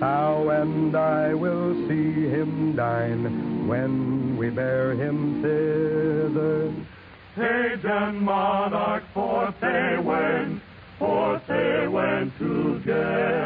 Thou 0.00 0.48
and 0.48 0.96
I 0.96 1.34
will 1.34 1.72
see 1.86 2.28
him 2.34 2.74
dine 2.74 3.68
when 3.68 4.36
we 4.36 4.50
bear 4.50 4.92
him 4.94 5.40
thither. 5.40 6.74
And 7.84 8.22
monarch 8.22 9.04
forth 9.12 9.54
they 9.60 9.98
went, 10.02 10.62
forth 10.98 11.46
they 11.46 11.86
went 11.86 12.36
together. 12.38 13.45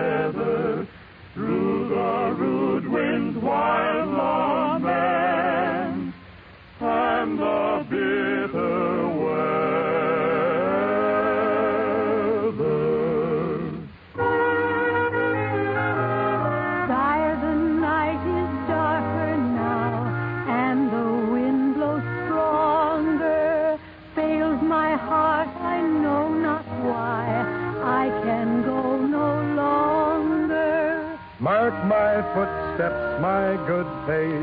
Good 34.10 34.39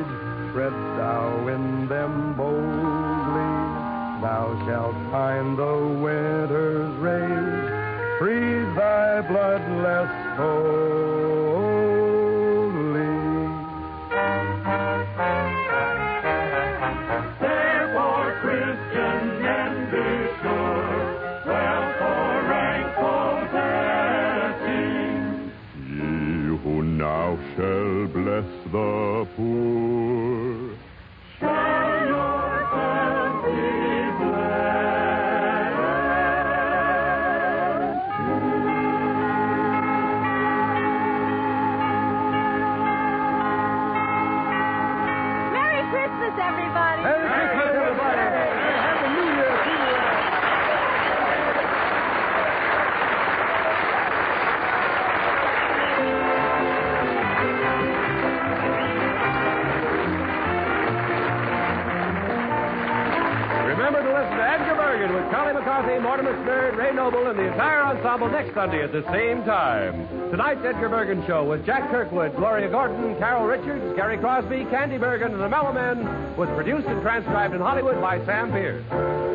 Remember 63.88 64.04
to 64.04 64.20
listen 64.20 64.36
to 64.36 64.44
Edgar 64.44 64.76
Bergen 64.76 65.16
with 65.16 65.32
Charlie 65.32 65.54
McCarthy, 65.54 65.98
Mortimer 66.04 66.36
Snerd, 66.44 66.76
Ray 66.76 66.92
Noble, 66.92 67.26
and 67.28 67.40
the 67.40 67.48
entire 67.48 67.84
ensemble 67.84 68.28
next 68.28 68.54
Sunday 68.54 68.84
at 68.84 68.92
the 68.92 69.02
same 69.14 69.46
time. 69.46 70.10
Tonight's 70.30 70.60
Edgar 70.60 70.90
Bergen 70.90 71.26
Show 71.26 71.46
with 71.46 71.66
Jack 71.66 71.90
Kirkwood, 71.90 72.36
Gloria 72.36 72.68
Gordon, 72.70 73.16
Carol 73.16 73.48
Richards, 73.48 73.96
Gary 73.96 74.18
Crosby, 74.18 74.66
Candy 74.66 74.98
Bergen, 74.98 75.32
and 75.32 75.40
the 75.40 75.48
Mello 75.48 75.72
Men 75.72 76.04
was 76.36 76.50
produced 76.50 76.86
and 76.86 77.02
transcribed 77.02 77.56
in 77.56 77.62
Hollywood 77.62 78.02
by 78.02 78.20
Sam 78.26 78.52
Pierce. 78.52 78.84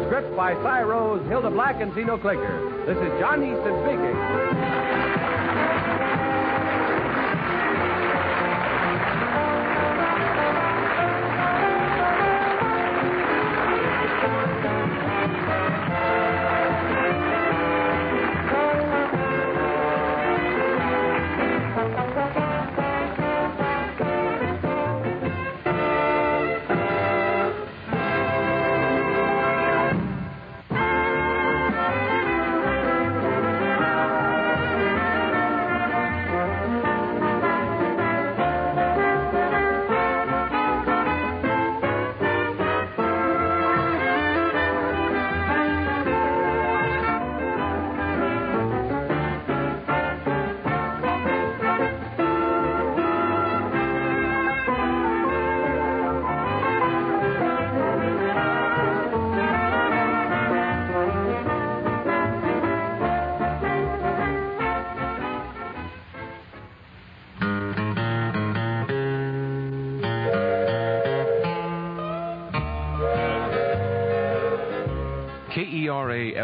Script 0.05 0.37
by 0.37 0.53
Cy 0.61 0.83
Rose, 0.83 1.27
Hilda 1.29 1.49
Black, 1.49 1.81
and 1.81 1.95
Zeno 1.95 2.19
Klinker. 2.19 2.85
This 2.85 2.99
is 2.99 3.09
John 3.19 3.41
Easton 3.41 3.73
speaking. 3.89 4.52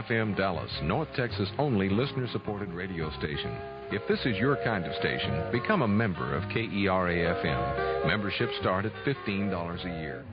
FM 0.08 0.36
Dallas, 0.36 0.70
North 0.84 1.08
Texas' 1.14 1.50
only 1.58 1.90
listener 1.90 2.26
supported 2.32 2.70
radio 2.70 3.10
station. 3.18 3.54
If 3.90 4.06
this 4.08 4.20
is 4.24 4.38
your 4.38 4.56
kind 4.64 4.86
of 4.86 4.94
station, 4.94 5.52
become 5.52 5.82
a 5.82 5.88
member 5.88 6.34
of 6.34 6.44
KERA 6.44 7.44
FM. 7.44 8.06
Membership 8.06 8.48
start 8.60 8.86
at 8.86 8.92
$15 9.04 9.84
a 9.84 10.00
year. 10.00 10.24